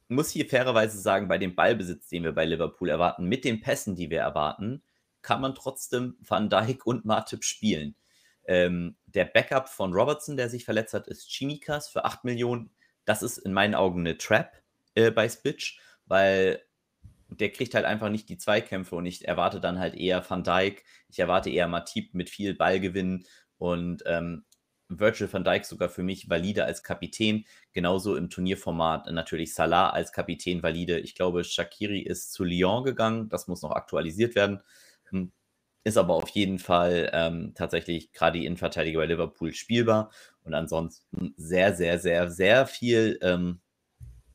Muss 0.08 0.30
hier 0.30 0.48
fairerweise 0.48 0.98
sagen, 0.98 1.28
bei 1.28 1.38
dem 1.38 1.54
Ballbesitz, 1.54 2.08
den 2.08 2.24
wir 2.24 2.32
bei 2.32 2.44
Liverpool 2.44 2.88
erwarten, 2.88 3.26
mit 3.26 3.44
den 3.44 3.60
Pässen, 3.60 3.94
die 3.94 4.10
wir 4.10 4.22
erwarten, 4.22 4.82
kann 5.22 5.40
man 5.40 5.54
trotzdem 5.54 6.16
Van 6.18 6.50
Dijk 6.50 6.84
und 6.86 7.04
Matip 7.04 7.44
spielen. 7.44 7.94
Ähm, 8.46 8.96
der 9.06 9.26
Backup 9.26 9.68
von 9.68 9.92
Robertson, 9.92 10.36
der 10.36 10.48
sich 10.48 10.64
verletzt 10.64 10.92
hat, 10.92 11.06
ist 11.06 11.30
Chimikas 11.30 11.88
für 11.88 12.04
8 12.04 12.24
Millionen. 12.24 12.74
Das 13.04 13.22
ist 13.22 13.38
in 13.38 13.52
meinen 13.52 13.76
Augen 13.76 14.00
eine 14.00 14.18
Trap 14.18 14.60
äh, 14.96 15.12
bei 15.12 15.28
Spitch, 15.28 15.78
weil 16.06 16.60
der 17.40 17.50
kriegt 17.50 17.74
halt 17.74 17.84
einfach 17.84 18.10
nicht 18.10 18.28
die 18.28 18.38
Zweikämpfe 18.38 18.96
und 18.96 19.06
ich 19.06 19.26
erwarte 19.26 19.60
dann 19.60 19.78
halt 19.78 19.94
eher 19.94 20.28
Van 20.28 20.44
Dijk, 20.44 20.84
ich 21.08 21.18
erwarte 21.18 21.50
eher 21.50 21.68
Matip 21.68 22.14
mit 22.14 22.30
viel 22.30 22.54
Ballgewinn 22.54 23.24
und 23.58 24.02
ähm, 24.06 24.44
Virgil 24.88 25.32
van 25.32 25.44
Dijk 25.44 25.64
sogar 25.64 25.88
für 25.88 26.02
mich 26.02 26.28
valide 26.28 26.64
als 26.64 26.82
Kapitän, 26.82 27.46
genauso 27.72 28.16
im 28.16 28.30
Turnierformat 28.30 29.10
natürlich 29.12 29.54
Salah 29.54 29.90
als 29.90 30.12
Kapitän 30.12 30.62
valide. 30.62 30.98
Ich 31.00 31.14
glaube, 31.14 31.44
Shakiri 31.44 32.00
ist 32.00 32.32
zu 32.32 32.44
Lyon 32.44 32.84
gegangen, 32.84 33.28
das 33.28 33.48
muss 33.48 33.62
noch 33.62 33.72
aktualisiert 33.72 34.34
werden. 34.34 34.62
Hm, 35.10 35.32
ist 35.84 35.98
aber 35.98 36.14
auf 36.14 36.28
jeden 36.30 36.58
Fall 36.58 37.10
ähm, 37.12 37.52
tatsächlich 37.54 38.12
gerade 38.12 38.38
die 38.38 38.46
Innenverteidiger 38.46 39.00
bei 39.00 39.06
Liverpool 39.06 39.52
spielbar. 39.52 40.10
Und 40.42 40.54
ansonsten 40.54 41.34
sehr, 41.36 41.74
sehr, 41.74 41.98
sehr, 41.98 42.30
sehr 42.30 42.66
viel, 42.66 43.18
ähm, 43.22 43.60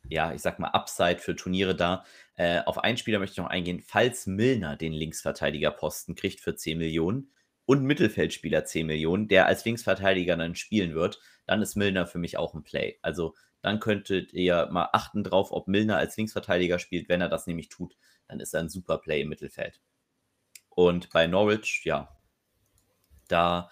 ja, 0.09 0.33
ich 0.33 0.41
sag 0.41 0.59
mal, 0.59 0.69
Upside 0.69 1.19
für 1.19 1.35
Turniere 1.35 1.75
da. 1.75 2.03
Äh, 2.35 2.61
auf 2.65 2.79
einen 2.79 2.97
Spieler 2.97 3.19
möchte 3.19 3.33
ich 3.33 3.37
noch 3.37 3.49
eingehen. 3.49 3.81
Falls 3.85 4.25
Milner 4.27 4.75
den 4.75 4.93
Linksverteidigerposten 4.93 6.15
kriegt 6.15 6.41
für 6.41 6.55
10 6.55 6.77
Millionen 6.77 7.31
und 7.65 7.83
Mittelfeldspieler 7.83 8.65
10 8.65 8.87
Millionen, 8.87 9.27
der 9.27 9.45
als 9.45 9.63
Linksverteidiger 9.65 10.35
dann 10.35 10.55
spielen 10.55 10.95
wird, 10.95 11.19
dann 11.45 11.61
ist 11.61 11.75
Milner 11.75 12.07
für 12.07 12.17
mich 12.17 12.37
auch 12.37 12.53
ein 12.53 12.63
Play. 12.63 12.97
Also 13.01 13.35
dann 13.61 13.79
könntet 13.79 14.33
ihr 14.33 14.67
mal 14.71 14.89
achten 14.93 15.23
drauf, 15.23 15.51
ob 15.51 15.67
Milner 15.67 15.97
als 15.97 16.17
Linksverteidiger 16.17 16.79
spielt. 16.79 17.09
Wenn 17.09 17.21
er 17.21 17.29
das 17.29 17.45
nämlich 17.45 17.69
tut, 17.69 17.95
dann 18.27 18.39
ist 18.39 18.53
er 18.53 18.61
ein 18.61 18.69
super 18.69 18.97
Play 18.97 19.21
im 19.21 19.29
Mittelfeld. 19.29 19.79
Und 20.69 21.09
bei 21.11 21.27
Norwich, 21.27 21.81
ja, 21.83 22.17
da 23.27 23.69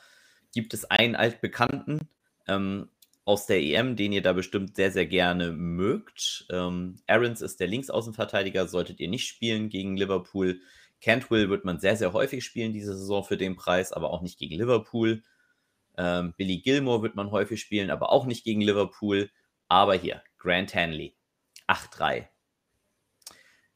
gibt 0.53 0.73
es 0.73 0.85
einen 0.85 1.15
altbekannten 1.15 2.09
ähm, 2.47 2.89
aus 3.27 3.45
der 3.45 3.61
EM, 3.61 3.97
den 3.97 4.13
ihr 4.13 4.21
da 4.21 4.31
bestimmt 4.31 4.77
sehr, 4.77 4.89
sehr 4.89 5.05
gerne 5.05 5.51
mögt. 5.51 6.45
Ähm, 6.49 6.95
Aarons 7.07 7.41
ist 7.41 7.59
der 7.59 7.67
Linksaußenverteidiger, 7.67 8.69
solltet 8.69 9.01
ihr 9.01 9.09
nicht 9.09 9.27
spielen 9.27 9.67
gegen 9.67 9.97
Liverpool. 9.97 10.61
Cantwell 11.01 11.49
wird 11.49 11.65
man 11.65 11.77
sehr, 11.77 11.97
sehr 11.97 12.13
häufig 12.13 12.45
spielen 12.45 12.71
diese 12.71 12.95
Saison 12.95 13.25
für 13.25 13.35
den 13.35 13.57
Preis, 13.57 13.91
aber 13.91 14.11
auch 14.11 14.21
nicht 14.21 14.39
gegen 14.39 14.55
Liverpool. 14.55 15.23
Ähm, 15.97 16.35
Billy 16.37 16.59
Gilmore 16.59 17.01
wird 17.01 17.15
man 17.15 17.31
häufig 17.31 17.59
spielen, 17.59 17.91
aber 17.91 18.13
auch 18.13 18.25
nicht 18.25 18.45
gegen 18.45 18.61
Liverpool. 18.61 19.29
Aber 19.67 19.95
hier, 19.95 20.23
Grant 20.37 20.73
Hanley, 20.73 21.17
8-3. 21.67 22.29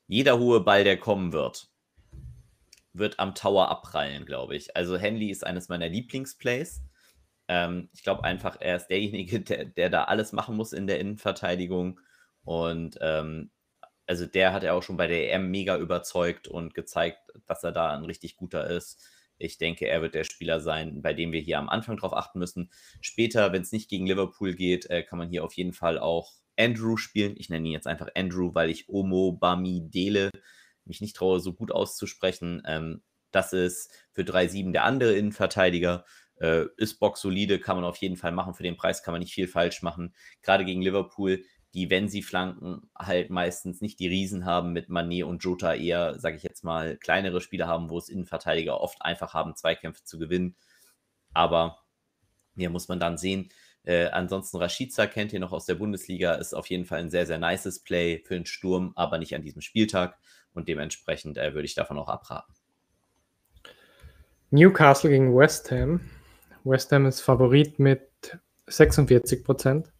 Jeder 0.08 0.40
hohe 0.40 0.62
Ball, 0.62 0.86
der 0.86 0.96
kommen 0.96 1.34
wird, 1.34 1.68
wird 2.94 3.20
am 3.20 3.36
Tower 3.36 3.68
abprallen, 3.68 4.26
glaube 4.26 4.56
ich. 4.56 4.78
Also 4.78 4.98
Henley 4.98 5.30
ist 5.30 5.46
eines 5.46 5.68
meiner 5.68 5.90
Lieblingsplays. 5.90 6.82
Ähm, 7.52 7.90
ich 7.92 8.04
glaube 8.04 8.24
einfach, 8.24 8.56
er 8.62 8.78
ist 8.78 8.88
derjenige, 8.88 9.40
der, 9.42 9.66
der, 9.66 9.90
da 9.90 10.06
alles 10.06 10.32
machen 10.32 10.56
muss 10.56 10.72
in 10.72 10.88
der 10.88 11.00
Innenverteidigung. 11.00 12.00
Und 12.46 12.98
ähm, 13.02 13.52
also 14.08 14.26
der 14.26 14.54
hat 14.54 14.64
ja 14.64 14.74
auch 14.74 14.84
schon 14.84 14.96
bei 14.98 15.08
der 15.08 15.34
EM 15.34 15.52
mega 15.52 15.78
überzeugt 15.78 16.48
und 16.48 16.74
gezeigt, 16.74 17.20
dass 17.48 17.64
er 17.64 17.74
da 17.74 17.94
ein 17.94 18.06
richtig 18.06 18.38
guter 18.38 18.68
ist. 18.70 19.06
Ich 19.38 19.58
denke, 19.58 19.88
er 19.88 20.02
wird 20.02 20.16
der 20.16 20.24
Spieler 20.24 20.62
sein, 20.62 21.02
bei 21.02 21.14
dem 21.14 21.34
wir 21.34 21.42
hier 21.42 21.60
am 21.60 21.68
Anfang 21.68 21.98
drauf 21.98 22.14
achten 22.14 22.40
müssen. 22.40 22.72
Später, 23.02 23.52
wenn 23.52 23.64
es 23.64 23.74
nicht 23.74 23.90
gegen 23.90 24.08
Liverpool 24.08 24.54
geht, 24.56 24.90
äh, 24.90 25.04
kann 25.04 25.20
man 25.20 25.30
hier 25.30 25.44
auf 25.44 25.54
jeden 25.54 25.74
Fall 25.74 26.00
auch 26.00 26.32
Andrew 26.58 26.96
spielen. 26.96 27.36
Ich 27.38 27.50
nenne 27.50 27.68
ihn 27.68 27.74
jetzt 27.74 27.88
einfach 27.88 28.10
Andrew, 28.16 28.54
weil 28.54 28.70
ich 28.70 28.88
Omo 28.88 29.34
Bami 29.34 29.90
Dele 29.90 30.30
mich 30.86 31.02
nicht 31.02 31.18
traue, 31.18 31.42
so 31.42 31.54
gut 31.54 31.72
auszusprechen. 31.72 32.62
Ähm, 32.66 33.02
das 33.32 33.54
ist 33.54 33.92
für 34.14 34.24
3-7 34.24 34.72
der 34.72 34.84
andere 34.84 35.14
Innenverteidiger. 35.14 36.06
Äh, 36.42 36.66
ist 36.78 37.00
Box 37.00 37.22
solide, 37.22 37.60
kann 37.60 37.76
man 37.76 37.86
auf 37.86 37.98
jeden 37.98 38.18
Fall 38.18 38.32
machen. 38.32 38.56
Für 38.56 38.64
den 38.64 38.76
Preis 38.76 39.04
kann 39.04 39.14
man 39.14 39.20
nicht 39.20 39.34
viel 39.34 39.48
falsch 39.48 39.84
machen. 39.84 40.16
Gerade 40.42 40.66
gegen 40.66 40.82
Liverpool, 40.82 41.44
die, 41.74 41.90
wenn 41.90 42.10
sie 42.10 42.24
flanken, 42.24 42.90
halt 42.98 43.30
meistens 43.30 43.80
nicht 43.80 44.00
die 44.00 44.08
Riesen 44.08 44.44
haben 44.44 44.74
mit 44.74 44.90
Manet 44.90 45.24
und 45.24 45.44
Jota, 45.44 45.76
eher, 45.76 46.20
sage 46.20 46.38
ich 46.38 46.44
jetzt 46.44 46.64
mal, 46.64 46.98
kleinere 46.98 47.42
Spiele 47.42 47.68
haben, 47.68 47.90
wo 47.90 47.98
es 47.98 48.10
Innenverteidiger 48.10 48.82
oft 48.82 49.02
einfach 49.02 49.34
haben, 49.34 49.56
Zweikämpfe 49.56 50.04
zu 50.04 50.18
gewinnen. 50.18 50.56
Aber 51.34 51.78
hier 52.56 52.70
muss 52.70 52.88
man 52.88 53.00
dann 53.00 53.18
sehen, 53.18 53.50
Äh, 53.84 54.10
ansonsten 54.12 54.58
Rashica 54.58 55.08
kennt 55.08 55.34
ihr 55.34 55.40
noch 55.40 55.52
aus 55.52 55.66
der 55.66 55.74
Bundesliga, 55.74 56.36
ist 56.36 56.54
auf 56.54 56.68
jeden 56.68 56.86
Fall 56.86 57.00
ein 57.00 57.10
sehr, 57.10 57.26
sehr 57.26 57.40
nices 57.40 57.80
Play 57.80 58.22
für 58.24 58.36
den 58.36 58.46
Sturm, 58.46 58.94
aber 58.96 59.18
nicht 59.18 59.34
an 59.34 59.42
diesem 59.42 59.62
Spieltag 59.62 60.20
und 60.54 60.68
dementsprechend 60.68 61.38
äh, 61.40 61.56
würde 61.56 61.66
ich 61.66 61.74
davon 61.74 61.98
auch 61.98 62.08
abraten. 62.08 62.54
Newcastle 64.52 65.10
gegen 65.10 65.36
West 65.36 65.72
Ham. 65.72 66.02
West 66.64 66.92
Ham 66.92 67.06
ist 67.06 67.22
Favorit 67.22 67.80
mit 67.80 68.02
46 68.68 69.44
Prozent 69.44 69.92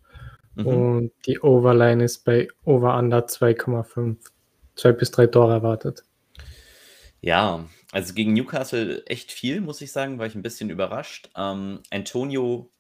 mhm. 0.56 0.66
und 0.66 1.12
die 1.26 1.40
Overline 1.40 2.04
ist 2.04 2.24
bei 2.26 2.48
Over 2.64 2.98
Under 2.98 3.26
2,5, 3.26 4.18
2 4.76 4.92
bis 4.94 5.12
3 5.12 5.28
Tore 5.28 5.54
erwartet. 5.54 6.04
Ja, 7.22 7.66
also 7.92 8.14
gegen 8.14 8.34
Newcastle 8.34 9.06
echt 9.06 9.32
viel, 9.32 9.62
muss 9.62 9.82
ich 9.82 9.92
sagen, 9.92 10.18
war 10.18 10.26
ich 10.26 10.36
ein 10.36 10.42
bisschen 10.42 10.70
überrascht. 10.70 11.30
Ähm, 11.36 11.82
Antonio, 11.92 12.72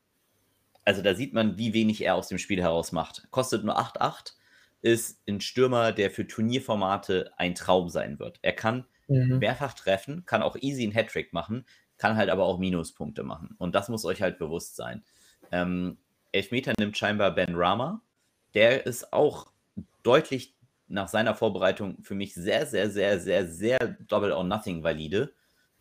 also 0.83 1.01
da 1.01 1.13
sieht 1.13 1.33
man, 1.33 1.57
wie 1.57 1.73
wenig 1.73 2.03
er 2.03 2.15
aus 2.15 2.27
dem 2.27 2.39
Spiel 2.39 2.61
heraus 2.61 2.91
macht. 2.91 3.27
Kostet 3.29 3.63
nur 3.63 3.77
8,8, 3.77 4.33
ist 4.81 5.21
ein 5.27 5.41
Stürmer, 5.41 5.91
der 5.91 6.09
für 6.09 6.25
Turnierformate 6.25 7.31
ein 7.37 7.53
Traum 7.53 7.89
sein 7.89 8.17
wird. 8.17 8.39
Er 8.41 8.53
kann 8.53 8.85
mhm. 9.07 9.37
mehrfach 9.37 9.73
treffen, 9.73 10.25
kann 10.25 10.41
auch 10.41 10.55
easy 10.59 10.83
einen 10.83 10.93
Hattrick 10.93 11.33
machen, 11.33 11.65
kann 12.01 12.17
halt 12.17 12.31
aber 12.31 12.45
auch 12.45 12.57
Minuspunkte 12.57 13.21
machen. 13.21 13.53
Und 13.59 13.75
das 13.75 13.87
muss 13.87 14.05
euch 14.05 14.23
halt 14.23 14.39
bewusst 14.39 14.75
sein. 14.75 15.03
Ähm, 15.51 15.99
Elfmeter 16.31 16.73
nimmt 16.79 16.97
scheinbar 16.97 17.29
Ben 17.29 17.53
Rama. 17.53 18.01
Der 18.55 18.87
ist 18.87 19.13
auch 19.13 19.51
deutlich 20.01 20.55
nach 20.87 21.07
seiner 21.07 21.35
Vorbereitung 21.35 22.01
für 22.01 22.15
mich 22.15 22.33
sehr, 22.33 22.65
sehr, 22.65 22.89
sehr, 22.89 23.19
sehr, 23.19 23.47
sehr 23.47 23.77
Double 24.07 24.31
or 24.31 24.43
Nothing 24.43 24.81
valide. 24.81 25.31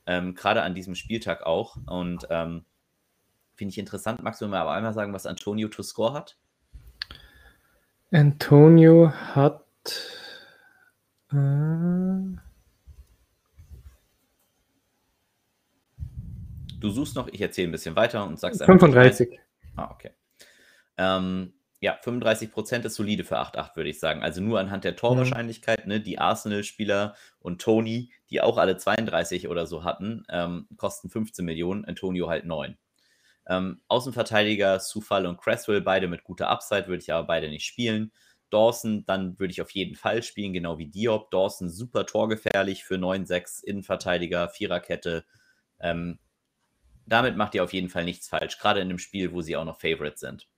Ähm, 0.05 0.35
Gerade 0.35 0.61
an 0.61 0.75
diesem 0.75 0.95
Spieltag 0.95 1.43
auch. 1.47 1.79
Und 1.87 2.27
ähm, 2.29 2.67
finde 3.55 3.73
ich 3.73 3.79
interessant. 3.79 4.23
Magst 4.23 4.43
du 4.43 4.47
mir 4.47 4.59
aber 4.59 4.73
einmal 4.73 4.93
sagen, 4.93 5.15
was 5.15 5.25
Antonio 5.25 5.69
to 5.69 5.83
score 5.83 6.13
hat? 6.13 6.37
Antonio 8.13 9.11
hat. 9.11 9.65
Äh, 11.33 12.37
Du 16.81 16.91
suchst 16.91 17.15
noch, 17.15 17.29
ich 17.29 17.41
erzähle 17.41 17.69
ein 17.69 17.73
bisschen 17.73 17.97
weiter 17.97 18.27
und 18.27 18.39
sagst 18.39 18.65
35. 18.65 19.39
Ah, 19.77 19.91
okay. 19.93 20.11
Ähm, 20.97 21.53
ja, 21.81 21.99
35 22.03 22.51
Prozent 22.51 22.85
ist 22.85 22.95
solide 22.97 23.25
für 23.25 23.39
8-8, 23.39 23.75
würde 23.75 23.89
ich 23.89 23.99
sagen. 23.99 24.23
Also 24.23 24.43
nur 24.43 24.61
anhand 24.61 24.85
der 24.85 24.97
Torwahrscheinlichkeit, 24.97 25.87
ne, 25.87 26.01
die 26.01 26.19
Arsenal-Spieler 26.19 27.15
und 27.39 27.61
Tony, 27.61 28.13
die 28.29 28.43
auch 28.43 28.59
alle 28.59 28.77
32 28.77 29.49
oder 29.49 29.67
so 29.67 29.83
hatten, 29.83 30.25
ähm, 30.29 30.69
kosten 30.77 31.09
15 31.09 31.45
Millionen, 31.45 31.87
Antonio 31.87 32.29
halt 32.29 32.45
9. 32.45 32.77
Ähm, 33.49 33.81
Außenverteidiger 33.89 34.79
Sufal 34.79 35.27
und 35.27 35.39
Cresswell, 35.39 35.81
beide 35.81 36.07
mit 36.07 36.23
guter 36.25 36.51
Upside, 36.51 36.87
würde 36.87 37.03
ich 37.03 37.13
aber 37.13 37.27
beide 37.27 37.49
nicht 37.49 37.65
spielen. 37.65 38.13
Dawson, 38.51 39.05
dann 39.07 39.39
würde 39.39 39.53
ich 39.53 39.63
auf 39.63 39.71
jeden 39.71 39.95
Fall 39.95 40.23
spielen, 40.23 40.53
genau 40.53 40.77
wie 40.77 40.89
Diop. 40.89 41.31
Dawson 41.31 41.71
super 41.71 42.05
torgefährlich 42.05 42.85
für 42.85 42.97
9-6 42.97 43.65
Innenverteidiger, 43.65 44.49
Viererkette. 44.49 45.25
Ähm, 45.81 46.19
damit 47.11 47.37
macht 47.37 47.55
ihr 47.55 47.65
auf 47.65 47.73
jeden 47.73 47.89
Fall 47.89 48.05
nichts 48.05 48.29
falsch, 48.29 48.59
gerade 48.59 48.81
in 48.81 48.89
einem 48.89 48.99
Spiel, 48.99 49.33
wo 49.33 49.43
sie 49.43 49.57
auch 49.57 49.65
noch 49.65 49.81
Favorite 49.81 50.17
sind. 50.19 50.49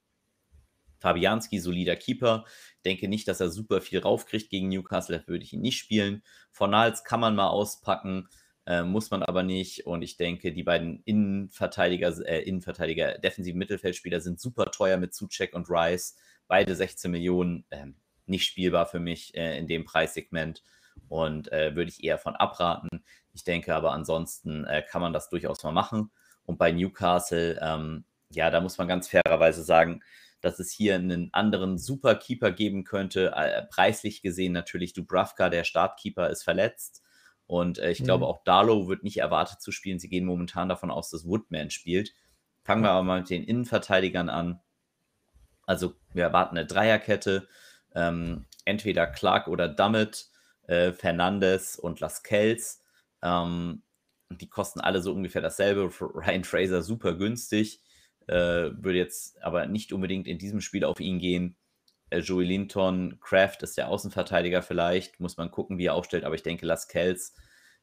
Fabianski, 1.00 1.58
solider 1.58 1.96
Keeper. 1.96 2.44
Denke 2.84 3.08
nicht, 3.08 3.26
dass 3.26 3.40
er 3.40 3.50
super 3.50 3.80
viel 3.80 3.98
raufkriegt 3.98 4.50
gegen 4.50 4.68
Newcastle, 4.68 5.24
würde 5.26 5.44
ich 5.44 5.52
ihn 5.52 5.60
nicht 5.60 5.78
spielen. 5.78 6.22
Fornals 6.52 7.04
kann 7.04 7.20
man 7.20 7.34
mal 7.34 7.48
auspacken, 7.48 8.28
äh, 8.66 8.82
muss 8.82 9.10
man 9.10 9.22
aber 9.22 9.42
nicht. 9.42 9.86
Und 9.86 10.02
ich 10.02 10.16
denke, 10.16 10.52
die 10.52 10.62
beiden 10.62 11.02
Innenverteidiger, 11.04 12.14
äh, 12.26 12.42
Innenverteidiger, 12.42 13.18
defensiven 13.18 13.58
Mittelfeldspieler 13.58 14.20
sind 14.20 14.40
super 14.40 14.66
teuer 14.66 14.96
mit 14.98 15.12
Zucheck 15.12 15.54
und 15.54 15.68
Rice. 15.68 16.16
Beide 16.46 16.76
16 16.76 17.10
Millionen, 17.10 17.64
äh, 17.70 17.86
nicht 18.26 18.46
spielbar 18.46 18.86
für 18.86 19.00
mich 19.00 19.34
äh, 19.34 19.58
in 19.58 19.66
dem 19.66 19.84
Preissegment 19.84 20.62
und 21.08 21.50
äh, 21.50 21.74
würde 21.74 21.90
ich 21.90 22.04
eher 22.04 22.18
von 22.18 22.36
abraten. 22.36 22.88
Ich 23.32 23.44
denke 23.44 23.74
aber 23.74 23.92
ansonsten 23.92 24.64
äh, 24.64 24.82
kann 24.82 25.02
man 25.02 25.12
das 25.12 25.30
durchaus 25.30 25.62
mal 25.64 25.72
machen. 25.72 26.10
Und 26.44 26.58
bei 26.58 26.72
Newcastle, 26.72 27.58
ähm, 27.62 28.04
ja, 28.30 28.50
da 28.50 28.60
muss 28.60 28.78
man 28.78 28.88
ganz 28.88 29.08
fairerweise 29.08 29.62
sagen, 29.62 30.02
dass 30.40 30.58
es 30.58 30.72
hier 30.72 30.96
einen 30.96 31.32
anderen 31.32 31.78
Superkeeper 31.78 32.50
geben 32.50 32.84
könnte. 32.84 33.32
Äh, 33.34 33.62
preislich 33.70 34.22
gesehen 34.22 34.52
natürlich 34.52 34.92
Dubravka, 34.92 35.48
der 35.48 35.64
Startkeeper, 35.64 36.30
ist 36.30 36.42
verletzt. 36.42 37.02
Und 37.46 37.78
äh, 37.78 37.90
ich 37.90 38.00
mhm. 38.00 38.04
glaube, 38.04 38.26
auch 38.26 38.42
Darlow 38.44 38.88
wird 38.88 39.04
nicht 39.04 39.18
erwartet 39.18 39.60
zu 39.60 39.72
spielen. 39.72 39.98
Sie 39.98 40.08
gehen 40.08 40.24
momentan 40.24 40.68
davon 40.68 40.90
aus, 40.90 41.10
dass 41.10 41.26
Woodman 41.26 41.70
spielt. 41.70 42.12
Fangen 42.64 42.82
wir 42.82 42.90
aber 42.90 43.02
mal 43.04 43.20
mit 43.20 43.30
den 43.30 43.44
Innenverteidigern 43.44 44.28
an. 44.28 44.60
Also 45.64 45.94
wir 46.12 46.24
erwarten 46.24 46.56
eine 46.56 46.66
Dreierkette. 46.66 47.48
Ähm, 47.94 48.46
entweder 48.64 49.06
Clark 49.06 49.48
oder 49.48 49.68
Dummett, 49.68 50.28
äh, 50.66 50.92
Fernandes 50.92 51.76
und 51.76 52.00
Lascelles. 52.00 52.82
Ähm, 53.22 53.82
die 54.40 54.48
kosten 54.48 54.80
alle 54.80 55.02
so 55.02 55.12
ungefähr 55.12 55.42
dasselbe. 55.42 55.90
Ryan 56.00 56.44
Fraser 56.44 56.82
super 56.82 57.14
günstig. 57.14 57.80
Äh, 58.26 58.70
würde 58.76 58.98
jetzt 58.98 59.42
aber 59.42 59.66
nicht 59.66 59.92
unbedingt 59.92 60.28
in 60.28 60.38
diesem 60.38 60.60
Spiel 60.60 60.84
auf 60.84 61.00
ihn 61.00 61.18
gehen. 61.18 61.56
Äh, 62.10 62.18
Joey 62.18 62.44
Linton, 62.44 63.18
Kraft 63.20 63.62
ist 63.62 63.76
der 63.76 63.88
Außenverteidiger 63.88 64.62
vielleicht. 64.62 65.20
Muss 65.20 65.36
man 65.36 65.50
gucken, 65.50 65.78
wie 65.78 65.86
er 65.86 65.94
aufstellt. 65.94 66.24
Aber 66.24 66.34
ich 66.34 66.42
denke, 66.42 66.66
Las 66.66 66.88
Kells 66.88 67.34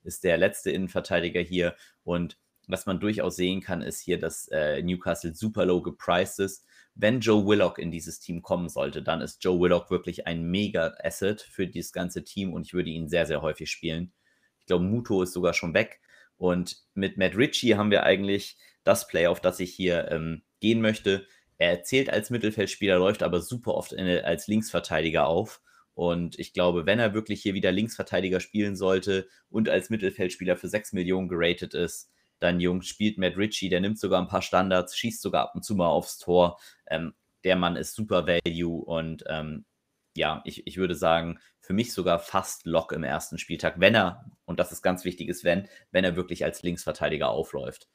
ist 0.03 0.23
der 0.23 0.37
letzte 0.37 0.71
Innenverteidiger 0.71 1.41
hier. 1.41 1.75
Und 2.03 2.37
was 2.67 2.85
man 2.85 2.99
durchaus 2.99 3.35
sehen 3.35 3.61
kann, 3.61 3.81
ist 3.81 3.99
hier, 3.99 4.19
dass 4.19 4.47
äh, 4.49 4.81
Newcastle 4.81 5.33
super 5.33 5.65
low 5.65 5.81
gepriced 5.81 6.39
ist. 6.39 6.65
Wenn 6.93 7.19
Joe 7.19 7.45
Willock 7.45 7.79
in 7.79 7.91
dieses 7.91 8.19
Team 8.19 8.41
kommen 8.41 8.69
sollte, 8.69 9.01
dann 9.01 9.21
ist 9.21 9.43
Joe 9.43 9.59
Willock 9.59 9.89
wirklich 9.89 10.27
ein 10.27 10.43
mega 10.43 10.93
Asset 11.03 11.41
für 11.41 11.65
dieses 11.65 11.93
ganze 11.93 12.23
Team 12.23 12.53
und 12.53 12.67
ich 12.67 12.73
würde 12.73 12.89
ihn 12.89 13.07
sehr, 13.07 13.25
sehr 13.25 13.41
häufig 13.41 13.71
spielen. 13.71 14.11
Ich 14.59 14.65
glaube, 14.67 14.83
Muto 14.83 15.23
ist 15.23 15.33
sogar 15.33 15.53
schon 15.53 15.73
weg. 15.73 15.99
Und 16.39 16.77
mit 16.95 17.17
Matt 17.17 17.35
Ritchie 17.35 17.75
haben 17.75 17.91
wir 17.91 18.03
eigentlich 18.03 18.57
das 18.83 19.07
Play, 19.07 19.27
auf 19.27 19.41
das 19.41 19.59
ich 19.59 19.73
hier 19.75 20.09
ähm, 20.09 20.41
gehen 20.61 20.81
möchte. 20.81 21.27
Er 21.59 21.83
zählt 21.83 22.09
als 22.09 22.29
Mittelfeldspieler, 22.29 22.97
läuft 22.97 23.21
aber 23.21 23.41
super 23.41 23.75
oft 23.75 23.91
in, 23.91 24.07
als 24.07 24.47
Linksverteidiger 24.47 25.27
auf. 25.27 25.61
Und 25.93 26.39
ich 26.39 26.53
glaube, 26.53 26.85
wenn 26.85 26.97
er 26.97 27.13
wirklich 27.13 27.41
hier 27.41 27.53
wieder 27.53 27.73
Linksverteidiger 27.73 28.39
spielen 28.39 28.77
sollte 28.77 29.27
und 29.49 29.67
als 29.67 29.89
Mittelfeldspieler 29.89 30.55
für 30.55 30.69
6 30.69 30.93
Millionen 30.93 31.27
geratet 31.27 31.73
ist, 31.73 32.09
dann 32.39 32.61
Jungs 32.61 32.87
spielt 32.87 33.17
Matt 33.17 33.35
Ritchie, 33.35 33.67
der 33.67 33.81
nimmt 33.81 33.99
sogar 33.99 34.21
ein 34.21 34.29
paar 34.29 34.41
Standards, 34.41 34.95
schießt 34.97 35.21
sogar 35.21 35.43
ab 35.43 35.55
und 35.55 35.65
zu 35.65 35.75
mal 35.75 35.89
aufs 35.89 36.17
Tor. 36.17 36.57
Ähm, 36.87 37.13
der 37.43 37.57
Mann 37.57 37.75
ist 37.75 37.95
super 37.95 38.27
Value 38.27 38.81
und 38.81 39.25
ähm, 39.27 39.65
ja, 40.15 40.41
ich, 40.45 40.65
ich 40.67 40.77
würde 40.77 40.95
sagen, 40.95 41.39
für 41.59 41.73
mich 41.73 41.93
sogar 41.93 42.19
fast 42.19 42.65
Lock 42.65 42.91
im 42.91 43.03
ersten 43.03 43.37
Spieltag, 43.37 43.79
wenn 43.79 43.95
er, 43.95 44.25
und 44.45 44.59
das 44.59 44.71
ist 44.71 44.81
ganz 44.81 45.05
wichtig, 45.05 45.29
ist 45.29 45.43
wenn, 45.43 45.67
wenn 45.91 46.03
er 46.03 46.15
wirklich 46.15 46.43
als 46.43 46.63
Linksverteidiger 46.63 47.29
aufläuft. 47.29 47.89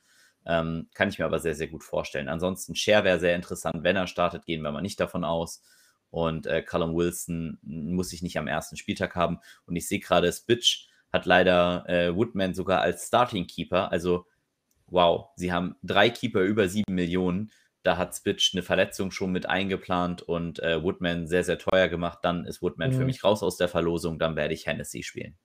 Ähm, 0.46 0.88
kann 0.94 1.08
ich 1.08 1.18
mir 1.18 1.24
aber 1.24 1.38
sehr, 1.38 1.54
sehr 1.54 1.68
gut 1.68 1.84
vorstellen. 1.84 2.28
Ansonsten, 2.28 2.74
Share 2.74 3.04
wäre 3.04 3.18
sehr 3.18 3.34
interessant, 3.34 3.82
wenn 3.82 3.96
er 3.96 4.06
startet, 4.06 4.44
gehen 4.44 4.62
wir 4.62 4.72
mal 4.72 4.82
nicht 4.82 5.00
davon 5.00 5.24
aus. 5.24 5.62
Und 6.10 6.46
äh, 6.46 6.62
Callum 6.62 6.94
Wilson 6.94 7.58
muss 7.62 8.12
ich 8.12 8.22
nicht 8.22 8.38
am 8.38 8.46
ersten 8.46 8.76
Spieltag 8.76 9.16
haben. 9.16 9.40
Und 9.66 9.74
ich 9.74 9.88
sehe 9.88 9.98
gerade, 9.98 10.32
Spitch 10.32 10.88
hat 11.12 11.26
leider 11.26 11.88
äh, 11.88 12.14
Woodman 12.14 12.54
sogar 12.54 12.82
als 12.82 13.08
Starting 13.08 13.46
Keeper. 13.46 13.90
Also, 13.90 14.26
wow, 14.86 15.30
sie 15.36 15.52
haben 15.52 15.76
drei 15.82 16.10
Keeper 16.10 16.42
über 16.42 16.68
sieben 16.68 16.94
Millionen. 16.94 17.50
Da 17.84 17.98
hat 17.98 18.16
Spitch 18.16 18.54
eine 18.54 18.62
Verletzung 18.62 19.10
schon 19.10 19.30
mit 19.30 19.46
eingeplant 19.46 20.22
und 20.22 20.58
äh, 20.60 20.82
Woodman 20.82 21.28
sehr, 21.28 21.44
sehr 21.44 21.58
teuer 21.58 21.88
gemacht. 21.88 22.18
Dann 22.22 22.46
ist 22.46 22.62
Woodman 22.62 22.90
mhm. 22.90 22.94
für 22.94 23.04
mich 23.04 23.22
raus 23.22 23.42
aus 23.42 23.58
der 23.58 23.68
Verlosung. 23.68 24.18
Dann 24.18 24.36
werde 24.36 24.54
ich 24.54 24.66
Hennessy 24.66 25.02
spielen. 25.02 25.36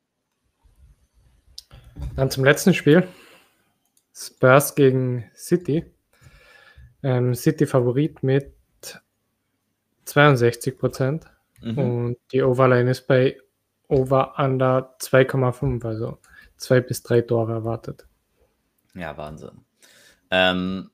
Dann 2.16 2.32
zum 2.32 2.46
letzten 2.46 2.74
Spiel. 2.74 3.08
Spurs 4.16 4.74
gegen 4.74 5.30
City. 5.36 5.86
Ähm, 7.04 7.36
City 7.36 7.66
Favorit 7.66 8.24
mit 8.24 8.54
62 10.06 10.78
Prozent. 10.78 11.26
Mhm. 11.62 11.78
Und 11.78 12.18
die 12.32 12.42
Overline 12.42 12.90
ist 12.90 13.06
bei 13.06 13.38
Over 13.90 14.38
Under 14.38 14.96
2,5, 15.02 15.86
also 15.86 16.20
zwei 16.58 16.80
bis 16.80 17.04
drei 17.04 17.22
Tore 17.22 17.54
erwartet. 17.54 18.08
Ja, 18.94 19.18
Wahnsinn. 19.18 19.66
Ähm, 20.32 20.92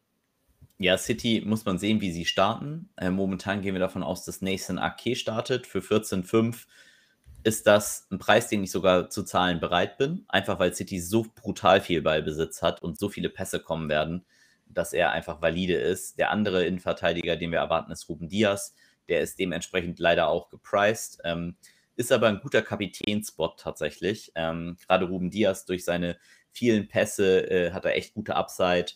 ja, 0.78 0.98
City 0.98 1.42
muss 1.46 1.66
man 1.66 1.80
sehen, 1.80 2.02
wie 2.02 2.12
sie 2.12 2.26
starten. 2.26 2.90
Äh, 2.98 3.10
momentan 3.10 3.62
gehen 3.62 3.76
wir 3.76 3.80
davon 3.80 4.04
aus, 4.04 4.26
dass 4.26 4.42
Nathan 4.42 4.78
Ake 4.78 5.16
startet. 5.16 5.68
Für 5.68 5.80
14,5 5.80 6.66
ist 7.44 7.68
das 7.68 8.08
ein 8.12 8.20
Preis, 8.20 8.50
den 8.50 8.64
ich 8.64 8.72
sogar 8.72 9.10
zu 9.10 9.24
zahlen 9.24 9.60
bereit 9.60 9.98
bin. 9.98 10.26
Einfach 10.28 10.60
weil 10.60 10.74
City 10.74 11.00
so 11.00 11.26
brutal 11.36 11.80
viel 11.80 12.02
Ballbesitz 12.02 12.62
hat 12.62 12.82
und 12.82 13.00
so 13.00 13.08
viele 13.08 13.30
Pässe 13.30 13.60
kommen 13.60 13.88
werden, 13.88 14.26
dass 14.66 14.92
er 14.94 15.12
einfach 15.12 15.42
valide 15.42 15.76
ist. 15.76 16.20
Der 16.20 16.32
andere 16.32 16.66
Innenverteidiger, 16.66 17.38
den 17.38 17.52
wir 17.52 17.60
erwarten, 17.60 17.92
ist 17.92 18.10
Ruben 18.10 18.28
Diaz. 18.28 18.76
Der 19.08 19.22
ist 19.22 19.40
dementsprechend 19.40 20.00
leider 20.00 20.28
auch 20.28 20.50
gepriced. 20.50 21.20
Ähm, 21.24 21.56
ist 21.96 22.12
aber 22.12 22.28
ein 22.28 22.42
guter 22.42 22.62
Kapitänspot 22.62 23.60
tatsächlich. 23.60 24.32
Ähm, 24.36 24.76
Gerade 24.86 25.06
Ruben 25.06 25.30
Diaz 25.30 25.66
durch 25.66 25.86
seine 25.86 26.18
vielen 26.52 26.90
Pässe 26.90 27.50
äh, 27.50 27.72
hat 27.72 27.86
er 27.86 27.96
echt 27.96 28.14
gute 28.14 28.36
Upside. 28.36 28.88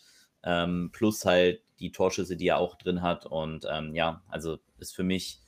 Ähm, 0.42 0.90
plus 0.92 1.24
halt 1.24 1.62
die 1.80 1.92
Torschüsse, 1.92 2.36
die 2.36 2.48
er 2.48 2.58
auch 2.58 2.76
drin 2.76 3.02
hat. 3.02 3.26
Und 3.26 3.66
ähm, 3.70 3.94
ja, 3.94 4.22
also 4.28 4.58
ist 4.78 4.94
für 4.94 5.02
mich 5.02 5.40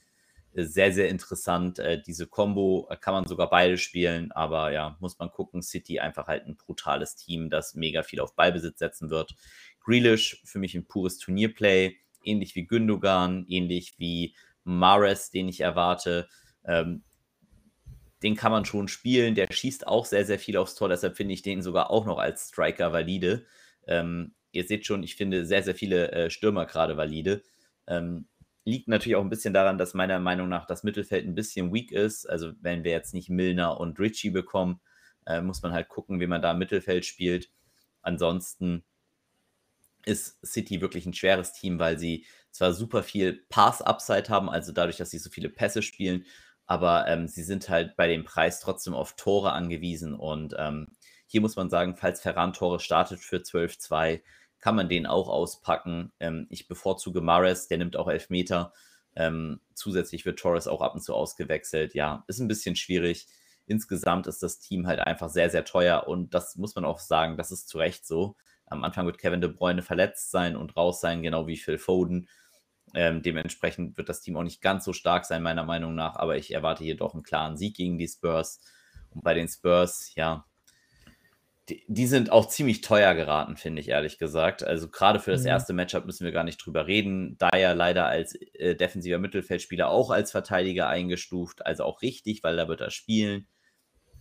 sehr, 0.54 0.92
sehr 0.92 1.08
interessant. 1.08 1.78
Äh, 1.78 2.02
diese 2.02 2.26
Combo 2.26 2.86
äh, 2.90 2.96
kann 2.96 3.14
man 3.14 3.26
sogar 3.26 3.48
beide 3.48 3.78
spielen, 3.78 4.32
aber 4.32 4.72
ja, 4.72 4.96
muss 5.00 5.18
man 5.18 5.30
gucken. 5.30 5.62
City 5.62 6.00
einfach 6.00 6.26
halt 6.26 6.46
ein 6.46 6.56
brutales 6.56 7.16
Team, 7.16 7.48
das 7.48 7.74
mega 7.74 8.02
viel 8.02 8.20
auf 8.20 8.34
Ballbesitz 8.34 8.78
setzen 8.78 9.10
wird. 9.10 9.34
Grealish 9.80 10.42
für 10.44 10.58
mich 10.58 10.74
ein 10.74 10.86
pures 10.86 11.18
Turnierplay, 11.18 11.96
ähnlich 12.24 12.54
wie 12.54 12.66
Gündogan, 12.66 13.46
ähnlich 13.48 13.94
wie 13.98 14.34
Mares, 14.64 15.30
den 15.30 15.48
ich 15.48 15.60
erwarte. 15.60 16.28
Ähm, 16.64 17.02
den 18.22 18.36
kann 18.36 18.52
man 18.52 18.64
schon 18.64 18.88
spielen. 18.88 19.34
Der 19.34 19.48
schießt 19.50 19.86
auch 19.86 20.04
sehr, 20.04 20.24
sehr 20.24 20.38
viel 20.38 20.56
aufs 20.56 20.74
Tor. 20.74 20.88
Deshalb 20.88 21.16
finde 21.16 21.34
ich 21.34 21.42
den 21.42 21.62
sogar 21.62 21.90
auch 21.90 22.06
noch 22.06 22.18
als 22.18 22.48
Striker 22.48 22.92
valide. 22.92 23.46
Ähm, 23.86 24.34
ihr 24.52 24.64
seht 24.64 24.86
schon, 24.86 25.02
ich 25.02 25.16
finde 25.16 25.44
sehr, 25.46 25.62
sehr 25.62 25.74
viele 25.74 26.12
äh, 26.12 26.30
Stürmer 26.30 26.66
gerade 26.66 26.96
valide. 26.96 27.42
Ähm, 27.86 28.26
liegt 28.64 28.88
natürlich 28.88 29.16
auch 29.16 29.22
ein 29.22 29.30
bisschen 29.30 29.54
daran, 29.54 29.78
dass 29.78 29.94
meiner 29.94 30.20
Meinung 30.20 30.48
nach 30.48 30.66
das 30.66 30.84
Mittelfeld 30.84 31.26
ein 31.26 31.34
bisschen 31.34 31.72
weak 31.72 31.90
ist. 31.90 32.26
Also 32.26 32.52
wenn 32.60 32.84
wir 32.84 32.92
jetzt 32.92 33.14
nicht 33.14 33.28
Milner 33.28 33.80
und 33.80 33.98
Richie 33.98 34.30
bekommen, 34.30 34.80
äh, 35.26 35.40
muss 35.40 35.62
man 35.62 35.72
halt 35.72 35.88
gucken, 35.88 36.20
wie 36.20 36.26
man 36.26 36.42
da 36.42 36.52
im 36.52 36.58
Mittelfeld 36.58 37.04
spielt. 37.04 37.50
Ansonsten 38.02 38.84
ist 40.04 40.44
City 40.44 40.80
wirklich 40.80 41.06
ein 41.06 41.14
schweres 41.14 41.52
Team, 41.52 41.78
weil 41.78 41.98
sie 41.98 42.26
zwar 42.50 42.72
super 42.72 43.02
viel 43.02 43.44
Pass-Upside 43.48 44.28
haben, 44.28 44.50
also 44.50 44.72
dadurch, 44.72 44.96
dass 44.96 45.10
sie 45.10 45.18
so 45.18 45.30
viele 45.30 45.48
Pässe 45.48 45.82
spielen, 45.82 46.26
aber 46.66 47.06
ähm, 47.08 47.28
sie 47.28 47.42
sind 47.42 47.68
halt 47.68 47.96
bei 47.96 48.08
dem 48.08 48.24
Preis 48.24 48.60
trotzdem 48.60 48.94
auf 48.94 49.14
Tore 49.16 49.52
angewiesen. 49.52 50.14
Und 50.14 50.54
ähm, 50.58 50.88
hier 51.26 51.40
muss 51.40 51.56
man 51.56 51.70
sagen, 51.70 51.96
falls 51.96 52.20
Ferran 52.20 52.52
Tore 52.52 52.80
startet 52.80 53.20
für 53.20 53.38
12-2, 53.38 54.22
kann 54.62 54.76
man 54.76 54.88
den 54.88 55.06
auch 55.06 55.28
auspacken. 55.28 56.12
Ähm, 56.20 56.46
ich 56.48 56.68
bevorzuge 56.68 57.20
Mares, 57.20 57.68
der 57.68 57.78
nimmt 57.78 57.96
auch 57.96 58.08
Elfmeter. 58.08 58.72
Ähm, 59.14 59.60
zusätzlich 59.74 60.24
wird 60.24 60.38
Torres 60.38 60.68
auch 60.68 60.80
ab 60.80 60.94
und 60.94 61.02
zu 61.02 61.14
ausgewechselt. 61.14 61.94
Ja, 61.94 62.24
ist 62.28 62.38
ein 62.38 62.48
bisschen 62.48 62.76
schwierig. 62.76 63.26
Insgesamt 63.66 64.26
ist 64.26 64.42
das 64.42 64.60
Team 64.60 64.86
halt 64.86 65.00
einfach 65.00 65.28
sehr, 65.28 65.50
sehr 65.50 65.64
teuer 65.64 66.06
und 66.08 66.32
das 66.32 66.56
muss 66.56 66.74
man 66.74 66.84
auch 66.84 66.98
sagen, 66.98 67.36
das 67.36 67.52
ist 67.52 67.68
zu 67.68 67.78
Recht 67.78 68.06
so. 68.06 68.36
Am 68.66 68.84
Anfang 68.84 69.04
wird 69.04 69.18
Kevin 69.18 69.40
De 69.40 69.50
Bruyne 69.50 69.82
verletzt 69.82 70.30
sein 70.30 70.56
und 70.56 70.76
raus 70.76 71.00
sein, 71.00 71.22
genau 71.22 71.46
wie 71.46 71.58
Phil 71.58 71.78
Foden. 71.78 72.28
Ähm, 72.94 73.22
dementsprechend 73.22 73.96
wird 73.98 74.08
das 74.08 74.20
Team 74.20 74.36
auch 74.36 74.42
nicht 74.42 74.62
ganz 74.62 74.84
so 74.84 74.92
stark 74.92 75.24
sein, 75.24 75.42
meiner 75.42 75.64
Meinung 75.64 75.94
nach, 75.94 76.16
aber 76.16 76.36
ich 76.36 76.52
erwarte 76.54 76.84
hier 76.84 76.96
doch 76.96 77.14
einen 77.14 77.22
klaren 77.22 77.56
Sieg 77.56 77.76
gegen 77.76 77.98
die 77.98 78.08
Spurs. 78.08 78.60
Und 79.10 79.24
bei 79.24 79.34
den 79.34 79.48
Spurs, 79.48 80.12
ja, 80.14 80.46
die, 81.68 81.84
die 81.86 82.06
sind 82.06 82.32
auch 82.32 82.48
ziemlich 82.48 82.80
teuer 82.80 83.14
geraten, 83.14 83.56
finde 83.56 83.80
ich 83.80 83.88
ehrlich 83.88 84.18
gesagt. 84.18 84.64
Also 84.64 84.88
gerade 84.88 85.20
für 85.20 85.30
das 85.30 85.42
mhm. 85.42 85.48
erste 85.48 85.72
Matchup 85.72 86.06
müssen 86.06 86.24
wir 86.24 86.32
gar 86.32 86.44
nicht 86.44 86.58
drüber 86.58 86.86
reden. 86.86 87.36
Da 87.38 87.56
ja 87.56 87.72
leider 87.72 88.06
als 88.06 88.34
äh, 88.54 88.74
defensiver 88.74 89.18
Mittelfeldspieler 89.18 89.88
auch 89.88 90.10
als 90.10 90.32
Verteidiger 90.32 90.88
eingestuft, 90.88 91.64
also 91.64 91.84
auch 91.84 92.02
richtig, 92.02 92.42
weil 92.42 92.56
da 92.56 92.66
wird 92.68 92.80
er 92.80 92.90
spielen. 92.90 93.46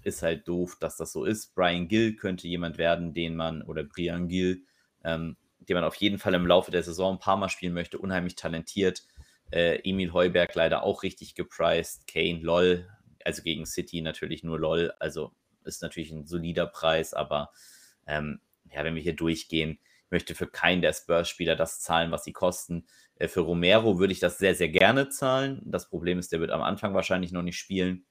Ist 0.03 0.21
halt 0.21 0.47
doof, 0.47 0.77
dass 0.79 0.97
das 0.97 1.11
so 1.11 1.25
ist. 1.25 1.53
Brian 1.55 1.87
Gill 1.87 2.15
könnte 2.15 2.47
jemand 2.47 2.77
werden, 2.77 3.13
den 3.13 3.35
man, 3.35 3.63
oder 3.63 3.83
Brian 3.83 4.27
Gill, 4.27 4.63
ähm, 5.03 5.37
den 5.59 5.75
man 5.75 5.83
auf 5.83 5.95
jeden 5.95 6.19
Fall 6.19 6.33
im 6.35 6.47
Laufe 6.47 6.71
der 6.71 6.83
Saison 6.83 7.15
ein 7.15 7.19
paar 7.19 7.37
Mal 7.37 7.49
spielen 7.49 7.73
möchte, 7.73 7.97
unheimlich 7.97 8.35
talentiert. 8.35 9.03
Äh, 9.51 9.79
Emil 9.83 10.13
Heuberg 10.13 10.53
leider 10.55 10.83
auch 10.83 11.03
richtig 11.03 11.35
gepriced. 11.35 12.07
Kane, 12.07 12.39
LOL, 12.41 12.87
also 13.25 13.41
gegen 13.41 13.65
City 13.65 14.01
natürlich 14.01 14.43
nur 14.43 14.59
LOL, 14.59 14.93
also 14.99 15.33
ist 15.65 15.81
natürlich 15.81 16.11
ein 16.11 16.25
solider 16.25 16.67
Preis, 16.67 17.13
aber 17.13 17.51
ähm, 18.07 18.39
ja, 18.71 18.83
wenn 18.83 18.95
wir 18.95 19.01
hier 19.01 19.15
durchgehen, 19.15 19.79
ich 20.05 20.11
möchte 20.11 20.35
für 20.35 20.47
keinen 20.47 20.81
der 20.81 20.93
Spurs-Spieler 20.93 21.55
das 21.55 21.79
zahlen, 21.79 22.11
was 22.11 22.23
sie 22.23 22.33
kosten. 22.33 22.85
Äh, 23.15 23.27
für 23.27 23.41
Romero 23.41 23.99
würde 23.99 24.13
ich 24.13 24.19
das 24.19 24.37
sehr, 24.37 24.55
sehr 24.55 24.69
gerne 24.69 25.09
zahlen. 25.09 25.61
Das 25.65 25.89
Problem 25.89 26.19
ist, 26.19 26.31
der 26.31 26.39
wird 26.39 26.51
am 26.51 26.61
Anfang 26.61 26.93
wahrscheinlich 26.93 27.31
noch 27.31 27.43
nicht 27.43 27.57
spielen. 27.57 28.05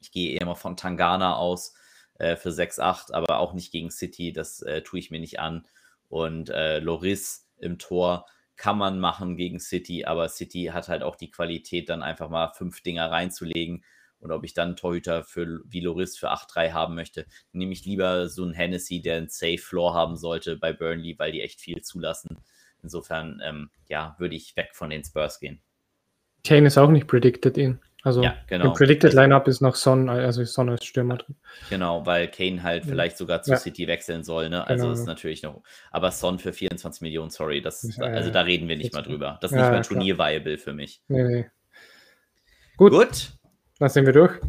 Ich 0.00 0.12
gehe 0.12 0.38
eher 0.38 0.46
mal 0.46 0.54
von 0.54 0.76
Tangana 0.76 1.36
aus 1.36 1.74
äh, 2.18 2.36
für 2.36 2.50
6-8, 2.50 3.12
aber 3.12 3.38
auch 3.38 3.54
nicht 3.54 3.72
gegen 3.72 3.90
City. 3.90 4.32
Das 4.32 4.62
äh, 4.62 4.82
tue 4.82 4.98
ich 4.98 5.10
mir 5.10 5.20
nicht 5.20 5.40
an. 5.40 5.66
Und 6.08 6.50
äh, 6.50 6.78
Loris 6.78 7.48
im 7.58 7.78
Tor 7.78 8.26
kann 8.56 8.78
man 8.78 9.00
machen 9.00 9.36
gegen 9.36 9.58
City, 9.58 10.04
aber 10.04 10.28
City 10.28 10.70
hat 10.72 10.88
halt 10.88 11.02
auch 11.02 11.16
die 11.16 11.30
Qualität, 11.30 11.88
dann 11.88 12.02
einfach 12.02 12.28
mal 12.28 12.52
fünf 12.52 12.82
Dinger 12.82 13.10
reinzulegen. 13.10 13.84
Und 14.24 14.32
ob 14.32 14.42
ich 14.42 14.54
dann 14.54 14.74
Torhüter 14.74 15.22
für 15.22 15.60
wie 15.66 15.80
Loris 15.80 16.16
für 16.16 16.32
8-3 16.32 16.72
haben 16.72 16.94
möchte, 16.94 17.26
nehme 17.52 17.74
ich 17.74 17.84
lieber 17.84 18.30
so 18.30 18.42
einen 18.42 18.54
Hennessy, 18.54 19.02
der 19.02 19.18
einen 19.18 19.28
Safe 19.28 19.58
Floor 19.58 19.92
haben 19.92 20.16
sollte 20.16 20.56
bei 20.56 20.72
Burnley, 20.72 21.14
weil 21.18 21.30
die 21.30 21.42
echt 21.42 21.60
viel 21.60 21.82
zulassen. 21.82 22.38
Insofern, 22.82 23.42
ähm, 23.44 23.70
ja, 23.86 24.16
würde 24.18 24.34
ich 24.34 24.56
weg 24.56 24.70
von 24.72 24.88
den 24.88 25.04
Spurs 25.04 25.40
gehen. 25.40 25.60
Kane 26.42 26.68
ist 26.68 26.78
auch 26.78 26.88
nicht 26.88 27.06
predicted 27.06 27.58
in. 27.58 27.80
Also 28.02 28.22
ja, 28.22 28.34
genau. 28.46 28.66
im 28.66 28.72
Predicted 28.72 29.10
also 29.10 29.20
Lineup 29.20 29.46
ist 29.46 29.60
noch 29.60 29.74
Son, 29.74 30.08
also 30.08 30.42
Son 30.44 30.70
als 30.70 30.86
Stürmer 30.86 31.18
drin. 31.18 31.36
Genau, 31.68 32.06
weil 32.06 32.28
Kane 32.28 32.62
halt 32.62 32.86
vielleicht 32.86 33.18
sogar 33.18 33.42
zu 33.42 33.50
ja. 33.50 33.56
City 33.58 33.86
wechseln 33.86 34.24
soll, 34.24 34.48
ne? 34.48 34.66
Also 34.66 34.84
genau. 34.84 34.98
ist 34.98 35.06
natürlich 35.06 35.42
noch. 35.42 35.62
Aber 35.90 36.10
Son 36.10 36.38
für 36.38 36.54
24 36.54 37.02
Millionen, 37.02 37.28
sorry, 37.28 37.60
das, 37.60 37.94
ja, 37.96 38.04
also 38.04 38.30
da 38.30 38.40
reden 38.40 38.68
wir 38.68 38.76
nicht 38.76 38.94
mal 38.94 39.02
drüber. 39.02 39.38
Das 39.42 39.52
ist 39.52 39.56
nicht 39.58 39.70
mal 39.70 39.82
Turnier-viable 39.82 40.56
für 40.56 40.72
mich. 40.72 41.02
Nee, 41.08 41.24
nee. 41.24 41.46
Gut. 42.78 42.92
Gut. 42.92 43.32
Dann 43.84 43.90
sind 43.90 44.06
wir 44.06 44.14
durch. 44.14 44.40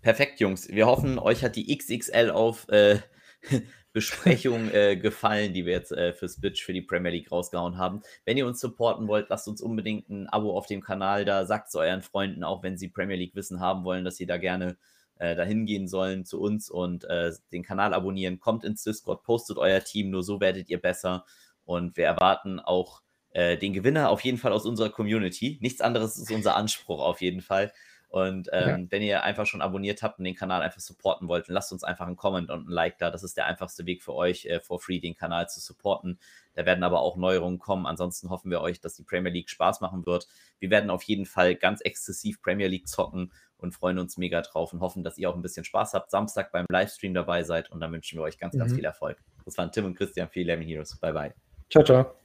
Perfekt, 0.00 0.38
Jungs. 0.38 0.68
Wir 0.68 0.86
hoffen, 0.86 1.18
euch 1.18 1.42
hat 1.42 1.56
die 1.56 1.76
XXL 1.76 2.30
auf 2.30 2.68
äh, 2.68 3.00
Besprechung 3.92 4.70
äh, 4.70 4.94
gefallen, 4.94 5.52
die 5.52 5.66
wir 5.66 5.72
jetzt 5.72 5.90
äh, 5.90 6.12
fürs 6.12 6.40
Bitch 6.40 6.62
für 6.62 6.72
die 6.72 6.80
Premier 6.80 7.10
League 7.10 7.32
rausgehauen 7.32 7.78
haben. 7.78 8.00
Wenn 8.24 8.36
ihr 8.36 8.46
uns 8.46 8.60
supporten 8.60 9.08
wollt, 9.08 9.28
lasst 9.28 9.48
uns 9.48 9.60
unbedingt 9.60 10.08
ein 10.08 10.28
Abo 10.28 10.56
auf 10.56 10.66
dem 10.66 10.82
Kanal 10.82 11.24
da. 11.24 11.46
Sagt 11.46 11.66
es 11.66 11.74
euren 11.74 12.00
Freunden, 12.00 12.44
auch 12.44 12.62
wenn 12.62 12.78
sie 12.78 12.86
Premier 12.86 13.16
League 13.16 13.34
Wissen 13.34 13.58
haben 13.58 13.82
wollen, 13.82 14.04
dass 14.04 14.14
sie 14.14 14.26
da 14.26 14.36
gerne 14.36 14.76
äh, 15.18 15.34
dahin 15.34 15.66
gehen 15.66 15.88
sollen 15.88 16.24
zu 16.24 16.40
uns 16.40 16.70
und 16.70 17.02
äh, 17.06 17.32
den 17.50 17.64
Kanal 17.64 17.92
abonnieren. 17.92 18.38
Kommt 18.38 18.62
ins 18.62 18.84
Discord, 18.84 19.24
postet 19.24 19.58
euer 19.58 19.80
Team, 19.80 20.10
nur 20.10 20.22
so 20.22 20.40
werdet 20.40 20.68
ihr 20.68 20.80
besser. 20.80 21.24
Und 21.64 21.96
wir 21.96 22.04
erwarten 22.04 22.60
auch 22.60 23.02
äh, 23.32 23.56
den 23.56 23.72
Gewinner 23.72 24.10
auf 24.10 24.20
jeden 24.20 24.38
Fall 24.38 24.52
aus 24.52 24.64
unserer 24.64 24.90
Community. 24.90 25.58
Nichts 25.60 25.80
anderes 25.80 26.16
ist 26.18 26.30
unser 26.30 26.54
Anspruch 26.54 27.00
auf 27.00 27.20
jeden 27.20 27.40
Fall. 27.40 27.72
Und 28.10 28.48
ähm, 28.52 28.68
ja. 28.68 28.86
wenn 28.90 29.02
ihr 29.02 29.22
einfach 29.22 29.46
schon 29.46 29.62
abonniert 29.62 30.02
habt 30.02 30.18
und 30.18 30.24
den 30.24 30.34
Kanal 30.34 30.62
einfach 30.62 30.80
supporten 30.80 31.28
wollt, 31.28 31.48
dann 31.48 31.54
lasst 31.54 31.72
uns 31.72 31.84
einfach 31.84 32.08
einen 32.08 32.16
Comment 32.16 32.50
und 32.50 32.66
ein 32.66 32.72
Like 32.72 32.98
da. 32.98 33.08
Das 33.08 33.22
ist 33.22 33.36
der 33.36 33.46
einfachste 33.46 33.86
Weg 33.86 34.02
für 34.02 34.14
euch, 34.14 34.46
äh, 34.46 34.58
for 34.58 34.80
free 34.80 34.98
den 34.98 35.14
Kanal 35.14 35.48
zu 35.48 35.60
supporten. 35.60 36.18
Da 36.54 36.66
werden 36.66 36.82
aber 36.82 37.02
auch 37.02 37.16
Neuerungen 37.16 37.60
kommen. 37.60 37.86
Ansonsten 37.86 38.28
hoffen 38.28 38.50
wir 38.50 38.62
euch, 38.62 38.80
dass 38.80 38.96
die 38.96 39.04
Premier 39.04 39.30
League 39.30 39.48
Spaß 39.48 39.80
machen 39.80 40.06
wird. 40.06 40.26
Wir 40.58 40.70
werden 40.70 40.90
auf 40.90 41.04
jeden 41.04 41.24
Fall 41.24 41.54
ganz 41.54 41.82
exzessiv 41.82 42.42
Premier 42.42 42.66
League 42.66 42.88
zocken 42.88 43.32
und 43.58 43.74
freuen 43.74 44.00
uns 44.00 44.16
mega 44.16 44.40
drauf 44.40 44.72
und 44.72 44.80
hoffen, 44.80 45.04
dass 45.04 45.16
ihr 45.16 45.30
auch 45.30 45.36
ein 45.36 45.42
bisschen 45.42 45.64
Spaß 45.64 45.94
habt, 45.94 46.10
Samstag 46.10 46.50
beim 46.50 46.66
Livestream 46.68 47.14
dabei 47.14 47.44
seid. 47.44 47.70
Und 47.70 47.78
dann 47.78 47.92
wünschen 47.92 48.18
wir 48.18 48.24
euch 48.24 48.38
ganz, 48.38 48.54
mhm. 48.54 48.58
ganz 48.58 48.74
viel 48.74 48.84
Erfolg. 48.84 49.18
Das 49.44 49.56
waren 49.56 49.70
Tim 49.70 49.84
und 49.84 49.94
Christian 49.94 50.28
für 50.28 50.42
Lemon 50.42 50.66
Heroes. 50.66 50.98
Bye, 50.98 51.12
bye. 51.12 51.34
Ciao, 51.70 51.84
ciao. 51.84 52.20